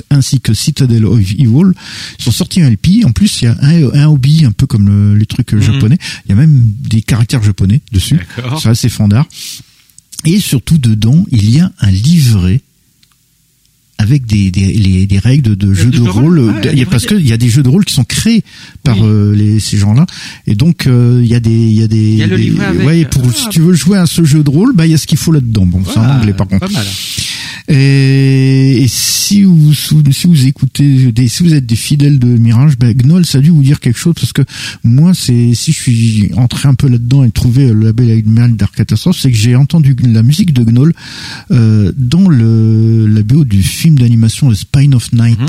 Ainsi 0.09 0.39
que 0.39 0.53
Citadel 0.53 1.05
of 1.05 1.19
Evil, 1.19 1.73
ils 2.19 2.23
sont 2.23 2.31
sortis 2.31 2.63
en 2.63 2.67
LP. 2.69 3.03
En 3.05 3.11
plus, 3.11 3.41
il 3.41 3.45
y 3.45 3.47
a 3.47 3.57
un, 3.61 3.93
un 4.03 4.07
hobby 4.07 4.45
un 4.45 4.51
peu 4.51 4.65
comme 4.67 4.87
le- 4.87 5.15
les 5.15 5.25
trucs 5.25 5.53
euh, 5.53 5.57
Mhm. 5.57 5.61
japonais. 5.63 5.97
Il 6.25 6.29
y 6.29 6.31
a 6.33 6.35
même 6.35 6.61
des 6.89 7.01
caractères 7.01 7.43
japonais 7.43 7.81
dessus. 7.91 8.19
C'est 8.61 8.69
assez 8.69 8.89
fandard. 8.89 9.25
Et 10.25 10.39
surtout 10.39 10.77
dedans, 10.77 11.25
il 11.31 11.49
y 11.53 11.59
a 11.59 11.71
un 11.79 11.91
livret 11.91 12.61
avec 13.99 14.27
des, 14.27 14.51
des, 14.51 14.73
les- 14.73 15.07
des 15.07 15.17
règles 15.17 15.55
de, 15.55 15.73
jeux 15.73 15.89
de, 15.89 15.97
de 15.97 16.01
rôle. 16.07 16.39
rôle, 16.39 16.39
ouais, 16.55 16.71
Il 16.73 16.77
y 16.79 16.83
a, 16.83 16.85
parce 16.85 17.07
qu'il 17.07 17.25
y 17.27 17.33
a 17.33 17.37
des 17.37 17.49
jeux 17.49 17.63
de 17.63 17.69
rôle 17.69 17.83
qui 17.83 17.95
sont 17.95 18.03
créés 18.03 18.43
par 18.83 18.95
Oui. 18.99 19.07
euh, 19.07 19.35
les, 19.35 19.59
ces 19.59 19.77
gens-là. 19.77 20.05
Et 20.45 20.53
donc, 20.53 20.85
euh, 20.85 21.19
il 21.23 21.27
y 21.29 21.33
a 21.33 21.39
des... 21.39 21.49
Il 21.49 21.73
y 21.73 21.81
a 21.81 21.87
des, 21.87 21.97
Il 22.11 22.15
y 22.17 22.21
a 22.23 22.27
le 22.27 22.37
des- 22.37 22.43
livret 22.43 22.65
avec. 22.67 22.85
ouais, 22.87 23.05
pour, 23.05 23.23
Ah. 23.27 23.33
si 23.33 23.49
tu 23.49 23.59
veux 23.61 23.73
jouer 23.73 23.97
à 23.97 24.05
ce 24.05 24.23
jeu 24.23 24.43
de 24.43 24.49
rôle, 24.51 24.75
bah, 24.75 24.85
il 24.85 24.91
y 24.91 24.93
a 24.93 24.97
ce 24.99 25.07
qu'il 25.07 25.17
faut 25.17 25.31
là-dedans. 25.31 25.65
Bon, 25.65 25.83
c'est 25.83 25.97
en 25.97 26.03
Ah, 26.03 26.17
anglais 26.19 26.33
par 26.33 26.47
contre. 26.47 26.67
Pas 26.67 26.71
mal. 26.73 26.85
Et, 27.67 28.83
et 28.83 28.87
si 28.87 29.43
vous 29.43 29.73
si 29.73 30.27
vous 30.27 30.47
écoutez 30.47 31.11
des, 31.11 31.27
si 31.27 31.43
vous 31.43 31.53
êtes 31.53 31.65
des 31.65 31.75
fidèles 31.75 32.19
de 32.19 32.27
Mirage, 32.27 32.77
ben 32.77 32.93
Gnoll 32.93 33.25
ça 33.25 33.39
a 33.39 33.41
dû 33.41 33.49
vous 33.49 33.63
dire 33.63 33.79
quelque 33.79 33.99
chose 33.99 34.15
parce 34.15 34.33
que 34.33 34.41
moi 34.83 35.13
c'est 35.13 35.53
si 35.53 35.71
je 35.71 35.81
suis 35.81 36.31
entré 36.35 36.67
un 36.67 36.75
peu 36.75 36.87
là-dedans 36.87 37.23
et 37.23 37.31
trouvé 37.31 37.67
le 37.67 37.85
label 37.85 38.11
Admiral 38.11 38.55
Dark 38.55 38.75
Catastrophe, 38.75 39.17
c'est 39.19 39.31
que 39.31 39.37
j'ai 39.37 39.55
entendu 39.55 39.95
la 40.03 40.23
musique 40.23 40.53
de 40.53 40.63
Gnoll 40.63 40.93
euh, 41.51 41.91
dans 41.97 42.27
le 42.29 43.07
la 43.07 43.23
BO 43.23 43.45
du 43.45 43.63
film 43.63 43.97
d'animation 43.97 44.51
The 44.51 44.55
Spine 44.55 44.95
of 44.95 45.11
Night. 45.13 45.39
Mhm. 45.39 45.47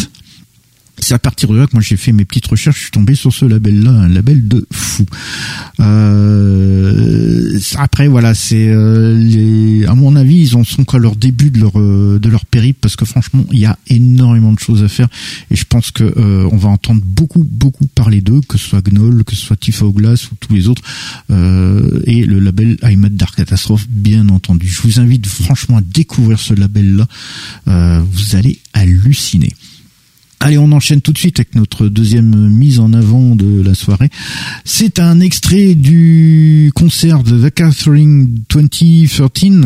C'est 1.00 1.14
à 1.14 1.18
partir 1.18 1.48
de 1.50 1.56
là 1.56 1.66
que 1.66 1.72
moi 1.74 1.82
j'ai 1.82 1.96
fait 1.96 2.12
mes 2.12 2.24
petites 2.24 2.46
recherches, 2.46 2.76
je 2.76 2.82
suis 2.82 2.90
tombé 2.90 3.14
sur 3.14 3.32
ce 3.32 3.44
label-là, 3.44 3.90
un 3.90 4.08
label 4.08 4.46
de 4.48 4.66
fou. 4.70 5.04
Euh, 5.80 7.58
après 7.76 8.08
voilà, 8.08 8.34
c'est 8.34 8.68
euh, 8.68 9.86
à 9.88 9.94
mon 9.94 10.16
avis 10.16 10.40
ils 10.40 10.56
en 10.56 10.64
sont 10.64 10.84
qu'à 10.84 10.98
leur 10.98 11.16
début 11.16 11.50
de 11.50 11.60
leur 11.60 11.78
euh, 11.78 12.18
de 12.20 12.28
leur 12.28 12.46
périple 12.46 12.78
parce 12.80 12.96
que 12.96 13.04
franchement 13.04 13.44
il 13.52 13.58
y 13.58 13.66
a 13.66 13.78
énormément 13.88 14.52
de 14.52 14.58
choses 14.58 14.82
à 14.82 14.88
faire 14.88 15.08
et 15.50 15.56
je 15.56 15.64
pense 15.64 15.90
que 15.90 16.04
euh, 16.04 16.48
on 16.50 16.56
va 16.56 16.68
entendre 16.68 17.02
beaucoup 17.04 17.44
beaucoup 17.44 17.86
parler 17.86 18.20
d'eux, 18.20 18.40
que 18.48 18.58
ce 18.58 18.68
soit 18.68 18.82
Gnoll, 18.82 19.24
que 19.24 19.34
ce 19.34 19.42
soit 19.42 19.56
Tifa 19.56 19.84
ou 19.84 19.94
tous 20.40 20.54
les 20.54 20.68
autres 20.68 20.82
et 21.30 22.24
le 22.24 22.38
label 22.40 22.76
IMAD 22.82 23.16
Dark 23.16 23.36
Catastrophe 23.36 23.86
bien 23.88 24.28
entendu. 24.28 24.66
Je 24.66 24.82
vous 24.82 25.00
invite 25.00 25.26
franchement 25.26 25.78
à 25.78 25.80
découvrir 25.80 26.38
ce 26.38 26.54
label-là, 26.54 27.06
vous 27.66 28.36
allez 28.36 28.58
halluciner. 28.72 29.52
Allez, 30.40 30.56
on 30.56 30.70
enchaîne 30.70 31.00
tout 31.00 31.12
de 31.12 31.18
suite 31.18 31.40
avec 31.40 31.54
notre 31.56 31.88
deuxième 31.88 32.48
mise 32.48 32.78
en 32.78 32.92
avant 32.92 33.34
de 33.34 33.60
la 33.60 33.74
soirée. 33.74 34.08
C'est 34.64 35.00
un 35.00 35.18
extrait 35.18 35.74
du 35.74 36.70
concert 36.76 37.24
de 37.24 37.48
The 37.48 37.52
Catherine 37.52 38.42
2013 38.48 39.22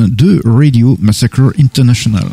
de 0.08 0.40
Radio 0.44 0.96
Massacre 1.00 1.52
International. 1.58 2.24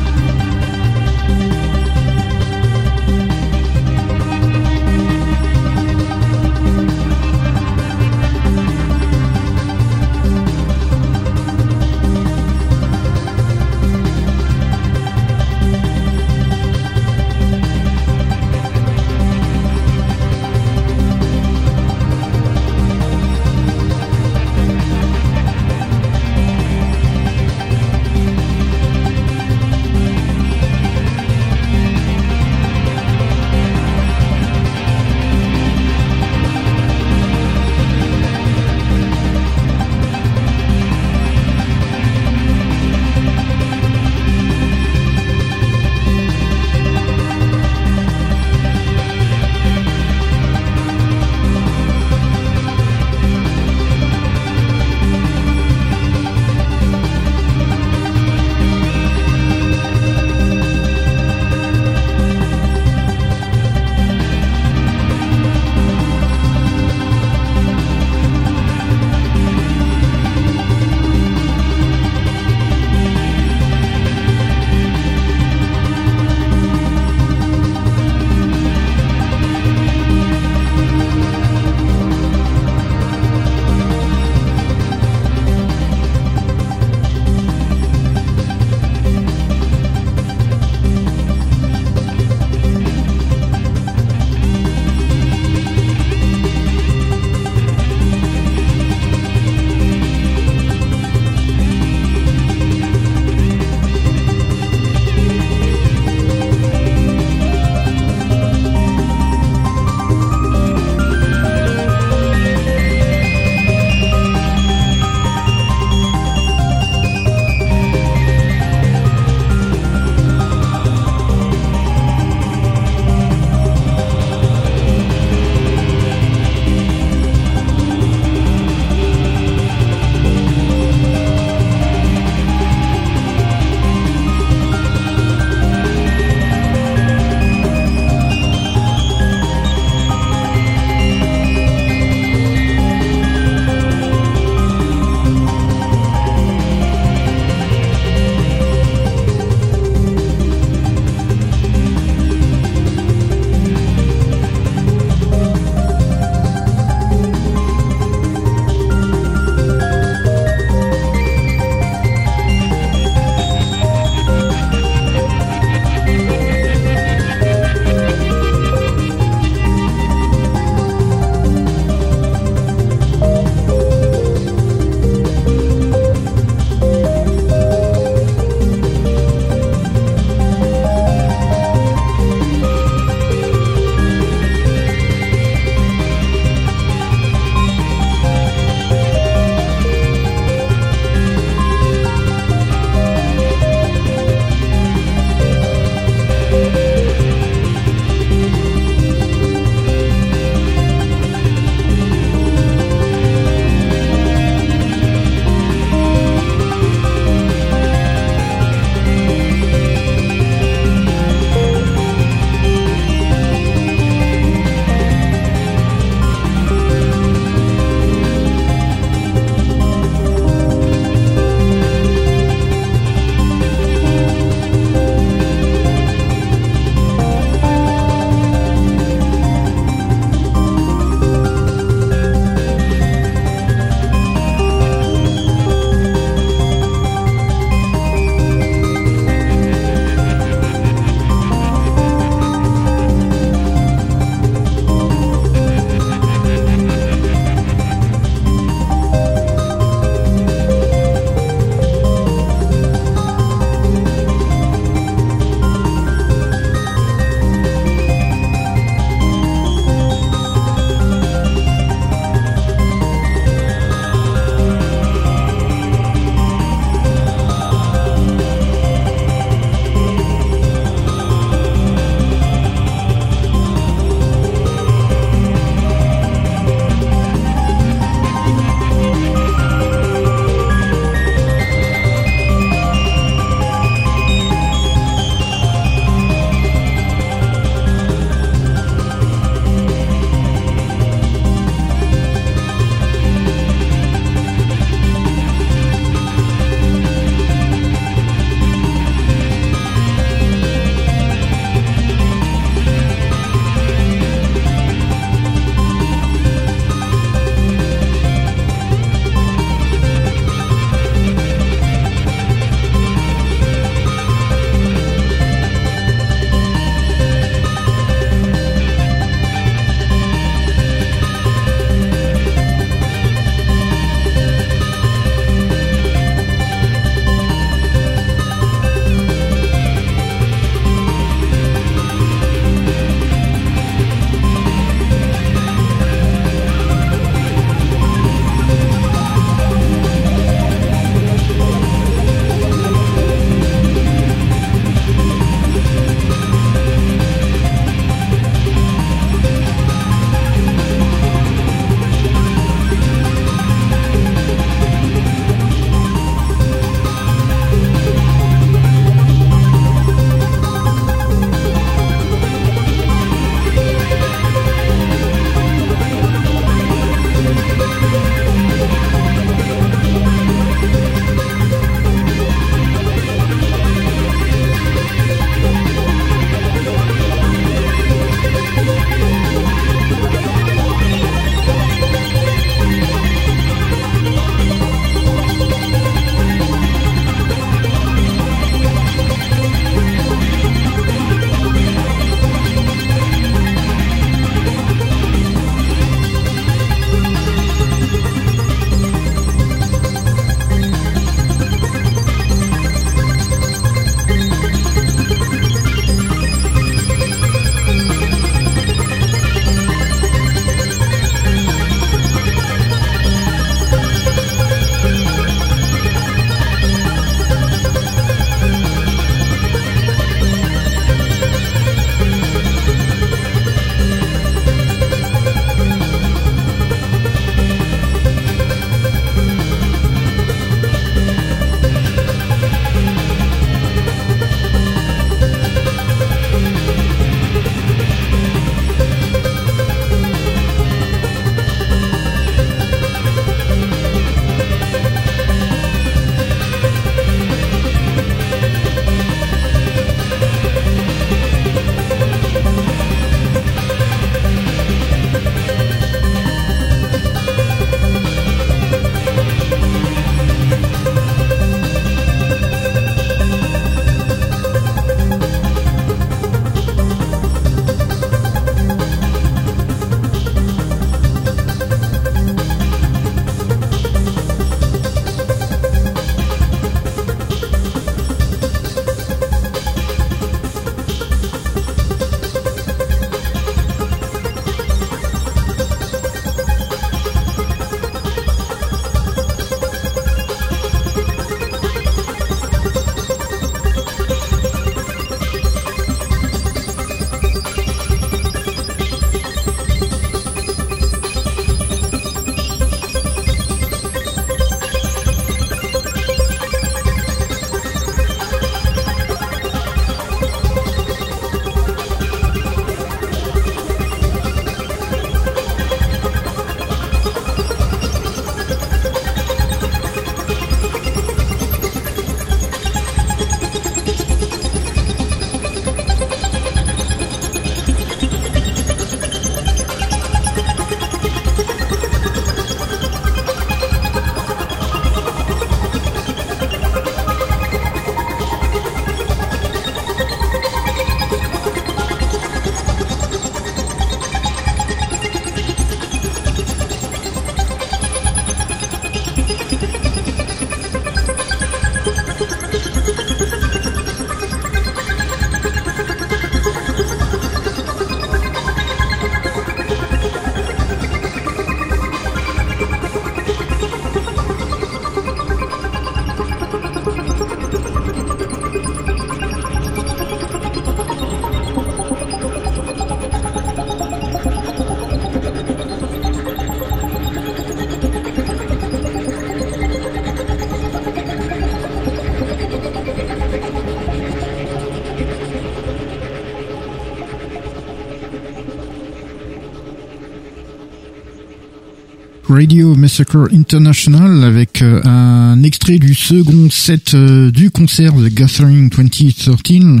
Radio 592.64 592.94
Massacre 592.94 593.50
International 593.52 594.42
avec 594.42 594.80
euh, 594.80 595.02
un 595.04 595.62
extrait 595.62 595.98
du 595.98 596.14
second 596.14 596.70
set 596.70 597.12
euh, 597.12 597.50
du 597.50 597.70
concert 597.70 598.14
The 598.14 598.32
Gathering 598.32 598.88
2013. 598.88 600.00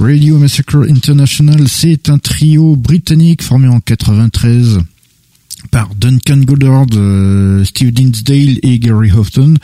Radio 0.00 0.38
Massacre 0.38 0.90
International, 0.90 1.68
c'est 1.68 2.08
un 2.08 2.18
trio 2.18 2.74
britannique 2.74 3.44
formé 3.44 3.68
en 3.68 3.78
93 3.78 4.80
par 5.70 5.94
Duncan 5.94 6.38
Goddard, 6.38 6.86
euh, 6.96 7.62
Steve 7.62 7.92
Dinsdale 7.92 8.58
et 8.64 8.80
Gary 8.80 9.12
Houghton 9.12 9.54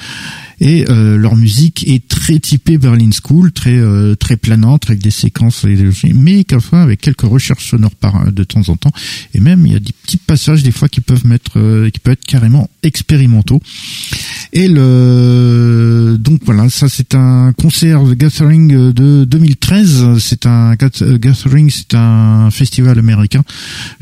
et 0.61 0.85
leur 0.87 1.35
musique 1.35 1.85
est 1.89 2.07
très 2.25 2.39
typée 2.39 2.79
Berlin 2.79 3.11
School, 3.13 3.53
très 3.53 3.77
euh, 3.77 4.15
très 4.15 4.39
planante 4.39 4.85
avec 4.89 5.03
des 5.03 5.11
séquences 5.11 5.67
mais 6.15 6.47
avec 6.73 7.03
quelques 7.03 7.21
recherches 7.21 7.69
sonores 7.69 7.95
par 7.95 8.33
de 8.33 8.45
temps 8.45 8.67
en 8.71 8.77
temps 8.77 8.93
et 9.35 9.41
même 9.41 9.67
il 9.67 9.75
y 9.75 9.77
a 9.77 9.79
des 9.79 9.93
petits 9.93 10.17
passages 10.17 10.63
des 10.63 10.71
fois 10.71 10.89
qui 10.89 11.03
peuvent 11.03 11.23
peuvent 11.23 12.13
être 12.13 12.25
carrément 12.27 12.71
expérimentaux. 12.83 13.61
Et 14.55 14.69
le 14.69 16.17
donc 16.19 16.41
voilà, 16.47 16.71
ça 16.71 16.89
c'est 16.89 17.15
un 17.15 17.53
concert 17.53 18.05
de 18.05 18.15
Gathering 18.15 18.93
de 18.93 19.25
2013, 19.25 20.17
c'est 20.19 20.47
un 20.47 20.77
Gathering, 20.77 21.69
c'est 21.69 21.95
un 21.95 22.51
festival 22.51 22.99
américain 22.99 23.43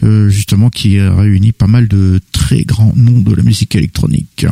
justement 0.01 0.71
qui 0.71 1.01
réunit 1.01 1.51
pas 1.51 1.67
mal 1.67 1.89
de 1.89 2.21
très 2.31 2.63
grands 2.63 2.93
noms 2.95 3.19
de 3.19 3.35
la 3.35 3.43
musique 3.43 3.75
électronique. 3.75 4.47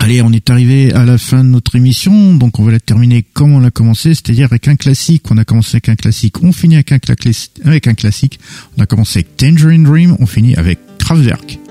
Allez, 0.00 0.22
on 0.22 0.32
est 0.32 0.48
arrivé 0.48 0.92
à 0.92 1.04
la 1.04 1.18
fin 1.18 1.42
de 1.42 1.48
notre 1.48 1.74
émission, 1.74 2.34
donc 2.34 2.60
on 2.60 2.64
va 2.64 2.72
la 2.72 2.80
terminer 2.80 3.24
comme 3.24 3.52
on 3.52 3.58
l'a 3.58 3.70
commencé, 3.70 4.14
c'est-à-dire 4.14 4.46
avec 4.46 4.68
un 4.68 4.76
classique. 4.76 5.24
On 5.30 5.36
a 5.38 5.44
commencé 5.44 5.76
avec 5.76 5.88
un 5.88 5.96
classique, 5.96 6.42
on 6.42 6.52
finit 6.52 6.76
avec 6.76 6.92
un, 6.92 6.98
classique. 6.98 8.38
On 8.76 8.82
a 8.82 8.86
commencé 8.86 9.18
avec 9.18 9.36
Tangerine 9.36 9.82
Dream, 9.82 10.16
on 10.20 10.26
finit 10.26 10.54
avec 10.54 10.78
Kraftwerk. 10.98 11.67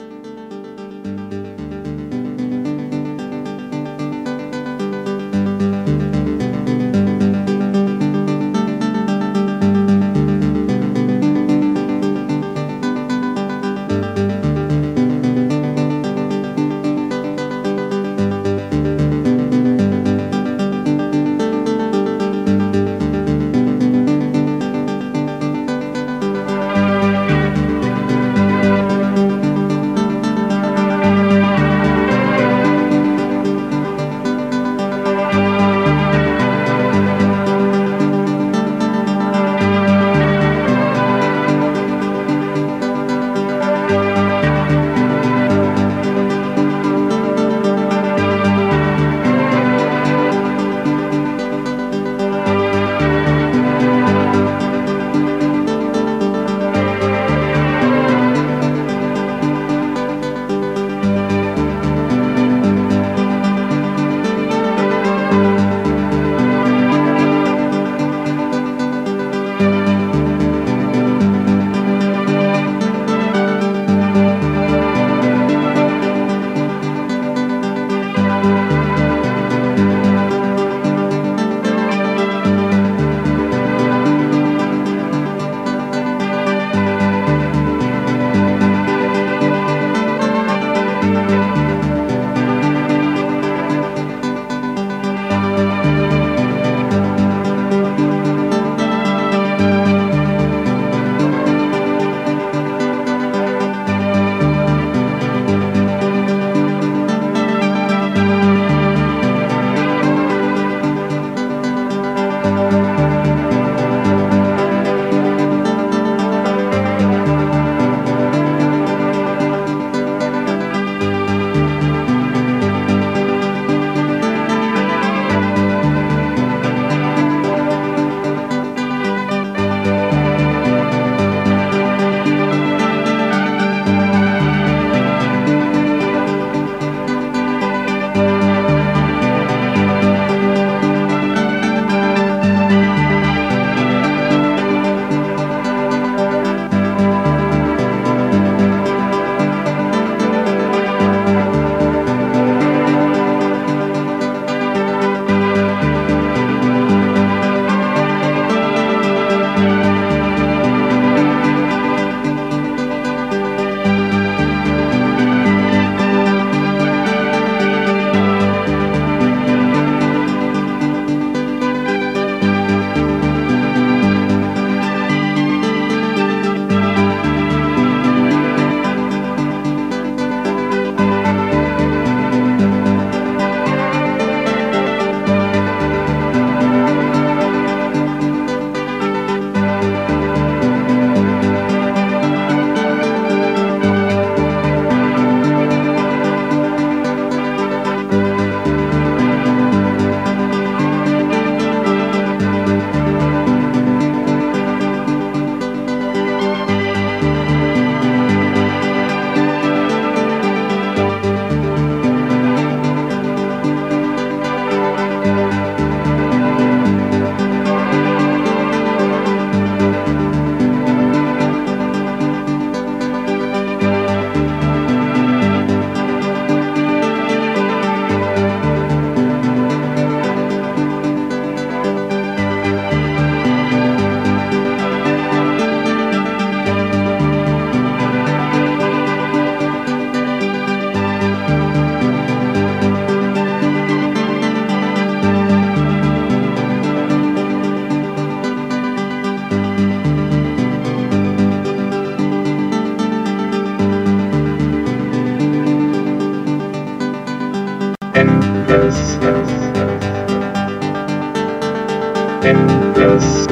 Endless. 262.47 263.47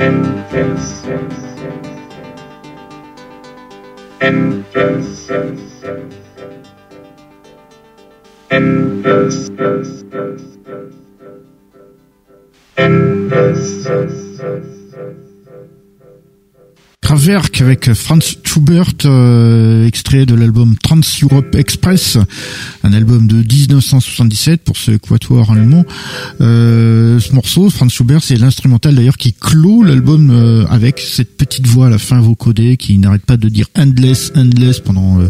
Endless. 0.00 1.39
Kraftwerk 17.02 17.60
avec 17.60 17.92
Franz 17.94 18.36
Schubert, 18.52 18.94
euh, 19.04 19.86
extrait 19.86 20.26
de 20.26 20.34
l'album 20.34 20.74
Trans 20.82 20.98
Europe 21.22 21.54
Express, 21.54 22.18
un 22.82 22.92
album 22.92 23.28
de 23.28 23.36
1977 23.36 24.64
pour 24.64 24.76
ce 24.76 24.90
quatuor 24.90 25.52
allemand. 25.52 25.84
Euh, 26.40 27.20
ce 27.20 27.32
morceau, 27.32 27.70
Franz 27.70 27.94
Schubert, 27.94 28.24
c'est 28.24 28.34
l'instrumental 28.34 28.96
d'ailleurs 28.96 29.18
qui 29.18 29.34
clôt 29.34 29.84
l'album 29.84 30.30
euh, 30.32 30.66
avec 30.66 30.98
cette 30.98 31.36
petite 31.36 31.68
voix 31.68 31.86
à 31.86 31.90
la 31.90 31.98
fin 31.98 32.20
vocodée 32.20 32.76
qui 32.76 32.98
n'arrête 32.98 33.24
pas 33.24 33.36
de 33.36 33.48
dire 33.48 33.68
endless, 33.78 34.32
endless 34.34 34.80
pendant 34.80 35.20
euh, 35.20 35.28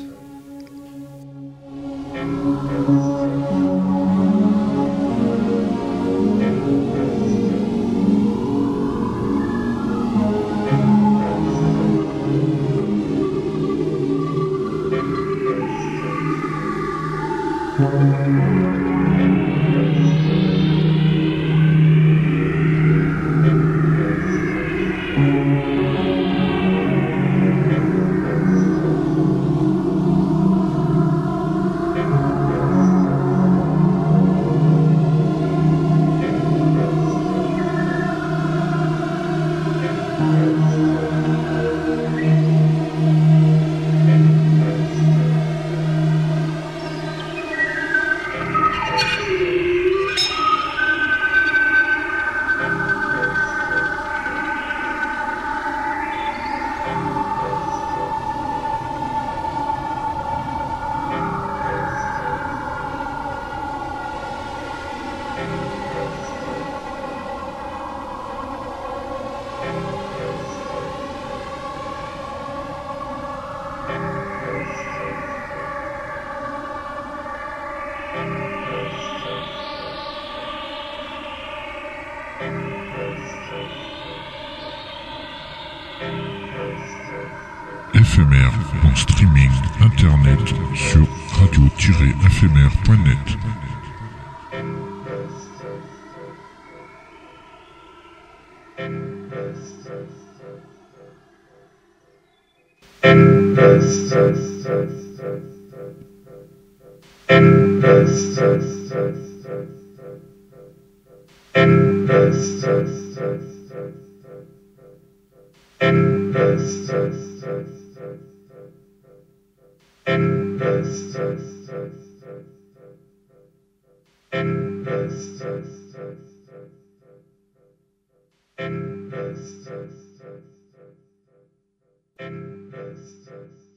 Yes. 133.20 133.71